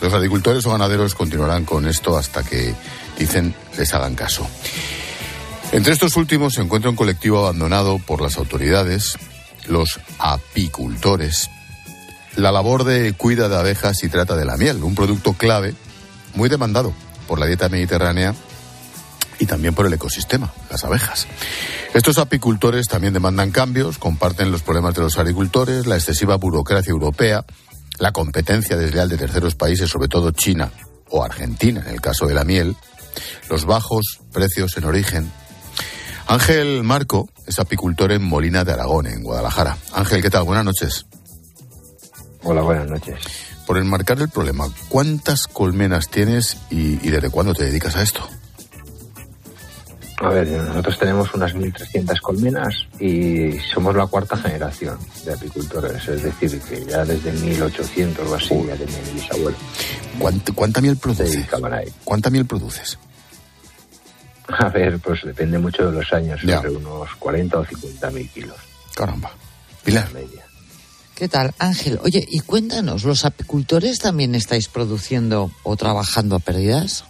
los 0.00 0.12
agricultores 0.12 0.66
o 0.66 0.70
ganaderos 0.70 1.14
continuarán 1.14 1.64
con 1.64 1.86
esto 1.86 2.16
hasta 2.16 2.42
que, 2.42 2.74
dicen, 3.18 3.54
les 3.76 3.92
hagan 3.94 4.14
caso. 4.14 4.46
Entre 5.72 5.92
estos 5.92 6.16
últimos 6.16 6.54
se 6.54 6.62
encuentra 6.62 6.90
un 6.90 6.96
colectivo 6.96 7.40
abandonado 7.40 7.98
por 7.98 8.20
las 8.20 8.36
autoridades, 8.36 9.16
los 9.66 10.00
apicultores. 10.18 11.50
La 12.36 12.52
labor 12.52 12.84
de 12.84 13.12
cuida 13.12 13.48
de 13.48 13.56
abejas 13.56 14.02
y 14.04 14.08
trata 14.08 14.36
de 14.36 14.44
la 14.44 14.56
miel, 14.56 14.82
un 14.82 14.94
producto 14.94 15.32
clave, 15.32 15.74
muy 16.34 16.48
demandado 16.48 16.92
por 17.26 17.38
la 17.38 17.46
dieta 17.46 17.68
mediterránea 17.68 18.34
y 19.38 19.46
también 19.46 19.74
por 19.74 19.86
el 19.86 19.92
ecosistema, 19.92 20.52
las 20.70 20.84
abejas. 20.84 21.26
Estos 21.92 22.18
apicultores 22.18 22.88
también 22.88 23.14
demandan 23.14 23.50
cambios, 23.50 23.98
comparten 23.98 24.50
los 24.50 24.62
problemas 24.62 24.94
de 24.94 25.02
los 25.02 25.18
agricultores, 25.18 25.86
la 25.86 25.96
excesiva 25.96 26.36
burocracia 26.36 26.90
europea, 26.90 27.44
la 27.98 28.12
competencia 28.12 28.76
desleal 28.76 29.08
de 29.08 29.16
terceros 29.16 29.54
países, 29.54 29.90
sobre 29.90 30.08
todo 30.08 30.30
China 30.30 30.70
o 31.10 31.22
Argentina, 31.24 31.82
en 31.86 31.92
el 31.92 32.00
caso 32.00 32.26
de 32.26 32.34
la 32.34 32.44
miel, 32.44 32.76
los 33.48 33.64
bajos 33.64 34.20
precios 34.32 34.76
en 34.76 34.84
origen. 34.84 35.30
Ángel 36.26 36.82
Marco 36.82 37.28
es 37.46 37.58
apicultor 37.58 38.12
en 38.12 38.22
Molina 38.22 38.64
de 38.64 38.72
Aragón, 38.72 39.06
en 39.06 39.22
Guadalajara. 39.22 39.76
Ángel, 39.92 40.22
¿qué 40.22 40.30
tal? 40.30 40.44
Buenas 40.44 40.64
noches. 40.64 41.06
Hola, 42.42 42.62
buenas 42.62 42.88
noches. 42.88 43.16
Por 43.66 43.78
enmarcar 43.78 44.20
el 44.20 44.28
problema, 44.28 44.68
¿cuántas 44.88 45.46
colmenas 45.46 46.08
tienes 46.08 46.58
y, 46.70 47.06
y 47.06 47.10
desde 47.10 47.30
cuándo 47.30 47.54
te 47.54 47.64
dedicas 47.64 47.96
a 47.96 48.02
esto? 48.02 48.28
A 50.24 50.28
ver, 50.30 50.48
nosotros 50.48 50.98
tenemos 50.98 51.34
unas 51.34 51.54
1.300 51.54 52.20
colmenas 52.20 52.74
y 52.98 53.58
somos 53.72 53.94
la 53.94 54.06
cuarta 54.06 54.36
generación 54.36 54.98
de 55.24 55.34
apicultores, 55.34 56.08
es 56.08 56.22
decir, 56.22 56.60
que 56.62 56.84
ya 56.86 57.04
desde 57.04 57.30
1800 57.32 58.26
o 58.26 58.34
así 58.34 58.54
ya 58.66 58.74
tenía 58.74 58.98
mi 59.06 59.20
bisabuelo. 59.20 59.56
¿Cuánta, 60.54 60.80
miel 60.80 60.96
produces? 60.96 61.46
¿Cuánta 62.04 62.30
miel 62.30 62.46
produces? 62.46 62.98
A 64.48 64.68
ver, 64.70 64.98
pues 64.98 65.22
depende 65.24 65.58
mucho 65.58 65.90
de 65.90 65.92
los 65.92 66.12
años, 66.12 66.40
entre 66.42 66.70
unos 66.70 67.14
40 67.18 67.58
o 67.58 67.64
50 67.64 68.10
mil 68.10 68.28
kilos. 68.30 68.56
Caramba. 68.94 69.30
Pilar. 69.84 70.08
¿Qué 71.14 71.28
tal, 71.28 71.54
Ángel? 71.58 72.00
Oye, 72.02 72.26
y 72.28 72.40
cuéntanos, 72.40 73.04
¿los 73.04 73.24
apicultores 73.24 73.98
también 73.98 74.34
estáis 74.34 74.68
produciendo 74.68 75.50
o 75.62 75.76
trabajando 75.76 76.36
a 76.36 76.38
pérdidas? 76.38 77.04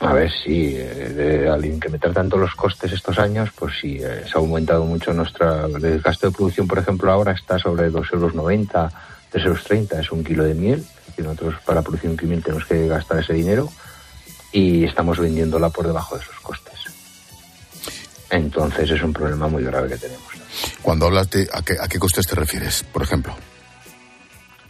A 0.00 0.14
ver, 0.14 0.30
sí, 0.32 0.74
eh, 0.76 1.46
al 1.52 1.62
incrementar 1.64 2.12
tanto 2.12 2.38
los 2.38 2.54
costes 2.54 2.90
estos 2.92 3.18
años, 3.18 3.50
pues 3.54 3.74
sí, 3.80 3.98
eh, 4.02 4.24
se 4.24 4.32
ha 4.34 4.40
aumentado 4.40 4.84
mucho 4.84 5.12
nuestra... 5.12 5.66
Gasto 5.68 6.28
de 6.28 6.36
producción, 6.36 6.66
por 6.66 6.78
ejemplo, 6.78 7.12
ahora 7.12 7.32
está 7.32 7.58
sobre 7.58 7.90
2,90 7.90 8.10
euros, 8.14 9.68
3,30 9.68 9.74
euros, 9.74 9.92
es 10.00 10.12
un 10.12 10.24
kilo 10.24 10.44
de 10.44 10.54
miel. 10.54 10.84
Y 11.18 11.22
nosotros 11.22 11.56
para 11.66 11.82
producción 11.82 12.16
miel 12.22 12.42
tenemos 12.42 12.64
que 12.64 12.88
gastar 12.88 13.18
ese 13.18 13.34
dinero 13.34 13.68
y 14.52 14.84
estamos 14.84 15.18
vendiéndola 15.18 15.68
por 15.68 15.86
debajo 15.86 16.16
de 16.16 16.22
esos 16.22 16.40
costes. 16.40 16.80
Entonces 18.30 18.90
es 18.90 19.02
un 19.02 19.12
problema 19.12 19.48
muy 19.48 19.64
grave 19.64 19.90
que 19.90 19.96
tenemos. 19.98 20.24
Cuando 20.80 21.06
hablas 21.06 21.28
de... 21.30 21.46
¿A 21.52 21.62
qué, 21.62 21.74
a 21.78 21.88
qué 21.88 21.98
costes 21.98 22.26
te 22.26 22.34
refieres, 22.34 22.84
por 22.84 23.02
ejemplo? 23.02 23.36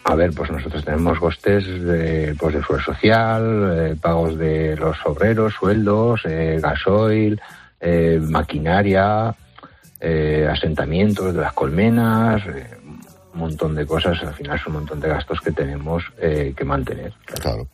A 0.04 0.14
ver, 0.14 0.32
pues 0.32 0.50
nosotros 0.50 0.84
tenemos 0.84 1.18
costes 1.18 1.64
de, 1.66 2.34
pues 2.38 2.54
de 2.54 2.62
suelo 2.62 2.82
social, 2.82 3.74
eh, 3.76 3.96
pagos 4.00 4.38
de 4.38 4.76
los 4.76 4.96
obreros, 5.04 5.54
sueldos, 5.54 6.22
eh, 6.24 6.58
gasoil, 6.60 7.40
eh, 7.80 8.18
maquinaria, 8.22 9.34
asentamientos 10.50 11.34
de 11.34 11.40
las 11.42 11.52
colmenas, 11.52 12.42
un 13.34 13.40
montón 13.40 13.74
de 13.74 13.86
cosas, 13.86 14.18
al 14.22 14.34
final 14.34 14.58
es 14.58 14.66
un 14.66 14.74
montón 14.74 15.00
de 15.00 15.08
gastos 15.08 15.40
que 15.40 15.52
tenemos 15.52 16.02
eh, 16.20 16.52
que 16.56 16.64
mantener. 16.64 17.12
Claro. 17.24 17.68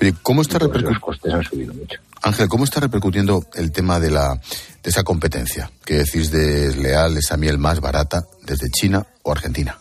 Oye, 0.00 0.14
¿cómo 0.22 0.42
está 0.42 0.58
repercutiendo? 0.58 0.90
Los 0.90 1.00
costes 1.00 1.32
han 1.32 1.42
subido 1.42 1.74
mucho. 1.74 2.00
Ángel, 2.22 2.48
¿cómo 2.48 2.64
está 2.64 2.80
repercutiendo 2.80 3.44
el 3.54 3.72
tema 3.72 3.98
de 3.98 4.10
la 4.10 4.34
de 4.82 4.90
esa 4.90 5.02
competencia 5.02 5.70
que 5.84 5.94
decís 5.94 6.30
de 6.30 6.74
leal 6.76 7.16
esa 7.16 7.36
miel 7.36 7.58
más 7.58 7.80
barata 7.80 8.22
desde 8.42 8.68
China 8.70 9.04
o 9.22 9.32
Argentina? 9.32 9.76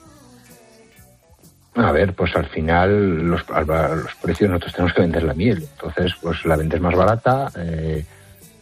A 1.79 1.93
ver, 1.93 2.13
pues 2.13 2.35
al 2.35 2.45
final 2.45 3.29
los, 3.29 3.47
los 3.47 4.15
precios 4.21 4.49
nosotros 4.49 4.73
tenemos 4.73 4.93
que 4.93 5.01
vender 5.01 5.23
la 5.23 5.33
miel, 5.33 5.65
entonces 5.71 6.13
pues 6.21 6.43
la 6.43 6.57
vendes 6.57 6.81
más 6.81 6.93
barata 6.93 7.49
eh, 7.55 8.05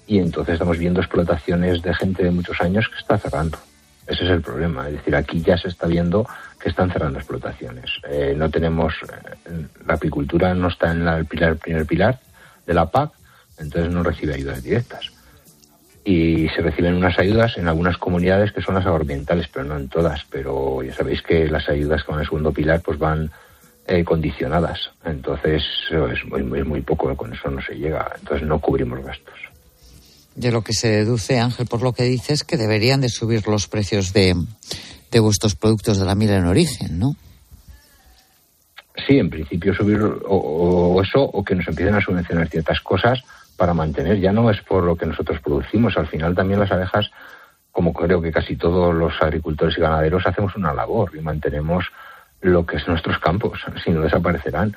y 0.06 0.20
entonces 0.20 0.54
estamos 0.54 0.78
viendo 0.78 1.02
explotaciones 1.02 1.82
de 1.82 1.96
gente 1.96 2.24
de 2.24 2.30
muchos 2.30 2.62
años 2.62 2.88
que 2.88 3.00
está 3.00 3.18
cerrando. 3.18 3.58
Ese 4.06 4.24
es 4.24 4.30
el 4.30 4.42
problema, 4.42 4.88
es 4.88 4.94
decir, 4.98 5.16
aquí 5.16 5.42
ya 5.42 5.58
se 5.58 5.68
está 5.68 5.88
viendo 5.88 6.28
que 6.60 6.70
están 6.70 6.92
cerrando 6.92 7.18
explotaciones. 7.18 7.90
Eh, 8.08 8.36
no 8.38 8.52
tenemos, 8.52 8.94
eh, 9.04 9.66
la 9.86 9.96
apicultura 9.96 10.54
no 10.54 10.68
está 10.68 10.92
en 10.92 11.04
la, 11.04 11.18
el 11.18 11.26
primer 11.26 11.86
pilar 11.88 12.20
de 12.68 12.74
la 12.74 12.86
PAC, 12.86 13.12
entonces 13.58 13.92
no 13.92 14.04
recibe 14.04 14.36
ayudas 14.36 14.62
directas 14.62 15.17
y 16.08 16.48
se 16.56 16.62
reciben 16.62 16.94
unas 16.94 17.20
ayudas 17.20 17.58
en 17.58 17.68
algunas 17.68 17.98
comunidades 17.98 18.54
que 18.54 18.62
son 18.62 18.76
las 18.76 18.86
agroambientales, 18.86 19.50
pero 19.50 19.66
no 19.66 19.76
en 19.76 19.90
todas. 19.90 20.24
Pero 20.30 20.82
ya 20.82 20.94
sabéis 20.94 21.22
que 21.22 21.50
las 21.50 21.68
ayudas 21.68 22.06
con 22.06 22.18
el 22.18 22.26
segundo 22.26 22.54
pilar 22.54 22.80
pues 22.80 22.98
van 22.98 23.30
eh, 23.86 24.06
condicionadas. 24.06 24.80
Entonces 25.04 25.64
es 25.92 26.26
muy, 26.26 26.60
es 26.60 26.66
muy 26.66 26.80
poco, 26.80 27.14
con 27.18 27.34
eso 27.34 27.52
no 27.52 27.62
se 27.62 27.74
llega. 27.74 28.10
Entonces 28.22 28.48
no 28.48 28.58
cubrimos 28.60 29.04
gastos. 29.04 29.36
De 30.34 30.50
lo 30.50 30.62
que 30.62 30.72
se 30.72 30.88
deduce, 30.88 31.40
Ángel, 31.40 31.68
por 31.68 31.82
lo 31.82 31.92
que 31.92 32.04
dices, 32.04 32.46
que 32.46 32.56
deberían 32.56 33.02
de 33.02 33.10
subir 33.10 33.46
los 33.46 33.68
precios 33.68 34.14
de, 34.14 34.34
de 35.12 35.20
vuestros 35.20 35.56
productos 35.56 36.00
de 36.00 36.06
la 36.06 36.16
miel 36.16 36.32
en 36.32 36.46
origen, 36.46 37.00
¿no? 37.00 37.18
Sí, 39.06 39.20
en 39.20 39.30
principio 39.30 39.74
subir 39.76 40.02
o, 40.02 40.16
o 40.26 41.02
eso, 41.02 41.20
o 41.22 41.44
que 41.44 41.54
nos 41.54 41.68
empiecen 41.68 41.96
a 41.96 42.02
subvencionar 42.02 42.48
ciertas 42.48 42.80
cosas 42.80 43.22
para 43.58 43.74
mantener. 43.74 44.20
Ya 44.20 44.32
no 44.32 44.50
es 44.50 44.62
por 44.62 44.84
lo 44.84 44.96
que 44.96 45.06
nosotros 45.06 45.42
producimos. 45.42 45.98
Al 45.98 46.08
final 46.08 46.36
también 46.36 46.60
las 46.60 46.72
abejas, 46.72 47.12
como 47.72 47.92
creo 47.92 48.22
que 48.22 48.32
casi 48.32 48.56
todos 48.56 48.96
los 48.96 49.14
agricultores 49.22 49.78
y 49.78 49.82
ganaderos, 49.82 50.26
hacemos 50.26 50.56
una 50.56 50.74
labor 50.74 51.12
y 51.16 51.22
mantenemos 51.22 51.86
lo 52.42 52.66
que 52.66 52.78
es 52.78 52.88
nuestros 52.88 53.20
campos, 53.20 53.60
si 53.84 53.92
no 53.92 54.02
desaparecerán. 54.02 54.76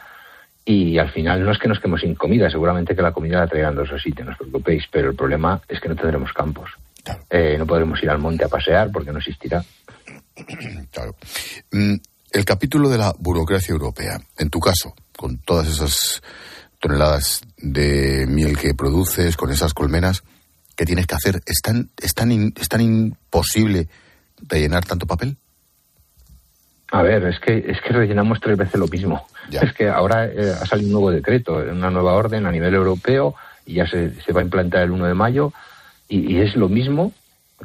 Y 0.65 0.99
al 0.99 1.11
final 1.11 1.45
no 1.45 1.53
es 1.53 1.59
que 1.59 1.69
nos 1.69 1.79
quedemos 1.79 2.01
sin 2.01 2.15
comida, 2.15 2.51
seguramente 2.51 2.95
que 2.95 3.03
la 3.03 3.13
comida 3.13 3.41
la 3.41 3.47
traerán 3.47 3.75
de 3.75 3.83
otros 3.83 4.03
sitios, 4.03 4.27
no 4.27 4.33
os 4.33 4.39
preocupéis, 4.39 4.85
pero 4.91 5.11
el 5.11 5.17
problema 5.17 5.61
es 5.69 5.81
que 5.81 5.89
no 5.89 5.97
tendremos 5.97 6.33
campos. 6.33 6.71
Eh, 7.31 7.57
no 7.59 7.67
podremos 7.67 8.03
ir 8.03 8.11
al 8.11 8.19
monte 8.19 8.45
a 8.45 8.49
pasear 8.49 8.91
porque 8.93 9.13
no 9.13 9.19
existirá. 9.19 9.63
Claro. 10.91 11.15
Mm, 11.71 11.97
el 12.33 12.45
capítulo 12.45 12.89
de 12.89 12.99
la 12.99 13.13
burocracia 13.19 13.73
europea, 13.73 14.19
en 14.39 14.49
tu 14.49 14.59
caso, 14.59 14.95
con 15.17 15.39
todas 15.39 15.69
esas 15.69 16.23
toneladas 16.81 17.43
de 17.59 18.27
miel 18.27 18.57
que 18.59 18.75
produces, 18.75 19.37
con 19.37 19.51
esas 19.51 19.75
colmenas, 19.75 20.25
¿qué 20.77 20.87
tienes 20.87 21.07
que 21.07 21.15
hacer? 21.15 21.41
¿Es 21.47 21.61
tan, 21.63 21.91
es 22.01 22.15
tan, 22.15 22.33
es 22.57 22.69
tan 22.69 22.81
imposible 22.81 23.89
rellenar 24.49 24.85
tanto 24.85 25.07
papel? 25.07 25.37
A 26.93 27.03
ver, 27.03 27.25
es 27.27 27.39
que, 27.39 27.65
es 27.69 27.81
que 27.81 27.93
rellenamos 27.93 28.41
tres 28.41 28.57
veces 28.57 28.81
lo 28.81 28.89
mismo. 28.89 29.27
Es 29.51 29.73
que 29.75 29.89
ahora 29.89 30.27
eh, 30.27 30.53
ha 30.61 30.67
salido 30.67 30.89
un 30.89 30.93
nuevo 30.93 31.11
decreto, 31.11 31.57
una 31.57 31.91
nueva 31.91 32.15
orden 32.15 32.47
a 32.47 32.51
nivel 32.51 32.75
europeo 32.75 33.35
y 33.67 33.75
ya 33.75 33.87
se, 33.87 34.21
se 34.23 34.33
va 34.33 34.41
a 34.41 34.45
implantar 34.45 34.83
el 34.83 34.91
1 34.91 35.07
de 35.07 35.15
mayo 35.15 35.53
y, 36.09 36.33
y, 36.33 36.41
es 36.41 36.57
lo 36.57 36.69
mismo 36.69 37.13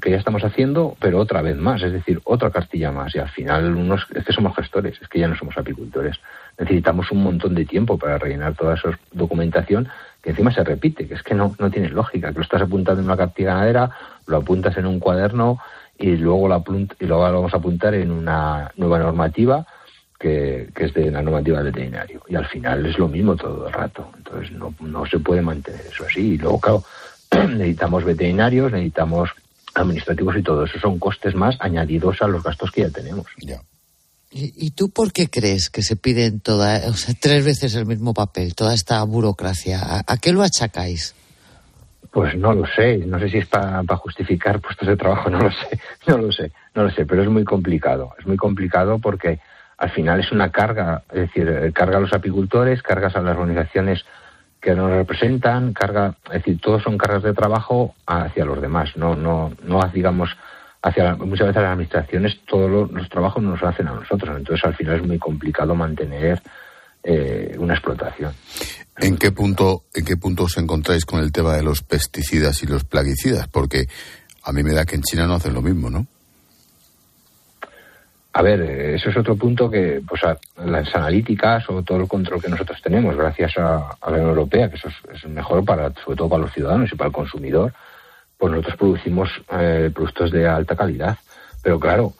que 0.01 0.11
ya 0.11 0.17
estamos 0.17 0.43
haciendo, 0.43 0.95
pero 0.99 1.19
otra 1.19 1.41
vez 1.41 1.57
más, 1.57 1.81
es 1.81 1.91
decir, 1.91 2.21
otra 2.25 2.51
cartilla 2.51 2.91
más. 2.91 3.15
Y 3.15 3.19
al 3.19 3.29
final 3.29 3.75
unos, 3.75 4.05
es 4.13 4.25
que 4.25 4.33
somos 4.33 4.55
gestores, 4.55 5.01
es 5.01 5.07
que 5.07 5.19
ya 5.19 5.27
no 5.27 5.35
somos 5.35 5.57
apicultores 5.57 6.17
necesitamos 6.57 7.11
un 7.11 7.23
montón 7.23 7.55
de 7.55 7.65
tiempo 7.65 7.97
para 7.97 8.17
rellenar 8.17 8.55
toda 8.55 8.75
esa 8.75 8.97
documentación 9.11 9.87
que 10.21 10.31
encima 10.31 10.51
se 10.51 10.63
repite, 10.63 11.07
que 11.07 11.13
es 11.13 11.23
que 11.23 11.35
no, 11.35 11.55
no 11.59 11.69
tiene 11.69 11.89
lógica, 11.89 12.29
que 12.29 12.39
lo 12.39 12.43
estás 12.43 12.61
apuntando 12.61 13.01
en 13.01 13.05
una 13.05 13.17
cartilla 13.17 13.53
ganadera, 13.53 13.91
lo 14.25 14.37
apuntas 14.37 14.75
en 14.77 14.87
un 14.87 14.99
cuaderno 14.99 15.59
y 15.97 16.15
luego 16.17 16.47
lo, 16.47 16.63
y 16.99 17.05
luego 17.05 17.27
lo 17.27 17.33
vamos 17.33 17.53
a 17.53 17.57
apuntar 17.57 17.93
en 17.93 18.11
una 18.11 18.71
nueva 18.75 18.99
normativa 18.99 19.65
que, 20.19 20.69
que, 20.73 20.85
es 20.85 20.93
de 20.93 21.11
la 21.11 21.21
normativa 21.21 21.57
del 21.61 21.71
veterinario. 21.71 22.21
Y 22.27 22.35
al 22.35 22.47
final 22.47 22.85
es 22.85 22.97
lo 22.97 23.07
mismo 23.07 23.35
todo 23.35 23.67
el 23.67 23.73
rato. 23.73 24.09
Entonces 24.17 24.51
no, 24.51 24.73
no 24.79 25.05
se 25.05 25.19
puede 25.19 25.41
mantener 25.41 25.81
eso 25.81 26.05
así. 26.05 26.33
Y 26.33 26.37
luego, 26.37 26.59
claro, 26.59 26.83
necesitamos 27.49 28.03
veterinarios, 28.03 28.71
necesitamos 28.71 29.29
administrativos 29.75 30.37
y 30.37 30.41
todo 30.41 30.63
eso 30.63 30.79
son 30.79 30.99
costes 30.99 31.35
más 31.35 31.57
añadidos 31.59 32.21
a 32.21 32.27
los 32.27 32.43
gastos 32.43 32.71
que 32.71 32.81
ya 32.81 32.89
tenemos. 32.89 33.27
Ya. 33.41 33.59
¿Y, 34.37 34.71
tú 34.71 34.89
por 34.89 35.13
qué 35.13 35.29
crees 35.29 35.69
que 35.69 35.81
se 35.81 35.95
piden 35.95 36.41
toda, 36.41 36.89
o 36.89 36.93
sea, 36.93 37.15
tres 37.17 37.45
veces 37.45 37.73
el 37.75 37.85
mismo 37.85 38.13
papel, 38.13 38.53
toda 38.53 38.73
esta 38.73 39.01
burocracia? 39.03 39.79
¿A, 40.05 40.17
qué 40.17 40.33
lo 40.33 40.43
achacáis? 40.43 41.15
Pues 42.11 42.35
no 42.35 42.51
lo 42.51 42.65
sé, 42.67 42.97
no 42.97 43.17
sé 43.17 43.29
si 43.29 43.37
es 43.37 43.45
para, 43.45 43.81
justificar 43.95 44.59
puestos 44.59 44.89
de 44.89 44.97
trabajo, 44.97 45.29
no 45.31 45.39
lo 45.39 45.51
sé, 45.51 45.79
no 46.05 46.17
lo 46.17 46.33
sé, 46.33 46.51
no 46.73 46.83
lo 46.83 46.91
sé, 46.91 47.05
pero 47.05 47.23
es 47.23 47.29
muy 47.29 47.45
complicado, 47.45 48.13
es 48.19 48.27
muy 48.27 48.35
complicado 48.35 48.99
porque 48.99 49.39
al 49.77 49.91
final 49.91 50.19
es 50.19 50.29
una 50.33 50.51
carga, 50.51 51.03
es 51.13 51.33
decir, 51.33 51.71
carga 51.73 51.97
a 51.97 52.01
los 52.01 52.11
apicultores, 52.11 52.83
cargas 52.83 53.15
a 53.15 53.21
las 53.21 53.37
organizaciones 53.37 54.03
que 54.59 54.75
nos 54.75 54.91
representan, 54.91 55.71
carga, 55.71 56.17
es 56.25 56.43
decir, 56.43 56.59
todos 56.59 56.83
son 56.83 56.97
cargas 56.97 57.23
de 57.23 57.33
trabajo 57.33 57.95
hacia 58.05 58.43
los 58.43 58.59
demás, 58.59 58.97
no, 58.97 59.15
no, 59.15 59.53
no 59.63 59.79
digamos, 59.93 60.35
hacia 60.85 61.15
muchas 61.15 61.47
veces 61.47 61.63
las 61.63 61.71
administraciones 61.71 62.39
todos 62.45 62.69
los, 62.69 62.91
los, 62.91 63.09
trabajos 63.09 63.41
nos 63.41 63.59
lo 63.59 63.67
hacen 63.67 63.87
a 63.87 63.93
nosotros, 63.93 64.37
entonces 64.37 64.63
al 64.63 64.75
final 64.75 64.97
es 64.97 65.07
muy 65.07 65.17
complicado 65.17 65.73
mantener 65.73 66.39
eh, 67.03 67.55
una 67.57 67.73
explotación. 67.73 68.31
¿En 68.97 69.17
qué 69.17 69.31
punto 69.31 69.85
en 69.95 70.05
qué 70.05 70.15
punto 70.15 70.43
os 70.43 70.57
encontráis 70.57 71.05
con 71.05 71.19
el 71.19 71.31
tema 71.31 71.55
de 71.55 71.63
los 71.63 71.81
pesticidas 71.81 72.61
y 72.61 72.67
los 72.67 72.83
plaguicidas? 72.83 73.47
Porque 73.47 73.87
a 74.43 74.51
mí 74.51 74.63
me 74.63 74.73
da 74.73 74.85
que 74.85 74.95
en 74.95 75.01
China 75.01 75.25
no 75.25 75.33
hacen 75.33 75.55
lo 75.55 75.63
mismo, 75.63 75.89
¿no? 75.89 76.05
A 78.33 78.41
ver, 78.43 78.61
eso 78.61 79.09
es 79.09 79.17
otro 79.17 79.35
punto 79.37 79.69
que, 79.69 80.01
pues, 80.07 80.21
las 80.65 80.93
analíticas 80.93 81.67
o 81.69 81.81
todo 81.83 82.01
el 82.01 82.07
control 82.07 82.41
que 82.41 82.49
nosotros 82.49 82.79
tenemos, 82.81 83.15
gracias 83.15 83.57
a, 83.57 83.95
a 83.99 84.11
la 84.11 84.17
Unión 84.17 84.29
Europea, 84.29 84.69
que 84.69 84.75
eso 84.75 84.89
es, 84.89 84.95
es, 85.15 85.29
mejor 85.29 85.63
para, 85.63 85.91
sobre 86.03 86.17
todo 86.17 86.29
para 86.29 86.43
los 86.43 86.53
ciudadanos 86.53 86.91
y 86.91 86.95
para 86.95 87.07
el 87.07 87.13
consumidor, 87.13 87.73
pues 88.37 88.51
nosotros 88.51 88.77
producimos 88.77 89.29
eh, 89.51 89.91
productos 89.93 90.31
de 90.31 90.47
alta 90.47 90.75
calidad. 90.75 91.17
Pero 91.63 91.79
claro, 91.79 92.13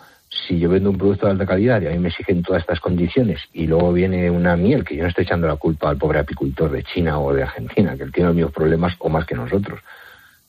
si 0.48 0.60
yo 0.60 0.70
vendo 0.70 0.90
un 0.90 0.98
producto 0.98 1.26
de 1.26 1.34
alta 1.34 1.46
calidad 1.46 1.82
y 1.82 1.88
a 1.88 1.92
mí 1.92 2.00
me 2.00 2.10
exigen 2.10 2.44
todas 2.44 2.62
estas 2.62 2.80
condiciones 2.80 3.42
y 3.54 3.68
luego 3.68 3.94
viene 3.94 4.30
una 4.30 4.56
miel, 4.56 4.84
que 4.84 4.96
yo 4.96 5.04
no 5.04 5.10
estoy 5.10 5.24
echando 5.24 5.48
la 5.48 5.56
culpa 5.56 5.90
al 5.90 5.98
pobre 5.98 6.20
apicultor 6.20 6.72
de 6.72 6.84
China 6.84 7.20
o 7.20 7.34
de 7.34 7.44
Argentina, 7.44 7.96
que 7.96 8.04
él 8.04 8.12
tiene 8.12 8.28
los 8.28 8.36
mismos 8.36 8.54
problemas 8.54 8.94
o 9.00 9.10
más 9.10 9.26
que 9.26 9.36
nosotros, 9.36 9.82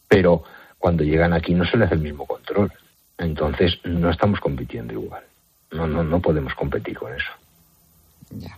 pero 0.08 0.44
cuando 0.78 1.04
llegan 1.04 1.32
aquí 1.32 1.54
no 1.54 1.64
se 1.64 1.76
le 1.76 1.84
hace 1.84 1.94
el 1.94 2.00
mismo 2.00 2.26
control. 2.26 2.72
Entonces 3.18 3.78
no 3.84 4.10
estamos 4.10 4.40
compitiendo 4.40 4.92
igual. 4.92 5.24
No, 5.70 5.86
no, 5.86 6.04
no 6.04 6.20
podemos 6.20 6.54
competir 6.54 6.98
con 6.98 7.12
eso. 7.14 7.32
Ya. 8.30 8.56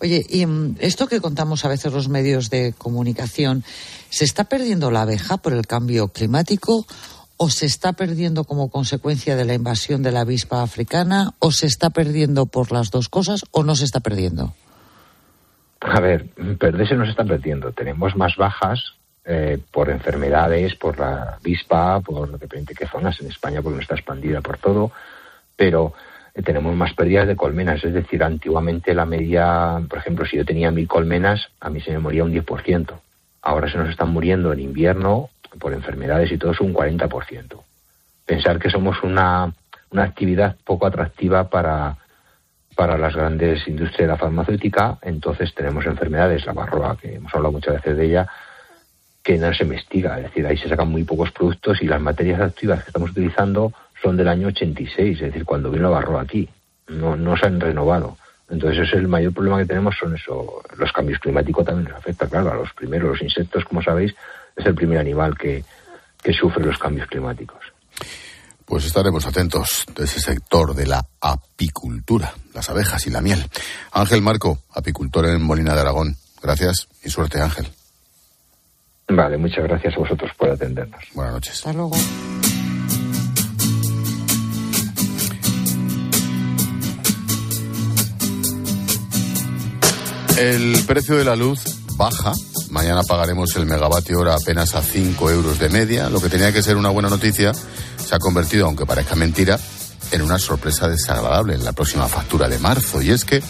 Oye, 0.00 0.24
y 0.28 0.44
mm, 0.46 0.76
esto 0.80 1.06
que 1.06 1.20
contamos 1.20 1.64
a 1.64 1.68
veces 1.68 1.92
los 1.92 2.08
medios 2.08 2.50
de 2.50 2.74
comunicación, 2.76 3.64
¿se 4.10 4.24
está 4.24 4.44
perdiendo 4.44 4.90
la 4.90 5.02
abeja 5.02 5.38
por 5.38 5.52
el 5.52 5.66
cambio 5.66 6.08
climático 6.08 6.84
o 7.38 7.50
se 7.50 7.66
está 7.66 7.92
perdiendo 7.92 8.44
como 8.44 8.70
consecuencia 8.70 9.36
de 9.36 9.44
la 9.44 9.54
invasión 9.54 10.02
de 10.02 10.12
la 10.12 10.20
avispa 10.20 10.62
africana 10.62 11.32
o 11.38 11.50
se 11.50 11.66
está 11.66 11.90
perdiendo 11.90 12.46
por 12.46 12.72
las 12.72 12.90
dos 12.90 13.08
cosas 13.08 13.44
o 13.50 13.62
no 13.62 13.74
se 13.74 13.84
está 13.84 14.00
perdiendo? 14.00 14.54
A 15.80 16.00
ver, 16.00 16.28
perderse 16.58 16.94
no 16.94 17.04
se 17.04 17.10
está 17.10 17.24
perdiendo. 17.24 17.72
Tenemos 17.72 18.16
más 18.16 18.36
bajas 18.36 18.94
eh, 19.24 19.58
por 19.70 19.90
enfermedades, 19.90 20.74
por 20.76 20.98
la 20.98 21.36
avispa, 21.40 22.00
por 22.00 22.38
depende 22.38 22.72
de 22.72 22.74
qué 22.74 22.86
zonas 22.86 23.20
en 23.20 23.28
España, 23.28 23.60
porque 23.60 23.76
no 23.76 23.82
está 23.82 23.94
expandida 23.94 24.40
por 24.40 24.58
todo, 24.58 24.92
pero 25.56 25.92
tenemos 26.42 26.74
más 26.74 26.92
pérdidas 26.94 27.26
de 27.26 27.36
colmenas. 27.36 27.82
Es 27.84 27.94
decir, 27.94 28.22
antiguamente 28.22 28.94
la 28.94 29.06
media, 29.06 29.80
por 29.88 29.98
ejemplo, 29.98 30.26
si 30.26 30.36
yo 30.36 30.44
tenía 30.44 30.70
mil 30.70 30.86
colmenas, 30.86 31.48
a 31.60 31.70
mí 31.70 31.80
se 31.80 31.92
me 31.92 31.98
moría 31.98 32.24
un 32.24 32.32
10%. 32.32 32.92
Ahora 33.42 33.70
se 33.70 33.78
nos 33.78 33.88
están 33.88 34.10
muriendo 34.10 34.52
en 34.52 34.60
invierno 34.60 35.30
por 35.58 35.72
enfermedades 35.72 36.30
y 36.32 36.38
todo 36.38 36.52
es 36.52 36.60
un 36.60 36.74
40%. 36.74 37.62
Pensar 38.26 38.58
que 38.58 38.70
somos 38.70 39.02
una, 39.02 39.52
una 39.90 40.02
actividad 40.02 40.56
poco 40.64 40.86
atractiva 40.86 41.48
para, 41.48 41.96
para 42.74 42.98
las 42.98 43.14
grandes 43.14 43.66
industrias 43.66 44.00
de 44.00 44.06
la 44.08 44.18
farmacéutica, 44.18 44.98
entonces 45.02 45.54
tenemos 45.54 45.86
enfermedades, 45.86 46.44
la 46.44 46.52
barroa, 46.52 46.98
que 47.00 47.14
hemos 47.14 47.34
hablado 47.34 47.52
muchas 47.52 47.76
veces 47.76 47.96
de 47.96 48.04
ella, 48.04 48.28
que 49.22 49.38
no 49.38 49.52
se 49.54 49.64
investiga. 49.64 50.18
Es 50.18 50.24
decir, 50.24 50.46
ahí 50.46 50.58
se 50.58 50.68
sacan 50.68 50.88
muy 50.88 51.04
pocos 51.04 51.30
productos 51.32 51.80
y 51.82 51.86
las 51.86 52.00
materias 52.00 52.40
activas 52.40 52.82
que 52.82 52.90
estamos 52.90 53.10
utilizando 53.10 53.72
son 54.02 54.16
del 54.16 54.28
año 54.28 54.48
86, 54.48 55.16
es 55.16 55.20
decir, 55.20 55.44
cuando 55.44 55.70
vino 55.70 55.90
Barro 55.90 56.18
aquí. 56.18 56.48
No, 56.88 57.16
no 57.16 57.36
se 57.36 57.46
han 57.46 57.60
renovado. 57.60 58.16
Entonces, 58.48 58.80
ese 58.80 58.96
es 58.96 59.02
el 59.02 59.08
mayor 59.08 59.32
problema 59.32 59.58
que 59.58 59.66
tenemos, 59.66 59.96
son 59.98 60.14
eso. 60.14 60.62
Los 60.76 60.92
cambios 60.92 61.18
climáticos 61.18 61.64
también 61.64 61.88
nos 61.88 61.98
afectan, 61.98 62.28
claro, 62.28 62.52
a 62.52 62.54
los 62.54 62.72
primeros, 62.74 63.10
los 63.10 63.22
insectos, 63.22 63.64
como 63.64 63.82
sabéis, 63.82 64.14
es 64.54 64.64
el 64.64 64.74
primer 64.74 64.98
animal 64.98 65.36
que, 65.36 65.64
que 66.22 66.32
sufre 66.32 66.64
los 66.64 66.78
cambios 66.78 67.08
climáticos. 67.08 67.58
pues 68.64 68.84
estaremos 68.84 69.26
atentos 69.26 69.84
de 69.94 70.04
ese 70.04 70.20
sector 70.20 70.74
de 70.74 70.86
la 70.86 71.04
apicultura, 71.20 72.32
las 72.54 72.70
abejas 72.70 73.06
y 73.06 73.10
la 73.10 73.20
miel. 73.20 73.44
Ángel 73.92 74.22
Marco, 74.22 74.58
apicultor 74.74 75.26
en 75.26 75.42
Molina 75.42 75.74
de 75.74 75.80
Aragón. 75.80 76.16
Gracias 76.42 76.88
y 77.02 77.10
suerte, 77.10 77.40
Ángel. 77.40 77.66
Vale, 79.08 79.36
muchas 79.36 79.64
gracias 79.64 79.94
a 79.94 79.98
vosotros 79.98 80.30
por 80.36 80.50
atendernos. 80.50 81.02
Buenas 81.14 81.34
noches. 81.34 81.54
Hasta 81.54 81.72
luego. 81.72 81.96
El 90.36 90.84
precio 90.86 91.16
de 91.16 91.24
la 91.24 91.34
luz 91.34 91.60
baja. 91.96 92.32
Mañana 92.70 93.02
pagaremos 93.02 93.56
el 93.56 93.64
megavatio 93.64 94.20
hora 94.20 94.34
apenas 94.34 94.74
a 94.74 94.82
5 94.82 95.30
euros 95.30 95.58
de 95.58 95.70
media. 95.70 96.10
Lo 96.10 96.20
que 96.20 96.28
tenía 96.28 96.52
que 96.52 96.62
ser 96.62 96.76
una 96.76 96.90
buena 96.90 97.08
noticia 97.08 97.52
se 97.54 98.14
ha 98.14 98.18
convertido, 98.18 98.66
aunque 98.66 98.84
parezca 98.84 99.14
mentira, 99.14 99.58
en 100.12 100.20
una 100.20 100.38
sorpresa 100.38 100.88
desagradable 100.88 101.54
en 101.54 101.64
la 101.64 101.72
próxima 101.72 102.06
factura 102.06 102.48
de 102.48 102.58
marzo. 102.58 103.00
Y 103.00 103.12
es 103.12 103.24
que 103.24 103.42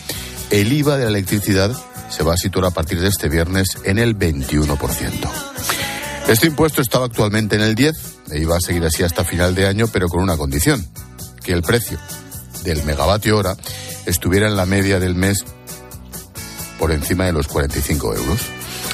el 0.50 0.72
IVA 0.72 0.96
de 0.96 1.04
la 1.04 1.10
electricidad 1.10 1.76
se 2.08 2.22
va 2.22 2.34
a 2.34 2.36
situar 2.36 2.66
a 2.66 2.70
partir 2.70 3.00
de 3.00 3.08
este 3.08 3.28
viernes 3.28 3.78
en 3.82 3.98
el 3.98 4.16
21%. 4.16 5.28
Este 6.28 6.46
impuesto 6.46 6.82
estaba 6.82 7.06
actualmente 7.06 7.56
en 7.56 7.62
el 7.62 7.74
10 7.74 7.96
e 8.30 8.38
iba 8.38 8.56
a 8.56 8.60
seguir 8.60 8.84
así 8.84 9.02
hasta 9.02 9.24
final 9.24 9.56
de 9.56 9.66
año, 9.66 9.88
pero 9.88 10.08
con 10.08 10.22
una 10.22 10.36
condición, 10.36 10.86
que 11.42 11.52
el 11.52 11.62
precio 11.62 11.98
del 12.62 12.84
megavatio 12.84 13.36
hora 13.36 13.56
estuviera 14.06 14.46
en 14.46 14.56
la 14.56 14.66
media 14.66 15.00
del 15.00 15.16
mes 15.16 15.44
por 16.78 16.92
encima 16.92 17.24
de 17.24 17.32
los 17.32 17.48
45 17.48 18.14
euros. 18.14 18.40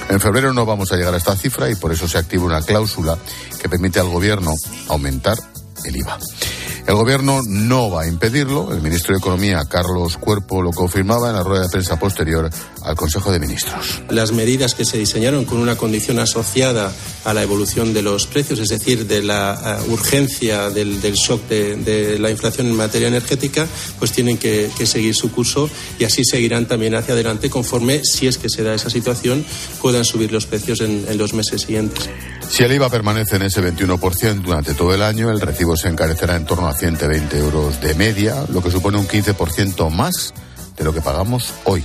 En 0.09 0.21
febrero 0.21 0.53
no 0.53 0.67
vamos 0.67 0.93
a 0.93 0.97
llegar 0.97 1.15
a 1.15 1.17
esta 1.17 1.37
cifra 1.37 1.71
y 1.71 1.75
por 1.75 1.93
eso 1.93 2.09
se 2.09 2.19
activa 2.19 2.45
una 2.45 2.63
cláusula 2.63 3.19
que 3.61 3.69
permite 3.69 4.01
al 4.01 4.09
Gobierno 4.09 4.53
aumentar 4.89 5.37
el 5.85 5.97
IVA. 5.97 6.19
El 6.87 6.95
Gobierno 6.95 7.41
no 7.47 7.91
va 7.91 8.03
a 8.03 8.09
impedirlo. 8.09 8.73
El 8.73 8.83
ministro 8.83 9.15
de 9.15 9.19
Economía, 9.19 9.63
Carlos 9.69 10.17
Cuerpo, 10.17 10.63
lo 10.63 10.73
confirmaba 10.73 11.31
en 11.31 11.37
la 11.37 11.43
rueda 11.43 11.63
de 11.63 11.69
prensa 11.69 11.99
posterior 11.99 12.51
al 12.83 12.97
Consejo 12.97 13.31
de 13.31 13.39
Ministros. 13.39 14.03
Las 14.11 14.33
medidas 14.33 14.75
que 14.75 14.85
se 14.85 14.99
diseñaron 14.99 15.45
con 15.45 15.59
una 15.59 15.77
condición 15.77 16.19
asociada 16.19 16.93
a 17.25 17.35
la 17.35 17.43
evolución 17.43 17.95
de 17.95 18.03
los 18.03 18.27
precios, 18.27 18.59
es 18.59 18.69
decir, 18.69 19.07
de 19.07 19.23
la 19.23 19.81
uh, 19.87 19.93
urgencia 19.93 20.71
del, 20.71 21.01
shock 21.01 21.47
de, 21.49 22.19
la 22.19 22.31
inflación 22.31 22.67
en 22.67 22.77
materia 22.77 23.09
energética, 23.09 23.67
pues 23.99 24.11
tienen 24.11 24.39
que, 24.39 24.71
seguir 24.85 25.15
su 25.15 25.31
curso 25.31 25.71
y 25.99 26.05
así 26.05 26.25
seguirán 26.25 26.67
también 26.67 26.97
hacia 26.97 27.15
adelante 27.15 27.49
conforme, 27.49 28.05
si 28.05 28.27
es 28.27 28.37
que 28.37 28.49
se 28.49 28.65
da 28.65 28.75
esa 28.75 28.91
situación, 28.91 29.45
puedan 29.81 30.05
subir 30.05 30.33
los 30.33 30.47
precios 30.47 30.81
en 30.81 31.17
los 31.17 31.33
meses 31.33 31.63
siguientes. 31.63 32.11
Si 32.53 32.63
el 32.63 32.73
IVA 32.75 32.91
permanece 32.91 33.37
en 33.37 33.43
ese 33.45 33.63
21% 33.63 34.43
durante 34.43 34.75
todo 34.75 34.93
el 34.93 35.01
año, 35.01 35.31
el 35.31 35.41
recibo 35.41 35.75
se 35.75 35.89
encarecerá 35.89 36.37
en 36.37 36.45
torno 36.45 36.69
a 36.69 36.75
120 36.75 37.39
euros 37.39 37.81
de 37.81 37.95
media, 37.95 38.45
lo 38.51 38.63
que 38.63 38.71
supone 38.71 38.99
un 38.99 39.09
15% 39.09 39.89
más 39.89 40.35
de 40.77 40.85
lo 40.85 40.93
que 40.93 41.01
pagamos 41.01 41.55
hoy. 41.65 41.83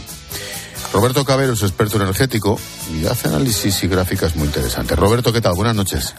Roberto 0.92 1.24
Caberos, 1.24 1.64
experto 1.64 1.96
energético, 1.96 2.60
y 2.94 3.06
hace 3.06 3.30
análisis 3.30 3.82
y 3.86 3.88
gráficas 3.88 4.36
muy 4.36 4.48
interesantes. 4.48 5.00
Roberto, 5.00 5.32
¿qué 5.32 5.40
tal? 5.40 5.54
Buenas 5.56 5.74
noches. 5.74 6.14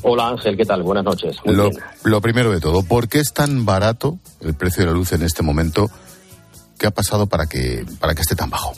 Hola 0.00 0.28
Ángel, 0.28 0.56
¿qué 0.56 0.64
tal? 0.64 0.82
Buenas 0.82 1.04
noches. 1.04 1.36
Lo, 1.44 1.68
lo, 2.04 2.20
primero 2.22 2.52
de 2.52 2.58
todo, 2.58 2.82
¿por 2.82 3.06
qué 3.06 3.20
es 3.20 3.34
tan 3.34 3.66
barato 3.66 4.18
el 4.40 4.54
precio 4.54 4.82
de 4.82 4.86
la 4.86 4.94
luz 4.94 5.12
en 5.12 5.24
este 5.24 5.42
momento? 5.42 5.90
¿Qué 6.78 6.86
ha 6.86 6.90
pasado 6.90 7.26
para 7.26 7.44
que, 7.44 7.84
para 8.00 8.14
que 8.14 8.22
esté 8.22 8.34
tan 8.34 8.48
bajo? 8.48 8.72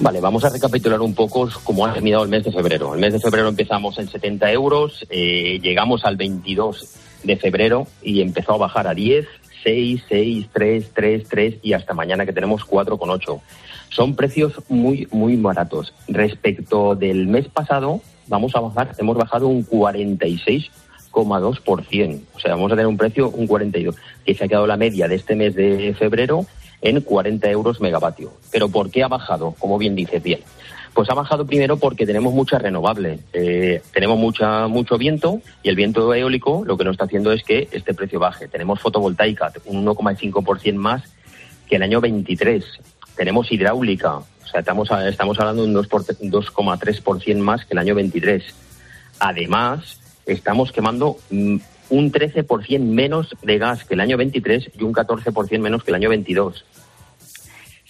Vale, 0.00 0.18
vamos 0.18 0.42
a 0.44 0.48
recapitular 0.48 1.00
un 1.02 1.14
poco 1.14 1.46
cómo 1.62 1.84
ha 1.84 1.92
terminado 1.92 2.22
el 2.22 2.30
mes 2.30 2.42
de 2.42 2.50
febrero. 2.50 2.94
El 2.94 3.00
mes 3.00 3.12
de 3.12 3.20
febrero 3.20 3.48
empezamos 3.48 3.98
en 3.98 4.08
70 4.08 4.50
euros, 4.50 5.06
eh, 5.10 5.58
llegamos 5.62 6.06
al 6.06 6.16
22 6.16 6.96
de 7.22 7.36
febrero 7.36 7.86
y 8.00 8.22
empezó 8.22 8.54
a 8.54 8.56
bajar 8.56 8.88
a 8.88 8.94
10, 8.94 9.26
6, 9.62 10.02
6, 10.08 10.46
3, 10.54 10.90
3, 10.94 11.28
3 11.28 11.54
y 11.62 11.74
hasta 11.74 11.92
mañana 11.92 12.24
que 12.24 12.32
tenemos 12.32 12.66
4,8. 12.66 13.42
Son 13.90 14.16
precios 14.16 14.54
muy, 14.70 15.06
muy 15.10 15.36
baratos. 15.36 15.92
Respecto 16.08 16.94
del 16.94 17.26
mes 17.26 17.48
pasado, 17.48 18.00
vamos 18.26 18.56
a 18.56 18.60
bajar, 18.60 18.92
hemos 18.96 19.18
bajado 19.18 19.48
un 19.48 19.66
46,2%. 19.66 22.20
O 22.32 22.40
sea, 22.40 22.52
vamos 22.52 22.72
a 22.72 22.74
tener 22.74 22.86
un 22.86 22.96
precio, 22.96 23.28
un 23.28 23.46
42, 23.46 23.96
que 24.24 24.34
se 24.34 24.44
ha 24.44 24.48
quedado 24.48 24.66
la 24.66 24.78
media 24.78 25.08
de 25.08 25.16
este 25.16 25.36
mes 25.36 25.54
de 25.54 25.94
febrero 25.98 26.46
en 26.82 27.00
40 27.00 27.50
euros 27.50 27.80
megavatio. 27.80 28.32
Pero 28.50 28.68
¿por 28.68 28.90
qué 28.90 29.02
ha 29.02 29.08
bajado? 29.08 29.54
Como 29.58 29.78
bien 29.78 29.94
dices, 29.94 30.22
bien. 30.22 30.40
Pues 30.94 31.08
ha 31.08 31.14
bajado 31.14 31.46
primero 31.46 31.76
porque 31.76 32.06
tenemos 32.06 32.34
mucha 32.34 32.58
renovable. 32.58 33.20
Eh, 33.32 33.80
tenemos 33.92 34.18
mucha, 34.18 34.66
mucho 34.66 34.98
viento 34.98 35.40
y 35.62 35.68
el 35.68 35.76
viento 35.76 36.12
eólico 36.12 36.64
lo 36.64 36.76
que 36.76 36.84
nos 36.84 36.92
está 36.94 37.04
haciendo 37.04 37.32
es 37.32 37.42
que 37.44 37.68
este 37.70 37.94
precio 37.94 38.18
baje. 38.18 38.48
Tenemos 38.48 38.80
fotovoltaica, 38.80 39.52
un 39.66 39.84
1,5% 39.86 40.74
más 40.74 41.02
que 41.68 41.76
el 41.76 41.82
año 41.82 42.00
23. 42.00 42.64
Tenemos 43.16 43.52
hidráulica, 43.52 44.16
o 44.16 44.46
sea, 44.50 44.60
estamos, 44.60 44.90
estamos 45.06 45.38
hablando 45.38 45.62
de 45.62 45.68
un 45.68 45.74
2,3% 45.76 47.36
más 47.38 47.64
que 47.64 47.74
el 47.74 47.78
año 47.78 47.94
23. 47.94 48.42
Además, 49.20 50.00
estamos 50.26 50.72
quemando 50.72 51.18
un 51.90 52.10
13% 52.10 52.80
menos 52.80 53.36
de 53.42 53.58
gas 53.58 53.84
que 53.84 53.94
el 53.94 54.00
año 54.00 54.16
23 54.16 54.70
y 54.78 54.82
un 54.82 54.94
14% 54.94 55.58
menos 55.58 55.84
que 55.84 55.90
el 55.90 55.96
año 55.96 56.08
22. 56.08 56.64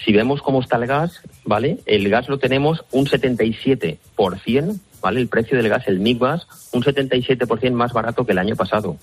Si 0.05 0.13
vemos 0.13 0.41
cómo 0.41 0.61
está 0.61 0.77
el 0.77 0.87
gas, 0.87 1.21
¿vale? 1.45 1.79
El 1.85 2.09
gas 2.09 2.29
lo 2.29 2.39
tenemos 2.39 2.85
un 2.91 3.07
77%, 3.07 4.81
¿vale? 5.03 5.21
El 5.21 5.29
precio 5.29 5.59
del 5.59 5.69
gas, 5.69 5.87
el 5.89 6.01
MIGBAS, 6.01 6.47
un 6.73 6.83
77% 6.83 7.73
más 7.73 7.93
barato 7.93 8.25
que 8.25 8.33
el 8.33 8.39
año 8.39 8.57
pasado 8.57 8.97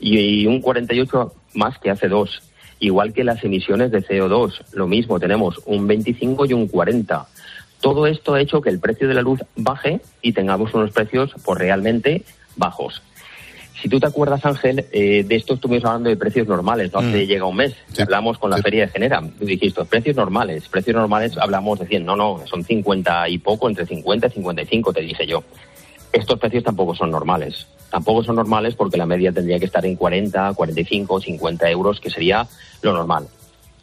y 0.00 0.46
un 0.46 0.60
48% 0.60 1.32
más 1.54 1.78
que 1.78 1.90
hace 1.90 2.08
dos. 2.08 2.42
Igual 2.80 3.12
que 3.12 3.24
las 3.24 3.44
emisiones 3.44 3.92
de 3.92 4.02
CO2, 4.02 4.62
lo 4.72 4.88
mismo, 4.88 5.20
tenemos 5.20 5.60
un 5.66 5.86
25 5.86 6.46
y 6.46 6.54
un 6.54 6.66
40. 6.66 7.28
Todo 7.80 8.06
esto 8.06 8.34
ha 8.34 8.40
hecho 8.40 8.60
que 8.60 8.70
el 8.70 8.80
precio 8.80 9.06
de 9.06 9.14
la 9.14 9.22
luz 9.22 9.40
baje 9.54 10.00
y 10.22 10.32
tengamos 10.32 10.74
unos 10.74 10.90
precios 10.90 11.32
pues 11.44 11.58
realmente 11.58 12.24
bajos. 12.56 13.02
Si 13.80 13.88
tú 13.88 13.98
te 13.98 14.06
acuerdas, 14.06 14.44
Ángel, 14.44 14.86
eh, 14.92 15.24
de 15.26 15.36
esto 15.36 15.54
estuvimos 15.54 15.84
hablando 15.84 16.10
de 16.10 16.16
precios 16.16 16.46
normales, 16.46 16.92
no 16.92 16.98
hace 16.98 17.24
mm. 17.24 17.26
llega 17.26 17.44
un 17.46 17.56
mes. 17.56 17.74
Sí. 17.92 18.02
Hablamos 18.02 18.38
con 18.38 18.50
la 18.50 18.56
sí. 18.56 18.62
feria 18.62 18.86
de 18.86 18.92
Genera. 18.92 19.20
Tú 19.20 19.46
dijiste, 19.46 19.84
precios 19.84 20.16
normales. 20.16 20.68
Precios 20.68 20.96
normales 20.96 21.36
hablamos 21.38 21.78
de 21.78 21.86
100. 21.86 22.04
No, 22.04 22.16
no, 22.16 22.42
son 22.46 22.64
50 22.64 23.28
y 23.28 23.38
poco, 23.38 23.68
entre 23.68 23.86
50 23.86 24.26
y 24.26 24.30
55, 24.30 24.92
te 24.92 25.00
dije 25.00 25.26
yo. 25.26 25.42
Estos 26.12 26.38
precios 26.38 26.64
tampoco 26.64 26.94
son 26.94 27.10
normales. 27.10 27.66
Tampoco 27.90 28.22
son 28.22 28.36
normales 28.36 28.74
porque 28.74 28.98
la 28.98 29.06
media 29.06 29.32
tendría 29.32 29.58
que 29.58 29.64
estar 29.64 29.84
en 29.86 29.96
40, 29.96 30.52
45, 30.54 31.20
50 31.20 31.70
euros, 31.70 32.00
que 32.00 32.10
sería 32.10 32.46
lo 32.82 32.92
normal. 32.92 33.28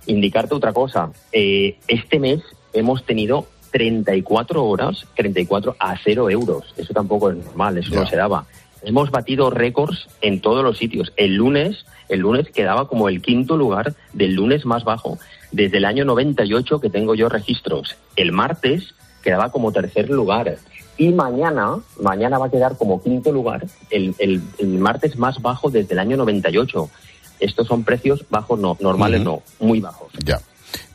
Indicarte 0.05 0.53
otra 0.53 0.73
cosa. 0.73 1.11
Eh, 1.31 1.77
este 1.87 2.19
mes 2.19 2.41
hemos 2.73 3.03
tenido 3.03 3.47
34 3.71 4.63
horas, 4.63 5.05
34 5.15 5.75
a 5.79 5.97
0 5.97 6.29
euros. 6.29 6.73
Eso 6.77 6.93
tampoco 6.93 7.31
es 7.31 7.37
normal, 7.37 7.77
eso 7.77 7.91
yeah. 7.91 7.99
no 8.01 8.07
se 8.07 8.15
daba 8.15 8.45
hemos 8.83 9.11
batido 9.11 9.49
récords 9.49 10.07
en 10.21 10.41
todos 10.41 10.63
los 10.63 10.77
sitios. 10.77 11.13
El 11.17 11.35
lunes, 11.35 11.85
el 12.09 12.19
lunes 12.19 12.49
quedaba 12.49 12.87
como 12.87 13.09
el 13.09 13.21
quinto 13.21 13.57
lugar 13.57 13.95
del 14.13 14.33
lunes 14.33 14.65
más 14.65 14.83
bajo 14.83 15.17
desde 15.51 15.77
el 15.77 15.85
año 15.85 16.05
98 16.05 16.79
que 16.79 16.89
tengo 16.89 17.15
yo 17.15 17.29
registros. 17.29 17.95
El 18.15 18.31
martes 18.31 18.93
quedaba 19.23 19.51
como 19.51 19.71
tercer 19.71 20.09
lugar. 20.09 20.57
Y 20.97 21.09
mañana, 21.09 21.75
mañana 22.01 22.37
va 22.37 22.47
a 22.47 22.51
quedar 22.51 22.77
como 22.77 23.03
quinto 23.03 23.31
lugar 23.31 23.65
el, 23.91 24.15
el, 24.17 24.41
el 24.57 24.67
martes 24.79 25.17
más 25.17 25.41
bajo 25.41 25.69
desde 25.69 25.93
el 25.93 25.99
año 25.99 26.17
98. 26.17 26.89
Estos 27.39 27.67
son 27.67 27.83
precios 27.83 28.25
bajos, 28.29 28.59
no, 28.59 28.77
normales 28.79 29.19
uh 29.21 29.23
-huh. 29.23 29.25
no, 29.25 29.43
muy 29.59 29.79
bajos. 29.79 30.11
Ya. 30.25 30.39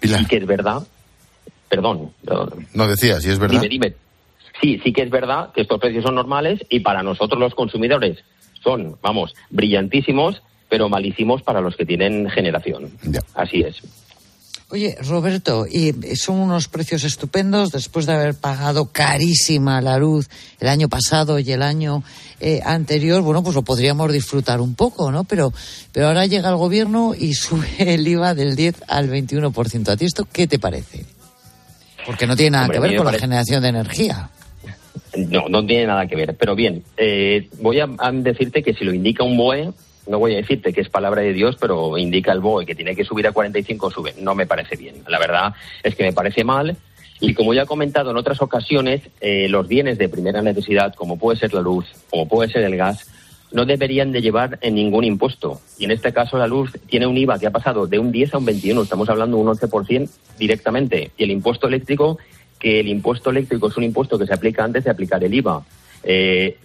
Pilar. 0.01 0.23
Y 0.23 0.27
que 0.27 0.39
es 0.39 0.47
verdad, 0.47 0.83
perdón, 1.69 2.11
perdón. 2.25 2.67
No 2.75 2.89
decías, 2.89 3.25
y 3.25 3.31
es 3.31 3.39
verdad. 3.39 3.61
Dime, 3.61 3.69
dime. 3.69 3.95
Sí, 4.63 4.81
sí 4.85 4.93
que 4.93 5.03
es 5.03 5.11
verdad 5.11 5.53
que 5.53 5.63
estos 5.63 5.81
precios 5.81 6.05
son 6.05 6.15
normales 6.15 6.61
y 6.71 6.81
para 6.81 7.03
nosotros 7.03 7.41
los 7.41 7.55
consumidores 7.55 8.19
son, 8.63 8.97
vamos, 9.03 9.35
brillantísimos, 9.51 10.41
pero 10.69 10.89
malísimos 10.89 11.43
para 11.43 11.61
los 11.61 11.77
que 11.77 11.85
tienen 11.85 12.31
generación. 12.31 12.91
Ya. 13.03 13.21
Así 13.35 13.63
es. 13.63 13.83
Oye, 14.71 14.97
Roberto, 15.03 15.67
y 15.71 15.93
son 16.17 16.39
unos 16.39 16.69
precios 16.69 17.05
estupendos 17.05 17.73
después 17.73 18.07
de 18.07 18.15
haber 18.15 18.35
pagado 18.35 18.87
carísima 18.91 19.83
la 19.83 19.99
luz 19.99 20.31
el 20.61 20.69
año 20.69 20.89
pasado 20.89 21.39
y 21.39 21.53
el 21.53 21.61
año 21.61 22.03
eh, 22.41 22.63
anterior. 22.65 23.21
Bueno, 23.21 23.43
pues 23.43 23.55
lo 23.55 23.61
podríamos 23.61 24.11
disfrutar 24.11 24.63
un 24.63 24.75
poco, 24.75 25.13
¿no? 25.13 25.25
Pero, 25.25 25.53
pero 25.93 26.07
ahora 26.07 26.25
llega 26.25 26.49
el 26.49 26.57
gobierno 26.57 27.15
y 27.15 27.35
sube 27.35 27.95
el 27.95 28.09
IVA 28.09 28.35
del 28.35 28.57
10 28.57 28.85
al 28.89 29.11
21%. 29.11 29.89
¿A 29.91 29.97
ti 29.99 30.07
esto 30.07 30.27
qué 30.33 30.47
te 30.47 30.59
parece? 30.59 31.05
Porque 32.07 32.27
no 32.27 32.35
tiene 32.35 32.53
nada 32.53 32.65
Hombre, 32.65 32.79
que 32.79 32.81
ver 32.81 32.97
con 32.97 33.05
parece... 33.05 33.21
la 33.21 33.27
generación 33.27 33.63
de 33.63 33.69
energía. 33.69 34.31
No, 35.17 35.49
no 35.49 35.65
tiene 35.67 35.87
nada 35.87 36.07
que 36.07 36.17
ver. 36.17 36.37
Pero 36.37 36.55
bien, 36.55 36.85
eh, 36.97 37.49
voy 37.61 37.81
a, 37.81 37.87
decirte 38.13 38.63
que 38.63 38.75
si 38.75 38.85
lo 38.85 38.93
indica 38.93 39.25
un 39.25 39.37
BOE, 39.37 39.73
no 40.07 40.19
voy 40.19 40.35
a 40.35 40.37
decirte 40.37 40.73
que 40.73 40.81
es 40.81 40.89
palabra 40.89 41.23
de 41.23 41.33
Dios, 41.33 41.57
pero 41.61 41.97
indica 41.99 42.33
el 42.33 42.41
BOE 42.41 42.67
que 42.67 42.75
tiene 42.75 42.97
que 42.97 43.05
subir 43.05 43.27
a 43.27 43.33
45, 43.33 43.91
sube. 43.91 44.15
No 44.19 44.35
me 44.35 44.47
parece 44.47 44.77
bien. 44.77 44.97
La 45.09 45.19
verdad 45.19 45.55
es 45.83 45.95
que 45.95 46.03
me 46.03 46.13
parece 46.13 46.45
mal. 46.45 46.77
Y 47.21 47.35
como 47.35 47.55
ya 47.55 47.63
he 47.63 47.67
comentado 47.67 48.11
en 48.11 48.17
otras 48.17 48.43
ocasiones, 48.43 49.03
eh, 49.21 49.49
los 49.49 49.69
bienes 49.69 49.97
de 49.99 50.09
primera 50.09 50.43
necesidad, 50.43 50.95
como 50.95 51.19
puede 51.19 51.39
ser 51.39 51.55
la 51.55 51.61
luz, 51.61 51.87
como 52.11 52.27
puede 52.27 52.51
ser 52.51 52.65
el 52.65 52.77
gas, 52.77 53.07
no 53.53 53.65
deberían 53.65 54.13
de 54.13 54.23
llevar 54.23 54.59
en 54.63 54.75
ningún 54.75 55.05
impuesto. 55.05 55.61
Y 55.79 55.85
en 55.85 55.93
este 55.93 56.13
caso 56.13 56.39
la 56.39 56.47
luz 56.47 56.73
tiene 56.89 57.07
un 57.07 57.17
IVA 57.17 57.39
que 57.39 57.47
ha 57.47 57.51
pasado 57.51 57.87
de 57.87 57.99
un 57.99 58.11
10 58.11 58.35
a 58.35 58.39
un 58.39 58.45
21, 58.47 58.83
estamos 58.83 59.09
hablando 59.09 59.37
de 59.37 59.43
un 59.43 59.49
11% 59.49 60.11
directamente. 60.39 61.11
Y 61.17 61.25
el 61.25 61.31
impuesto 61.31 61.69
eléctrico, 61.69 62.19
que 62.63 62.79
el 62.79 62.87
impuesto 62.87 63.31
eléctrico 63.31 63.67
es 63.67 63.77
un 63.77 63.83
impuesto 63.83 64.17
que 64.17 64.25
se 64.25 64.33
aplica 64.33 64.63
antes 64.63 64.85
de 64.85 64.91
aplicar 64.91 65.23
el 65.25 65.35
IVA. 65.35 65.65
Eh, 66.05 66.57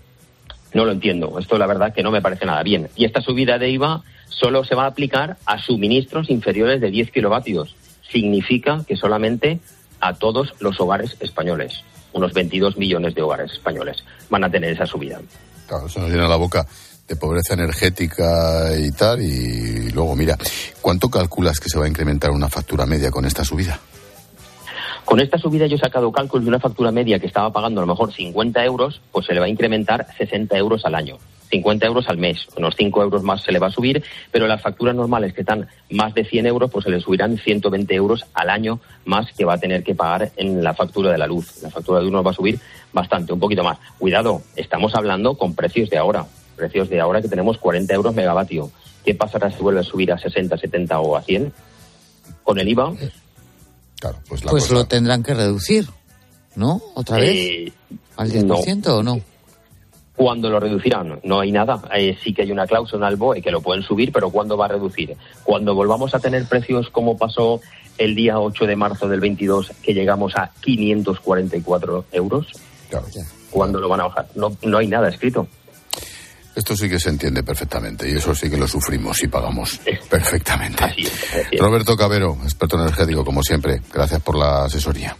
no 0.76 0.86
lo 0.86 0.92
entiendo. 0.92 1.40
Esto 1.40 1.58
la 1.58 1.66
verdad 1.66 1.92
que 1.92 2.04
no 2.04 2.12
me 2.12 2.22
parece 2.22 2.46
nada 2.46 2.62
bien. 2.62 2.88
Y 2.96 3.06
esta 3.06 3.20
subida 3.20 3.58
de 3.58 3.72
IVA 3.72 4.04
solo 4.30 4.64
se 4.64 4.76
va 4.76 4.84
a 4.84 4.90
aplicar 4.90 5.38
a 5.48 5.58
suministros 5.58 6.30
inferiores 6.30 6.80
de 6.82 6.92
10 6.92 7.10
kilovatios. 7.10 7.76
Significa 8.12 8.84
que 8.88 8.96
solamente 8.96 9.60
a 10.00 10.14
todos 10.14 10.54
los 10.60 10.80
hogares 10.80 11.18
españoles, 11.20 11.84
unos 12.14 12.32
22 12.32 12.78
millones 12.78 13.16
de 13.16 13.24
hogares 13.24 13.52
españoles, 13.54 14.04
van 14.30 14.44
a 14.44 14.52
tener 14.52 14.74
esa 14.74 14.86
subida. 14.86 15.20
Claro, 15.66 15.88
eso 15.88 16.00
nos 16.00 16.12
llena 16.12 16.28
la 16.28 16.36
boca 16.36 16.68
de 17.08 17.16
pobreza 17.16 17.56
energética 17.56 18.70
y 18.78 18.92
tal. 18.92 19.20
Y 19.20 19.90
luego, 19.90 20.16
mira, 20.16 20.38
¿cuánto 20.80 21.10
calculas 21.10 21.60
que 21.60 21.70
se 21.70 21.80
va 21.80 21.86
a 21.86 21.90
incrementar 21.90 22.30
una 22.30 22.50
factura 22.50 22.86
media 22.86 23.10
con 23.10 23.26
esta 23.26 23.44
subida? 23.44 23.80
Con 25.08 25.22
esta 25.22 25.38
subida 25.38 25.68
yo 25.68 25.78
he 25.78 25.80
sacado 25.80 26.12
cálculos 26.12 26.44
de 26.44 26.50
una 26.50 26.60
factura 26.60 26.92
media 26.92 27.18
que 27.18 27.28
estaba 27.28 27.50
pagando 27.54 27.80
a 27.80 27.86
lo 27.86 27.88
mejor 27.88 28.12
50 28.12 28.66
euros, 28.66 29.00
pues 29.14 29.26
se 29.26 29.34
le 29.34 29.40
va 29.40 29.46
a 29.46 29.50
incrementar 29.50 30.06
60 30.18 30.58
euros 30.58 30.84
al 30.84 30.96
año. 30.96 31.18
50 31.50 31.86
euros 31.86 32.10
al 32.10 32.18
mes, 32.18 32.46
unos 32.58 32.76
5 32.76 33.04
euros 33.04 33.24
más 33.24 33.42
se 33.42 33.54
le 33.54 33.60
va 33.60 33.68
a 33.68 33.72
subir, 33.72 34.04
pero 34.32 34.48
las 34.48 34.62
facturas 34.62 34.94
normales 34.94 35.34
que 35.34 35.44
están 35.44 35.66
más 35.92 36.14
de 36.14 36.26
100 36.26 36.48
euros, 36.48 36.70
pues 36.70 36.84
se 36.84 36.92
le 36.92 37.00
subirán 37.00 37.38
120 37.38 37.96
euros 37.96 38.26
al 38.34 38.50
año 38.50 38.82
más 39.06 39.32
que 39.32 39.46
va 39.46 39.54
a 39.54 39.58
tener 39.58 39.82
que 39.82 39.96
pagar 39.96 40.34
en 40.36 40.62
la 40.62 40.74
factura 40.74 41.10
de 41.10 41.18
la 41.18 41.26
luz. 41.26 41.64
La 41.64 41.70
factura 41.70 42.02
de 42.02 42.08
uno 42.08 42.22
va 42.22 42.32
a 42.32 42.34
subir 42.34 42.60
bastante, 42.92 43.32
un 43.32 43.40
poquito 43.40 43.64
más. 43.64 43.78
Cuidado, 43.98 44.42
estamos 44.58 44.94
hablando 44.94 45.38
con 45.38 45.56
precios 45.56 45.90
de 45.90 45.98
ahora, 45.98 46.26
precios 46.58 46.90
de 46.90 47.00
ahora 47.00 47.22
que 47.22 47.30
tenemos 47.30 47.58
40 47.60 47.94
euros 47.94 48.14
megavatio. 48.14 48.72
¿Qué 49.06 49.16
pasará 49.16 49.50
si 49.52 49.64
vuelve 49.64 49.80
a 49.80 49.84
subir 49.84 50.12
a 50.12 50.18
60, 50.18 50.58
70 50.58 51.00
o 51.00 51.16
a 51.16 51.22
100? 51.22 51.54
Con 52.44 52.60
el 52.60 52.68
IVA, 52.68 52.94
Claro, 54.00 54.18
pues 54.28 54.44
la 54.46 54.52
Pues 54.52 54.64
cosa- 54.64 54.76
lo 54.76 54.86
tendrán 54.86 55.24
que 55.24 55.34
reducir, 55.34 55.88
¿no? 56.56 56.82
¿Otra 56.96 57.18
vez? 57.18 57.30
Eh, 57.36 57.74
¿Al 58.18 58.32
10% 58.32 58.98
o 58.98 59.04
no? 59.04 59.20
¿Cuándo 60.16 60.50
lo 60.50 60.60
reducirán? 60.60 61.20
No 61.24 61.40
hay 61.40 61.52
nada. 61.52 61.80
Eh, 61.96 62.18
sí 62.24 62.34
que 62.34 62.42
hay 62.42 62.52
una 62.52 62.66
cláusula 62.66 63.06
en 63.08 63.12
el 63.14 63.18
BOE 63.18 63.42
que 63.42 63.52
lo 63.52 63.62
pueden 63.62 63.84
subir, 63.84 64.12
pero 64.12 64.32
¿cuándo 64.32 64.58
va 64.58 64.66
a 64.66 64.70
reducir? 64.70 65.16
Cuando 65.44 65.76
volvamos 65.76 66.16
a 66.16 66.20
tener 66.20 66.46
precios 66.46 66.90
como 66.90 67.16
pasó 67.18 67.62
el 68.00 68.16
día 68.16 68.40
8 68.40 68.66
de 68.66 68.76
marzo 68.76 69.08
del 69.08 69.20
22, 69.20 69.72
que 69.84 69.94
llegamos 69.94 70.36
a 70.36 70.52
544 70.62 72.06
euros. 72.12 72.48
¿Cuándo 73.52 73.80
lo 73.80 73.90
van 73.90 74.02
a 74.02 74.04
bajar? 74.08 74.28
No, 74.36 74.56
no 74.64 74.78
hay 74.80 74.88
nada 74.88 75.10
escrito. 75.10 75.48
Esto 76.58 76.76
sí 76.76 76.90
que 76.90 77.00
se 77.00 77.10
entiende 77.10 77.44
perfectamente 77.44 78.10
y 78.10 78.14
eso 78.14 78.34
sí 78.34 78.50
que 78.50 78.58
lo 78.58 78.68
sufrimos 78.68 79.22
y 79.22 79.28
pagamos 79.28 79.80
perfectamente. 80.10 80.86
es. 80.98 81.60
Roberto 81.60 81.96
Cabero, 81.96 82.36
experto 82.44 82.82
energético, 82.82 83.24
como 83.24 83.44
siempre. 83.44 83.80
Gracias 83.94 84.20
por 84.24 84.36
la 84.36 84.66
asesoría. 84.66 85.16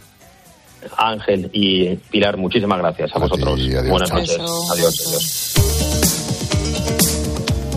Ángel 0.96 1.48
y 1.52 1.94
Pilar, 1.94 2.36
muchísimas 2.36 2.78
gracias 2.78 3.10
a, 3.14 3.20
vosotros. 3.20 3.56
Buenas 3.88 4.08
chao. 4.08 4.18
noches. 4.18 4.36
Beso. 4.36 4.72
Adiós. 4.72 5.06
adiós. 5.06 5.54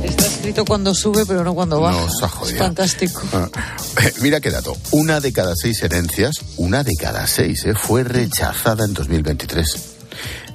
Está 0.06 0.26
escrito 0.26 0.66
cuando 0.66 0.96
sube, 0.96 1.24
pero 1.28 1.44
no 1.44 1.54
cuando 1.54 1.80
baja. 1.80 2.02
Ha 2.02 2.46
es 2.48 2.58
fantástico. 2.58 3.22
Ah, 3.32 3.48
eh, 4.04 4.12
Mira 4.22 4.42
qué 4.42 4.50
dato. 4.50 4.76
Una 4.90 5.20
de 5.20 5.32
cada 5.32 5.54
seis 5.56 5.84
herencias, 5.84 6.38
una 6.58 6.84
de 6.84 6.94
cada 7.00 7.28
seis, 7.28 7.64
eh, 7.66 7.76
fue 7.76 8.04
rechazada 8.04 8.86
en 8.86 8.96
2023. 8.96 10.01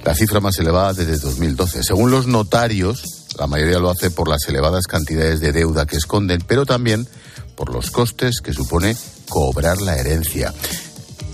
La 0.07 0.15
cifra 0.15 0.39
más 0.39 0.57
elevada 0.57 0.93
desde 0.93 1.17
2012. 1.17 1.83
Según 1.83 2.11
los 2.11 2.27
notarios, 2.27 3.03
la 3.37 3.45
mayoría 3.45 3.77
lo 3.77 3.89
hace 3.89 4.09
por 4.09 4.29
las 4.29 4.47
elevadas 4.47 4.87
cantidades 4.87 5.41
de 5.41 5.51
deuda 5.51 5.85
que 5.85 5.97
esconden, 5.97 6.39
pero 6.47 6.65
también 6.65 7.05
por 7.57 7.73
los 7.73 7.91
costes 7.91 8.39
que 8.39 8.53
supone 8.53 8.95
cobrar 9.27 9.81
la 9.81 9.97
herencia. 9.97 10.53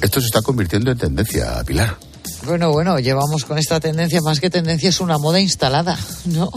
Esto 0.02 0.20
se 0.22 0.26
está 0.26 0.42
convirtiendo 0.42 0.90
en 0.90 0.98
tendencia, 0.98 1.64
Pilar. 1.64 2.00
Bueno, 2.46 2.72
bueno, 2.72 2.98
llevamos 2.98 3.46
con 3.46 3.60
esta 3.60 3.80
tendencia, 3.80 4.22
más 4.24 4.40
que 4.40 4.50
tendencia, 4.50 4.90
es 4.90 5.02
una 5.02 5.20
moda 5.20 5.40
instalada, 5.40 5.96
¿no? 6.26 6.52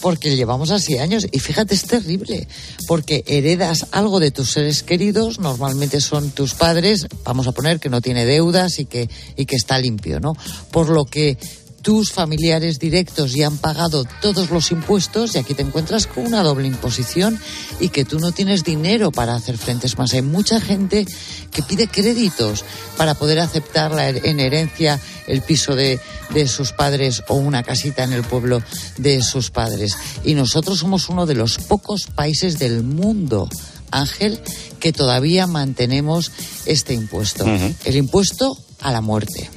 Porque 0.00 0.34
llevamos 0.36 0.70
así 0.70 0.98
años 0.98 1.26
y 1.30 1.38
fíjate, 1.38 1.74
es 1.74 1.84
terrible, 1.84 2.48
porque 2.86 3.22
heredas 3.26 3.86
algo 3.92 4.18
de 4.20 4.30
tus 4.30 4.52
seres 4.52 4.82
queridos, 4.82 5.38
normalmente 5.38 6.00
son 6.00 6.30
tus 6.30 6.54
padres, 6.54 7.06
vamos 7.24 7.46
a 7.46 7.52
poner 7.52 7.80
que 7.80 7.90
no 7.90 8.00
tiene 8.00 8.24
deudas 8.24 8.78
y 8.78 8.86
que, 8.86 9.08
y 9.36 9.46
que 9.46 9.56
está 9.56 9.78
limpio, 9.78 10.20
¿no? 10.20 10.34
Por 10.70 10.88
lo 10.88 11.04
que 11.04 11.36
tus 11.82 12.12
familiares 12.12 12.78
directos 12.78 13.32
ya 13.32 13.46
han 13.46 13.58
pagado 13.58 14.04
todos 14.20 14.50
los 14.50 14.70
impuestos 14.70 15.34
y 15.34 15.38
aquí 15.38 15.54
te 15.54 15.62
encuentras 15.62 16.06
con 16.06 16.26
una 16.26 16.42
doble 16.42 16.66
imposición 16.66 17.38
y 17.80 17.88
que 17.88 18.04
tú 18.04 18.18
no 18.18 18.32
tienes 18.32 18.64
dinero 18.64 19.10
para 19.10 19.34
hacer 19.34 19.56
frentes 19.56 19.96
más. 19.98 20.12
Hay 20.12 20.22
mucha 20.22 20.60
gente 20.60 21.06
que 21.50 21.62
pide 21.62 21.88
créditos 21.88 22.64
para 22.96 23.14
poder 23.14 23.40
aceptar 23.40 23.92
la 23.92 24.08
en 24.08 24.40
herencia 24.40 25.00
el 25.26 25.42
piso 25.42 25.76
de, 25.76 26.00
de 26.34 26.48
sus 26.48 26.72
padres 26.72 27.22
o 27.28 27.34
una 27.34 27.62
casita 27.62 28.04
en 28.04 28.12
el 28.12 28.24
pueblo 28.24 28.62
de 28.98 29.22
sus 29.22 29.50
padres. 29.50 29.96
Y 30.24 30.34
nosotros 30.34 30.78
somos 30.78 31.08
uno 31.08 31.26
de 31.26 31.34
los 31.34 31.58
pocos 31.58 32.06
países 32.06 32.58
del 32.58 32.82
mundo, 32.82 33.48
Ángel, 33.90 34.40
que 34.78 34.92
todavía 34.92 35.46
mantenemos 35.46 36.32
este 36.66 36.94
impuesto. 36.94 37.44
El 37.84 37.96
impuesto 37.96 38.56
a 38.80 38.92
la 38.92 39.00
muerte. 39.00 39.50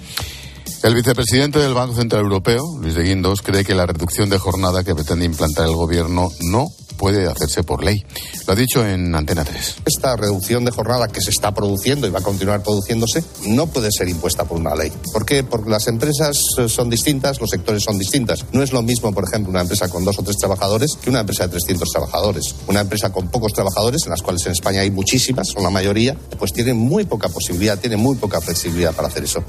El 0.84 0.96
vicepresidente 0.96 1.60
del 1.60 1.74
Banco 1.74 1.96
Central 1.96 2.24
Europeo, 2.24 2.62
Luis 2.82 2.94
de 2.94 3.04
Guindos, 3.04 3.42
cree 3.42 3.64
que 3.64 3.74
la 3.74 3.86
reducción 3.86 4.30
de 4.30 4.38
jornada 4.38 4.84
que 4.84 4.94
pretende 4.94 5.24
implantar 5.24 5.66
el 5.66 5.76
gobierno 5.76 6.30
no 6.42 6.68
puede 6.98 7.26
hacerse 7.26 7.64
por 7.64 7.86
ley. 7.86 8.04
Lo 8.46 8.52
ha 8.52 8.56
dicho 8.58 8.86
en 8.86 9.16
Antena 9.16 9.46
3. 9.46 9.76
Esta 9.86 10.18
reducción 10.18 10.66
de 10.66 10.72
jornada 10.72 11.08
que 11.08 11.22
se 11.22 11.30
está 11.30 11.54
produciendo 11.54 12.06
y 12.06 12.10
va 12.10 12.20
a 12.20 12.22
continuar 12.24 12.64
produciéndose 12.64 13.24
no 13.48 13.68
puede 13.68 13.94
ser 13.94 14.10
impuesta 14.10 14.44
por 14.44 14.60
una 14.60 14.76
ley. 14.76 14.92
¿Por 15.14 15.26
qué? 15.26 15.46
Porque 15.46 15.70
las 15.70 15.88
empresas 15.88 16.38
eh, 16.58 16.68
son 16.68 16.90
distintas, 16.90 17.40
los 17.40 17.50
sectores 17.50 17.82
son 17.82 17.98
distintas. 17.98 18.46
No 18.52 18.62
es 18.62 18.74
lo 18.74 18.82
mismo, 18.82 19.14
por 19.14 19.24
ejemplo, 19.24 19.52
una 19.52 19.62
empresa 19.62 19.88
con 19.88 20.04
dos 20.04 20.20
o 20.20 20.24
tres 20.24 20.36
trabajadores 20.36 20.98
que 21.02 21.10
una 21.10 21.22
empresa 21.22 21.46
de 21.48 21.52
300 21.52 21.90
trabajadores. 21.90 22.56
Una 22.68 22.82
empresa 22.82 23.10
con 23.10 23.30
pocos 23.30 23.54
trabajadores, 23.54 24.04
en 24.04 24.10
las 24.10 24.22
cuales 24.22 24.46
en 24.48 24.52
España 24.52 24.82
hay 24.82 24.92
muchísimas, 24.92 25.48
son 25.48 25.64
la 25.64 25.70
mayoría, 25.70 26.18
pues 26.38 26.52
tiene 26.52 26.74
muy 26.74 27.06
poca 27.06 27.30
posibilidad, 27.30 27.80
tiene 27.80 27.96
muy 27.96 28.18
poca 28.18 28.42
flexibilidad 28.42 28.94
para 28.94 29.08
hacer 29.08 29.24
eso. 29.24 29.42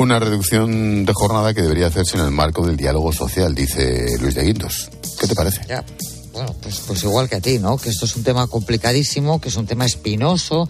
Una 0.00 0.18
reducción 0.18 1.04
de 1.04 1.12
jornada 1.12 1.52
que 1.52 1.60
debería 1.60 1.88
hacerse 1.88 2.16
en 2.16 2.24
el 2.24 2.30
marco 2.30 2.66
del 2.66 2.74
diálogo 2.78 3.12
social, 3.12 3.54
dice 3.54 4.06
Luis 4.18 4.34
de 4.34 4.44
Guindos. 4.44 4.88
¿Qué 5.20 5.26
te 5.26 5.34
parece? 5.34 5.60
Ya. 5.68 5.84
Bueno, 6.32 6.56
pues, 6.62 6.80
pues 6.86 7.02
igual 7.02 7.28
que 7.28 7.36
a 7.36 7.40
ti, 7.42 7.58
¿no? 7.58 7.76
Que 7.76 7.90
esto 7.90 8.06
es 8.06 8.16
un 8.16 8.22
tema 8.22 8.46
complicadísimo, 8.46 9.42
que 9.42 9.50
es 9.50 9.56
un 9.56 9.66
tema 9.66 9.84
espinoso 9.84 10.66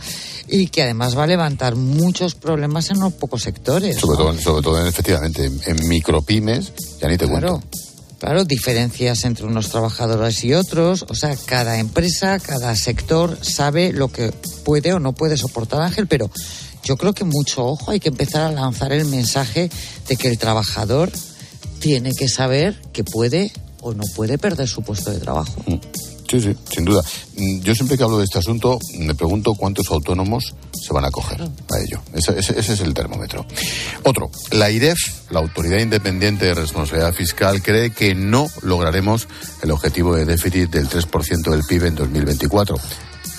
y 0.49 0.67
que 0.67 0.83
además 0.83 1.17
va 1.17 1.25
a 1.25 1.27
levantar 1.29 1.77
muchos 1.77 2.35
problemas 2.35 2.91
en 2.91 2.97
unos 2.97 3.13
pocos 3.13 3.43
sectores. 3.43 3.99
Sobre 3.99 4.19
¿no? 4.19 4.25
todo, 4.33 4.41
sobre 4.41 4.63
todo, 4.63 4.85
efectivamente, 4.87 5.45
en, 5.45 5.61
en 5.65 5.87
micropymes, 5.89 6.73
ya 7.01 7.07
ni 7.07 7.17
te 7.17 7.29
Claro. 7.29 7.61
cuento. 7.61 7.69
Claro, 8.19 8.45
diferencias 8.45 9.25
entre 9.25 9.47
unos 9.47 9.69
trabajadores 9.71 10.43
y 10.43 10.55
otros. 10.55 11.07
O 11.09 11.15
sea, 11.15 11.37
cada 11.47 11.79
empresa, 11.79 12.41
cada 12.41 12.75
sector 12.75 13.39
sabe 13.41 13.93
lo 13.93 14.09
que 14.09 14.33
puede 14.65 14.93
o 14.93 14.99
no 14.99 15.13
puede 15.13 15.37
soportar 15.39 15.83
Ángel, 15.83 16.07
pero 16.09 16.31
yo 16.85 16.97
creo 16.97 17.13
que 17.13 17.25
mucho 17.25 17.65
ojo, 17.65 17.91
hay 17.91 18.01
que 18.01 18.09
empezar 18.09 18.43
a 18.43 18.53
lanzar 18.53 18.93
el 18.93 19.07
mensaje 19.07 19.71
de 20.09 20.17
que 20.17 20.29
el 20.29 20.39
trabajador 20.39 21.11
tiene 21.81 22.13
que 22.15 22.29
saber 22.29 22.81
que 22.93 23.05
puede 23.05 23.53
o 23.81 23.95
no 23.95 24.05
puede 24.15 24.39
perder 24.39 24.69
su 24.69 24.83
puesto 24.83 25.11
de 25.11 25.19
trabajo. 25.19 25.65
Sí, 26.31 26.41
sí, 26.41 26.55
sin 26.73 26.85
duda. 26.85 27.03
Mm, 27.37 27.61
Yo 27.61 27.75
siempre 27.75 27.97
que 27.97 28.05
hablo 28.05 28.19
de 28.19 28.25
este 28.25 28.39
asunto 28.39 28.79
me 28.99 29.17
pregunto 29.17 29.55
cuántos 29.55 29.91
autónomos 29.91 30.55
se 30.73 30.93
van 30.93 31.05
a 31.05 31.11
coger 31.11 31.43
a 31.43 31.79
ello. 31.85 32.01
Ese 32.15 32.39
es 32.39 32.81
el 32.81 32.95
termómetro. 32.95 33.45
Otro, 34.05 34.31
la 34.53 34.71
IREF, 34.71 34.97
la 35.31 35.41
Autoridad 35.41 35.79
Independiente 35.79 36.47
de 36.47 36.55
Responsabilidad 36.55 37.15
Fiscal, 37.15 37.61
cree 37.63 37.91
que 37.91 38.15
no 38.15 38.47
lograremos 38.63 39.27
el 39.63 39.73
objetivo 39.73 40.15
de 40.15 40.25
déficit 40.25 40.71
del 40.71 40.89
3% 40.89 41.51
del 41.51 41.65
PIB 41.65 41.87
en 41.87 41.95
2024. 41.97 42.77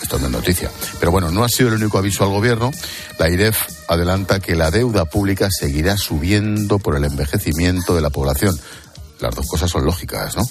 Esto 0.02 0.20
no 0.20 0.26
es 0.26 0.32
noticia. 0.32 0.72
Pero 1.00 1.12
bueno, 1.12 1.32
no 1.32 1.44
ha 1.44 1.50
sido 1.50 1.70
el 1.70 1.76
único 1.76 1.98
aviso 1.98 2.24
al 2.24 2.32
gobierno. 2.32 2.72
La 3.20 3.30
IREF 3.30 3.58
adelanta 3.88 4.40
que 4.40 4.56
la 4.56 4.72
deuda 4.72 5.06
pública 5.06 5.50
seguirá 5.52 5.98
subiendo 5.98 6.80
por 6.80 6.96
el 6.96 7.06
envejecimiento 7.06 7.96
de 7.96 8.02
la 8.02 8.10
población. 8.10 8.60
Las 9.20 9.36
dos 9.36 9.48
cosas 9.48 9.70
son 9.70 9.86
lógicas, 9.86 10.36
¿no? 10.36 10.44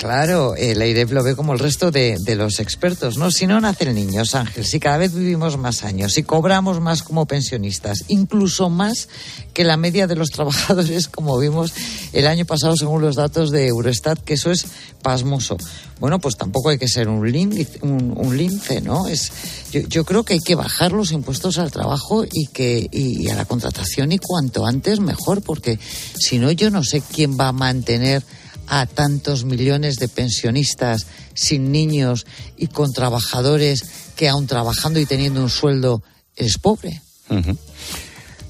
Claro, 0.00 0.56
el 0.56 0.80
AIREF 0.80 1.12
lo 1.12 1.22
ve 1.22 1.36
como 1.36 1.52
el 1.52 1.58
resto 1.58 1.90
de, 1.90 2.16
los 2.34 2.58
expertos, 2.58 3.18
¿no? 3.18 3.30
Si 3.30 3.46
no 3.46 3.60
nacen 3.60 3.94
niños, 3.94 4.34
Ángel, 4.34 4.64
si 4.64 4.80
cada 4.80 4.96
vez 4.96 5.12
vivimos 5.12 5.58
más 5.58 5.84
años, 5.84 6.14
si 6.14 6.22
cobramos 6.22 6.80
más 6.80 7.02
como 7.02 7.26
pensionistas, 7.26 8.04
incluso 8.08 8.70
más 8.70 9.10
que 9.52 9.62
la 9.62 9.76
media 9.76 10.06
de 10.06 10.16
los 10.16 10.30
trabajadores, 10.34 11.06
como 11.08 11.38
vimos 11.38 11.74
el 12.14 12.26
año 12.28 12.46
pasado 12.46 12.78
según 12.78 13.02
los 13.02 13.16
datos 13.16 13.50
de 13.50 13.66
Eurostat, 13.66 14.18
que 14.20 14.32
eso 14.34 14.50
es 14.50 14.64
pasmoso. 15.02 15.58
Bueno, 15.98 16.18
pues 16.18 16.38
tampoco 16.38 16.70
hay 16.70 16.78
que 16.78 16.88
ser 16.88 17.06
un, 17.06 17.30
lince, 17.30 17.78
un, 17.82 18.82
¿no? 18.82 19.06
Es, 19.06 19.30
yo, 19.70 19.82
yo 19.82 20.04
creo 20.06 20.24
que 20.24 20.32
hay 20.32 20.40
que 20.40 20.54
bajar 20.54 20.92
los 20.92 21.12
impuestos 21.12 21.58
al 21.58 21.70
trabajo 21.70 22.24
y, 22.24 22.46
que, 22.46 22.88
y 22.90 23.28
a 23.28 23.34
la 23.34 23.44
contratación 23.44 24.12
y 24.12 24.18
cuanto 24.18 24.64
antes 24.64 24.98
mejor, 24.98 25.42
porque 25.42 25.78
si 26.18 26.38
no 26.38 26.50
yo 26.52 26.70
no 26.70 26.84
sé 26.84 27.02
quién 27.02 27.38
va 27.38 27.48
a 27.48 27.52
mantener 27.52 28.24
a 28.70 28.86
tantos 28.86 29.44
millones 29.44 29.96
de 29.96 30.08
pensionistas 30.08 31.06
sin 31.34 31.72
niños 31.72 32.24
y 32.56 32.68
con 32.68 32.92
trabajadores 32.92 33.84
que 34.16 34.28
aun 34.28 34.46
trabajando 34.46 35.00
y 35.00 35.06
teniendo 35.06 35.42
un 35.42 35.50
sueldo 35.50 36.02
es 36.36 36.56
pobre? 36.56 37.02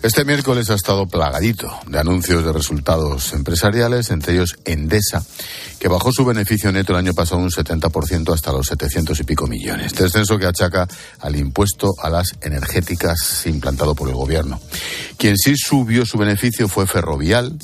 Este 0.02 0.24
miércoles 0.24 0.70
ha 0.70 0.74
estado 0.74 1.06
plagadito 1.06 1.70
de 1.86 1.98
anuncios 1.98 2.42
de 2.44 2.52
resultados 2.52 3.32
empresariales, 3.34 4.10
entre 4.10 4.34
ellos 4.34 4.56
Endesa, 4.64 5.22
que 5.78 5.88
bajó 5.88 6.10
su 6.10 6.24
beneficio 6.24 6.72
neto 6.72 6.92
el 6.92 6.98
año 6.98 7.12
pasado 7.12 7.42
un 7.42 7.50
70% 7.50 8.32
hasta 8.32 8.52
los 8.52 8.66
700 8.66 9.20
y 9.20 9.24
pico 9.24 9.46
millones. 9.46 9.94
Descenso 9.94 10.38
que 10.38 10.46
achaca 10.46 10.88
al 11.18 11.36
impuesto 11.36 11.88
a 12.02 12.08
las 12.08 12.34
energéticas 12.40 13.44
implantado 13.44 13.94
por 13.94 14.08
el 14.08 14.14
gobierno. 14.14 14.58
Quien 15.18 15.36
sí 15.36 15.54
subió 15.56 16.06
su 16.06 16.16
beneficio 16.16 16.66
fue 16.68 16.86
Ferrovial 16.86 17.58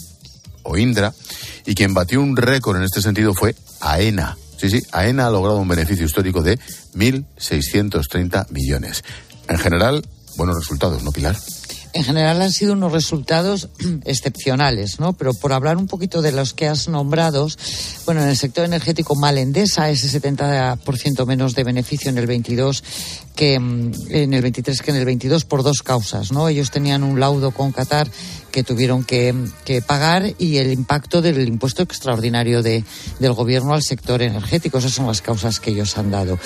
o 0.67 0.77
Indra 0.77 1.13
y 1.65 1.75
quien 1.75 1.95
batió 1.95 2.21
un 2.21 2.37
récord 2.37 2.77
en 2.77 2.85
este 2.85 3.01
sentido 3.01 3.35
fue 3.35 3.55
AENA. 3.81 4.37
Sí, 4.57 4.71
sí, 4.71 4.83
AENA 4.93 5.27
ha 5.27 5.31
logrado 5.31 5.59
un 5.59 5.69
beneficio 5.69 6.07
histórico 6.07 6.43
de 6.43 6.59
1.630 6.95 8.51
millones. 8.51 9.05
En 9.49 9.59
general, 9.59 10.07
buenos 10.37 10.57
resultados, 10.57 11.03
¿no, 11.03 11.13
Pilar? 11.13 11.37
en 11.97 12.05
general 12.05 12.43
han 12.43 12.53
sido 12.53 12.75
unos 12.75 12.93
resultados 12.93 13.71
excepcionales, 14.05 15.01
¿no? 15.01 15.15
Pero 15.15 15.33
por 15.33 15.55
hablar 15.55 15.79
un 15.79 15.87
poquito 15.87 16.21
de 16.21 16.31
los 16.31 16.53
que 16.53 16.69
has 16.69 16.89
nombrado, 16.89 17.49
bueno, 18.05 18.23
en 18.23 18.29
el 18.29 18.37
sector 18.37 18.67
energético 18.67 19.15
Malendesa, 19.15 19.89
ese 19.89 20.21
70% 20.21 21.27
menos 21.27 21.55
de 21.55 21.65
beneficio 21.65 22.11
en 22.11 22.19
el 22.19 22.27
22 22.27 22.85
que 23.37 23.61
mm, 23.61 23.93
en 24.11 24.35
el 24.35 24.43
23 24.43 24.83
que 24.83 24.91
en 24.91 24.97
el 24.97 25.05
22 25.05 25.45
por 25.45 25.63
dos 25.63 25.83
causas, 25.83 26.33
¿no? 26.33 26.49
Ellos 26.49 26.73
tenían 26.73 27.05
un 27.05 27.21
laudo 27.21 27.53
con 27.53 27.71
Qatar 27.71 28.09
que 28.57 28.65
tuvieron 28.65 29.05
que, 29.05 29.35
pagar 29.87 30.33
y 30.39 30.57
el 30.57 30.73
impacto 30.73 31.21
del 31.21 31.47
impuesto 31.47 31.83
extraordinario 31.83 32.63
de, 32.63 32.85
del 33.19 33.35
gobierno 33.35 33.75
al 33.75 33.83
sector 33.83 34.23
energético. 34.23 34.79
Esas 34.79 34.93
son 34.93 35.07
las 35.07 35.21
causas 35.21 35.61
que 35.61 35.73
ellos 35.73 35.99
han 35.99 36.11
dado. 36.11 36.39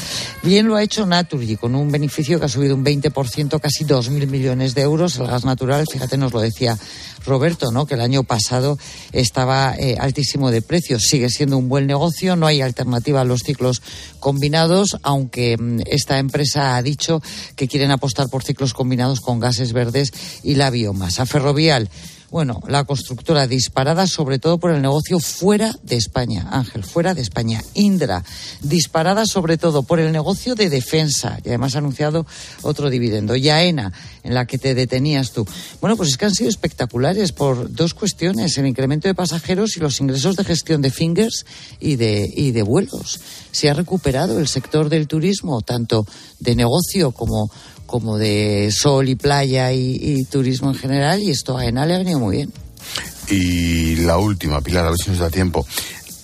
Bien 0.42 0.66
lo 0.66 0.74
ha 0.74 0.82
hecho 0.82 1.06
Naturgy 1.06 1.56
con 1.56 1.76
un 1.76 1.92
beneficio 1.92 2.40
que 2.40 2.46
ha 2.46 2.48
subido 2.48 2.74
un 2.74 2.84
20%, 2.84 3.60
casi 3.60 3.84
2.000 3.84 4.26
millones 4.26 4.74
de 4.74 4.82
euros. 4.82 5.18
El 5.18 5.28
gas 5.28 5.44
natural, 5.44 5.86
fíjate, 5.88 6.16
nos 6.16 6.32
lo 6.32 6.40
decía 6.40 6.76
Roberto, 7.24 7.70
¿no? 7.70 7.86
Que 7.86 7.94
el 7.94 8.00
año 8.00 8.24
pasado 8.24 8.76
estaba 9.12 9.76
eh, 9.78 9.96
altísimo 10.00 10.50
de 10.50 10.62
precios. 10.62 11.04
Sigue 11.04 11.28
siendo 11.28 11.58
un 11.58 11.68
buen 11.68 11.86
negocio, 11.86 12.34
no 12.34 12.48
hay 12.48 12.60
alternativa 12.60 13.20
a 13.20 13.24
los 13.24 13.42
ciclos 13.42 13.82
combinados, 14.18 14.98
aunque 15.04 15.56
mm, 15.56 15.82
esta 15.86 16.18
empresa 16.18 16.79
ha 16.80 16.82
dicho 16.82 17.22
que 17.56 17.68
quieren 17.68 17.90
apostar 17.90 18.28
por 18.28 18.42
ciclos 18.42 18.74
combinados 18.74 19.20
con 19.20 19.38
gases 19.38 19.72
verdes 19.72 20.12
y 20.42 20.56
la 20.56 20.70
biomasa. 20.70 21.26
Ferrovial 21.26 21.88
bueno, 22.30 22.62
la 22.68 22.84
constructora 22.84 23.48
disparada 23.48 24.06
sobre 24.06 24.38
todo 24.38 24.58
por 24.58 24.70
el 24.70 24.80
negocio 24.80 25.18
fuera 25.18 25.74
de 25.82 25.96
España. 25.96 26.46
Ángel, 26.50 26.84
fuera 26.84 27.12
de 27.12 27.22
España. 27.22 27.62
Indra, 27.74 28.24
disparada 28.62 29.26
sobre 29.26 29.58
todo 29.58 29.82
por 29.82 29.98
el 29.98 30.12
negocio 30.12 30.54
de 30.54 30.70
defensa. 30.70 31.38
Y 31.44 31.48
además 31.48 31.74
ha 31.74 31.78
anunciado 31.78 32.26
otro 32.62 32.88
dividendo. 32.88 33.34
Y 33.34 33.48
AENA, 33.48 33.92
en 34.22 34.34
la 34.34 34.46
que 34.46 34.58
te 34.58 34.76
detenías 34.76 35.32
tú. 35.32 35.44
Bueno, 35.80 35.96
pues 35.96 36.10
es 36.10 36.16
que 36.16 36.26
han 36.26 36.34
sido 36.34 36.50
espectaculares 36.50 37.32
por 37.32 37.72
dos 37.72 37.94
cuestiones. 37.94 38.56
El 38.58 38.66
incremento 38.66 39.08
de 39.08 39.14
pasajeros 39.14 39.76
y 39.76 39.80
los 39.80 40.00
ingresos 40.00 40.36
de 40.36 40.44
gestión 40.44 40.82
de 40.82 40.90
fingers 40.90 41.44
y 41.80 41.96
de, 41.96 42.32
y 42.32 42.52
de 42.52 42.62
vuelos. 42.62 43.20
Se 43.50 43.68
ha 43.68 43.74
recuperado 43.74 44.38
el 44.38 44.46
sector 44.46 44.88
del 44.88 45.08
turismo, 45.08 45.62
tanto 45.62 46.06
de 46.38 46.54
negocio 46.54 47.10
como 47.10 47.50
como 47.90 48.18
de 48.18 48.70
sol 48.72 49.08
y 49.08 49.16
playa 49.16 49.72
y, 49.72 50.24
turismo 50.30 50.70
en 50.70 50.76
general, 50.76 51.20
y 51.20 51.30
esto 51.30 51.58
a 51.58 51.66
ENA 51.66 51.86
le 51.86 51.96
ha 51.96 51.98
venido 51.98 52.20
muy 52.20 52.36
bien. 52.36 52.52
Y 53.28 53.96
la 53.96 54.16
última, 54.16 54.60
Pilar, 54.60 54.86
a 54.86 54.90
ver 54.90 54.98
si 54.98 55.10
nos 55.10 55.18
da 55.18 55.28
tiempo. 55.28 55.66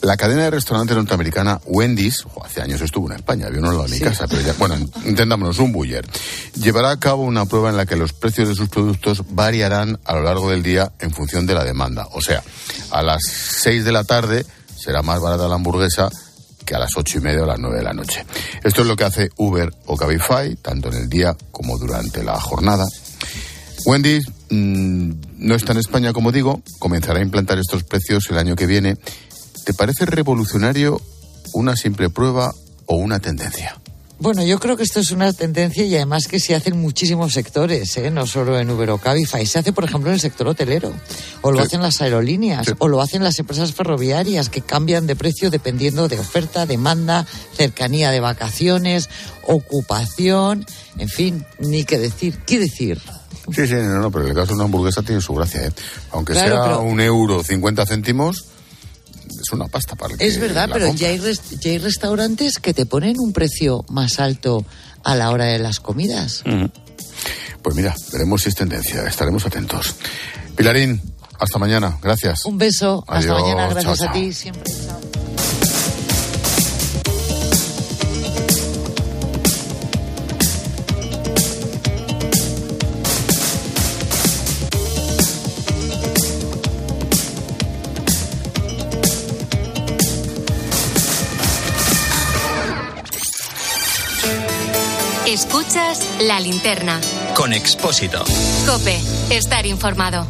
La 0.03 0.17
cadena 0.17 0.45
de 0.45 0.53
restaurantes 0.53 0.97
norteamericana 0.97 1.61
Wendy's, 1.67 2.25
hace 2.45 2.63
años 2.63 2.81
estuvo 2.83 3.11
en 3.11 3.17
España, 3.17 3.49
vio 3.49 3.59
uno 3.59 3.85
en 3.85 3.91
mi 3.91 3.99
casa, 3.99 4.29
pero 4.29 4.43
ya, 4.43 4.53
bueno, 4.53 4.77
entendámonos, 5.05 5.59
un 5.59 5.73
buller, 5.73 6.07
llevará 6.55 6.91
a 6.91 7.01
cabo 7.01 7.25
una 7.25 7.47
prueba 7.47 7.71
en 7.71 7.77
la 7.77 7.85
que 7.85 7.97
los 7.97 8.13
precios 8.13 8.49
de 8.49 8.55
sus 8.55 8.69
productos 8.69 9.25
variarán 9.31 9.99
a 10.05 10.15
lo 10.15 10.23
largo 10.23 10.51
del 10.51 10.63
día 10.63 10.93
en 11.01 11.11
función 11.11 11.47
de 11.47 11.55
la 11.55 11.65
demanda. 11.65 12.07
O 12.13 12.21
sea, 12.21 12.45
a 12.93 13.03
las 13.03 13.23
6 13.25 13.85
de 13.85 13.91
la 13.91 14.05
tarde 14.05 14.47
será 14.79 15.03
más 15.03 15.21
barata 15.21 15.49
la 15.49 15.57
hamburguesa 15.57 16.11
que 16.67 16.75
a 16.75 16.79
las 16.79 16.91
ocho 16.97 17.19
y 17.19 17.21
media 17.23 17.45
o 17.45 17.47
las 17.47 17.59
nueve 17.59 17.79
de 17.79 17.85
la 17.85 17.95
noche. 17.95 18.27
Esto 18.63 18.83
es 18.83 18.89
lo 18.89 18.97
que 18.97 19.05
hace 19.05 19.31
Uber 19.37 19.73
o 19.87 19.97
Cabify, 19.97 20.57
tanto 20.57 20.89
en 20.89 20.99
el 20.99 21.09
día 21.09 21.35
como 21.51 21.79
durante 21.79 22.23
la 22.23 22.39
jornada. 22.39 22.85
Wendy 23.87 24.21
mm, 24.51 25.11
no 25.39 25.55
está 25.55 25.73
en 25.73 25.79
España, 25.79 26.13
como 26.13 26.33
digo, 26.33 26.61
comenzará 26.79 27.21
a 27.21 27.23
implantar 27.23 27.59
estos 27.59 27.85
precios 27.85 28.29
el 28.31 28.39
año 28.39 28.57
que 28.57 28.67
viene. 28.67 28.97
¿Te 29.65 29.73
parece 29.73 30.07
revolucionario 30.07 31.01
una 31.55 31.77
simple 31.77 32.11
prueba 32.11 32.53
o 32.87 32.97
una 32.97 33.21
tendencia? 33.21 33.81
Bueno, 34.19 34.43
yo 34.43 34.59
creo 34.59 34.79
que 34.79 34.83
esto 34.83 35.01
es 35.01 35.11
una 35.11 35.31
tendencia 35.35 35.85
y 35.85 35.95
además 35.95 36.27
que 36.27 36.41
se 36.41 36.55
hace 36.55 36.71
en 36.71 36.81
muchísimos 36.81 37.35
sectores, 37.35 37.95
¿eh? 37.99 38.11
no 38.11 38.27
solo 38.27 38.59
en 38.59 38.71
Uber 38.71 38.91
o 38.91 38.99
Cabify. 38.99 39.45
Se 39.45 39.59
hace, 39.59 39.75
por 39.75 39.85
ejemplo, 39.85 40.09
en 40.09 40.15
el 40.15 40.21
sector 40.21 40.49
hotelero, 40.49 40.91
o 41.43 41.53
lo 41.53 41.61
hacen 41.61 41.83
las 41.83 42.01
aerolíneas, 42.01 42.75
o 42.79 42.89
lo 42.89 43.03
hacen 43.03 43.23
las 43.23 43.39
empresas 43.39 43.75
ferroviarias 43.75 44.49
que 44.49 44.63
cambian 44.63 45.07
de 45.07 45.17
precio 45.17 45.51
dependiendo 45.51 46.09
de 46.09 46.19
oferta, 46.19 46.65
demanda, 46.65 47.27
cercanía 47.55 48.11
de 48.11 48.21
vacaciones, 48.21 49.11
ocupación, 49.43 50.65
en 50.97 51.09
fin, 51.11 51.45
ni 51.59 51.85
qué 51.85 51.99
decir. 51.99 52.39
¿Qué 52.47 52.59
decir? 52.59 53.03
Sí, 53.55 53.67
sí, 53.67 53.75
no, 53.75 54.01
no, 54.01 54.11
pero 54.11 54.27
el 54.27 54.35
caso 54.35 54.49
de 54.49 54.55
una 54.55 54.65
hamburguesa 54.65 55.03
tiene 55.03 55.21
su 55.21 55.35
gracia, 55.35 55.67
¿eh? 55.67 55.73
Aunque 56.13 56.33
sea 56.33 56.79
un 56.79 57.01
euro 57.01 57.45
cincuenta 57.45 57.85
céntimos 57.85 58.47
es 59.29 59.53
una 59.53 59.67
pasta 59.67 59.95
para 59.95 60.15
el 60.15 60.23
Es 60.23 60.39
verdad, 60.39 60.69
pero 60.73 60.93
ya 60.95 61.09
hay, 61.09 61.21
ya 61.61 61.71
hay, 61.71 61.79
restaurantes 61.79 62.59
que 62.59 62.75
te 62.75 62.87
ponen 62.87 63.17
un 63.19 63.33
precio 63.33 63.85
más 63.89 64.21
alto 64.21 64.65
a 65.03 65.15
la 65.15 65.31
hora 65.31 65.47
de 65.47 65.59
las 65.59 65.81
comidas. 65.81 66.43
Pues 67.63 67.77
mira, 67.77 67.95
veremos 68.13 68.43
si 68.43 68.49
es 68.49 68.55
tendencia, 68.55 69.07
estaremos 69.07 69.45
atentos. 69.47 69.97
Pilarín, 70.57 71.01
hasta 71.39 71.59
mañana, 71.59 71.99
gracias. 72.03 72.45
Un 72.45 72.59
beso, 72.59 73.05
hasta 73.07 73.33
mañana, 73.33 73.69
gracias 73.69 74.03
a 74.03 74.13
ti, 74.13 74.33
siempre. 74.33 74.73
La 96.21 96.41
linterna. 96.41 97.01
Con 97.35 97.53
Expósito. 97.53 98.25
Cope, 98.67 98.99
estar 99.31 99.67
informado. 99.67 100.27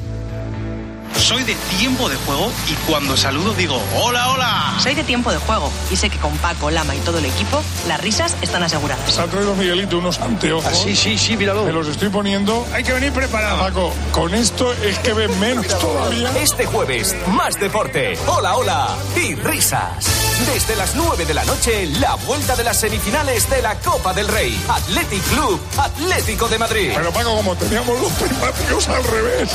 Soy 1.14 1.44
de 1.44 1.54
tiempo 1.78 2.08
de 2.08 2.16
juego 2.16 2.52
y 2.68 2.74
cuando 2.90 3.16
saludo 3.16 3.54
digo 3.54 3.80
hola, 3.94 4.30
hola. 4.30 4.74
Soy 4.78 4.94
de 4.94 5.02
tiempo 5.02 5.30
de 5.32 5.38
juego 5.38 5.72
y 5.90 5.96
sé 5.96 6.10
que 6.10 6.18
con 6.18 6.36
Paco, 6.38 6.70
Lama 6.70 6.94
y 6.94 6.98
todo 6.98 7.18
el 7.18 7.24
equipo 7.24 7.62
las 7.88 8.00
risas 8.00 8.36
están 8.42 8.62
aseguradas. 8.62 9.10
Se 9.10 9.20
ha 9.20 9.26
traído 9.26 9.54
Miguelito 9.54 9.98
unos 9.98 10.20
anteojos. 10.20 10.66
Ah, 10.66 10.74
sí, 10.74 10.94
sí, 10.94 11.16
sí, 11.16 11.36
míralo. 11.36 11.64
Me 11.64 11.72
los 11.72 11.88
estoy 11.88 12.10
poniendo. 12.10 12.66
Hay 12.72 12.84
que 12.84 12.92
venir 12.92 13.12
preparado. 13.12 13.58
Paco, 13.58 13.92
con 14.12 14.34
esto 14.34 14.72
es 14.74 14.98
que 14.98 15.14
ven 15.14 15.38
menos 15.40 15.66
todavía. 15.78 16.30
Este 16.38 16.66
jueves, 16.66 17.16
más 17.28 17.58
deporte. 17.58 18.18
Hola, 18.26 18.56
hola 18.56 18.96
y 19.16 19.34
risas. 19.36 20.25
Desde 20.44 20.76
las 20.76 20.94
9 20.94 21.24
de 21.24 21.32
la 21.32 21.44
noche, 21.46 21.86
la 21.98 22.14
vuelta 22.26 22.54
de 22.54 22.62
las 22.62 22.78
semifinales 22.78 23.48
de 23.48 23.62
la 23.62 23.74
Copa 23.80 24.12
del 24.12 24.28
Rey. 24.28 24.54
Athletic 24.68 25.22
Club, 25.30 25.58
Atlético 25.78 26.46
de 26.46 26.58
Madrid. 26.58 26.90
Pero 26.94 27.10
Paco, 27.10 27.36
como 27.36 27.56
teníamos 27.56 27.98
los 27.98 28.12
primáticos 28.12 28.86
al 28.88 29.02
revés, 29.04 29.48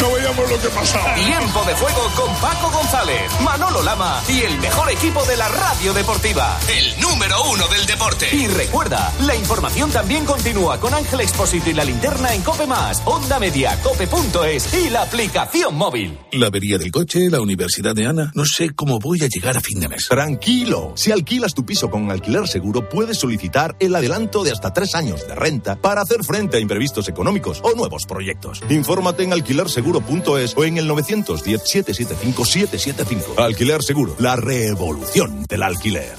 no 0.00 0.12
veíamos 0.12 0.48
lo 0.48 0.60
que 0.60 0.68
pasaba. 0.68 1.14
Tiempo 1.16 1.64
de 1.64 1.74
juego 1.74 2.10
con 2.14 2.34
Paco 2.36 2.70
González, 2.70 3.22
Manolo 3.42 3.82
Lama 3.82 4.22
y 4.28 4.42
el 4.42 4.56
mejor 4.60 4.88
equipo 4.92 5.24
de 5.24 5.36
la 5.36 5.48
radio 5.48 5.92
deportiva. 5.92 6.56
El 6.68 7.00
número 7.00 7.42
uno 7.50 7.66
del 7.66 7.84
deporte. 7.86 8.28
Y 8.32 8.46
recuerda, 8.46 9.12
la 9.26 9.34
información 9.34 9.90
también 9.90 10.24
continúa 10.24 10.78
con 10.78 10.94
Ángel 10.94 11.20
Expósito 11.20 11.68
y 11.70 11.74
la 11.74 11.84
linterna 11.84 12.32
en 12.32 12.42
Cope 12.42 12.66
Más, 12.66 13.02
Onda 13.06 13.40
Media, 13.40 13.76
Cope.es 13.82 14.72
y 14.72 14.88
la 14.88 15.02
aplicación 15.02 15.74
móvil. 15.74 16.16
La 16.30 16.46
avería 16.46 16.78
del 16.78 16.92
coche, 16.92 17.28
la 17.28 17.40
universidad 17.40 17.94
de 17.94 18.06
Ana. 18.06 18.30
No 18.34 18.44
sé 18.44 18.70
cómo 18.70 19.00
voy 19.00 19.24
a 19.24 19.26
llegar 19.26 19.56
a 19.56 19.60
fin 19.60 19.80
de 19.80 19.88
mes. 19.88 20.06
Tranquilo. 20.28 20.92
Si 20.94 21.10
alquilas 21.10 21.54
tu 21.54 21.64
piso 21.64 21.88
con 21.88 22.10
alquiler 22.10 22.46
seguro, 22.46 22.86
puedes 22.86 23.16
solicitar 23.16 23.74
el 23.80 23.96
adelanto 23.96 24.44
de 24.44 24.52
hasta 24.52 24.74
tres 24.74 24.94
años 24.94 25.26
de 25.26 25.34
renta 25.34 25.76
para 25.76 26.02
hacer 26.02 26.22
frente 26.22 26.58
a 26.58 26.60
imprevistos 26.60 27.08
económicos 27.08 27.62
o 27.64 27.74
nuevos 27.74 28.04
proyectos. 28.04 28.60
Infórmate 28.68 29.22
en 29.22 29.32
alquilerseguro.es 29.32 30.54
o 30.54 30.64
en 30.64 30.76
el 30.76 30.86
910 30.86 31.62
775 31.64 32.44
775. 32.44 33.42
Alquiler 33.42 33.82
seguro. 33.82 34.16
La 34.18 34.36
revolución 34.36 35.46
del 35.48 35.62
alquiler. 35.62 36.18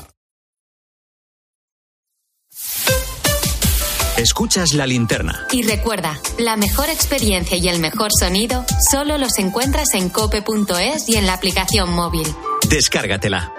Escuchas 4.17 4.73
la 4.73 4.87
linterna. 4.87 5.45
Y 5.51 5.61
recuerda, 5.61 6.19
la 6.39 6.57
mejor 6.57 6.89
experiencia 6.89 7.57
y 7.57 7.69
el 7.69 7.79
mejor 7.79 8.09
sonido 8.19 8.65
solo 8.89 9.19
los 9.19 9.37
encuentras 9.37 9.93
en 9.93 10.09
cope.es 10.09 11.07
y 11.07 11.15
en 11.15 11.27
la 11.27 11.35
aplicación 11.35 11.93
móvil. 11.93 12.27
Descárgatela. 12.67 13.58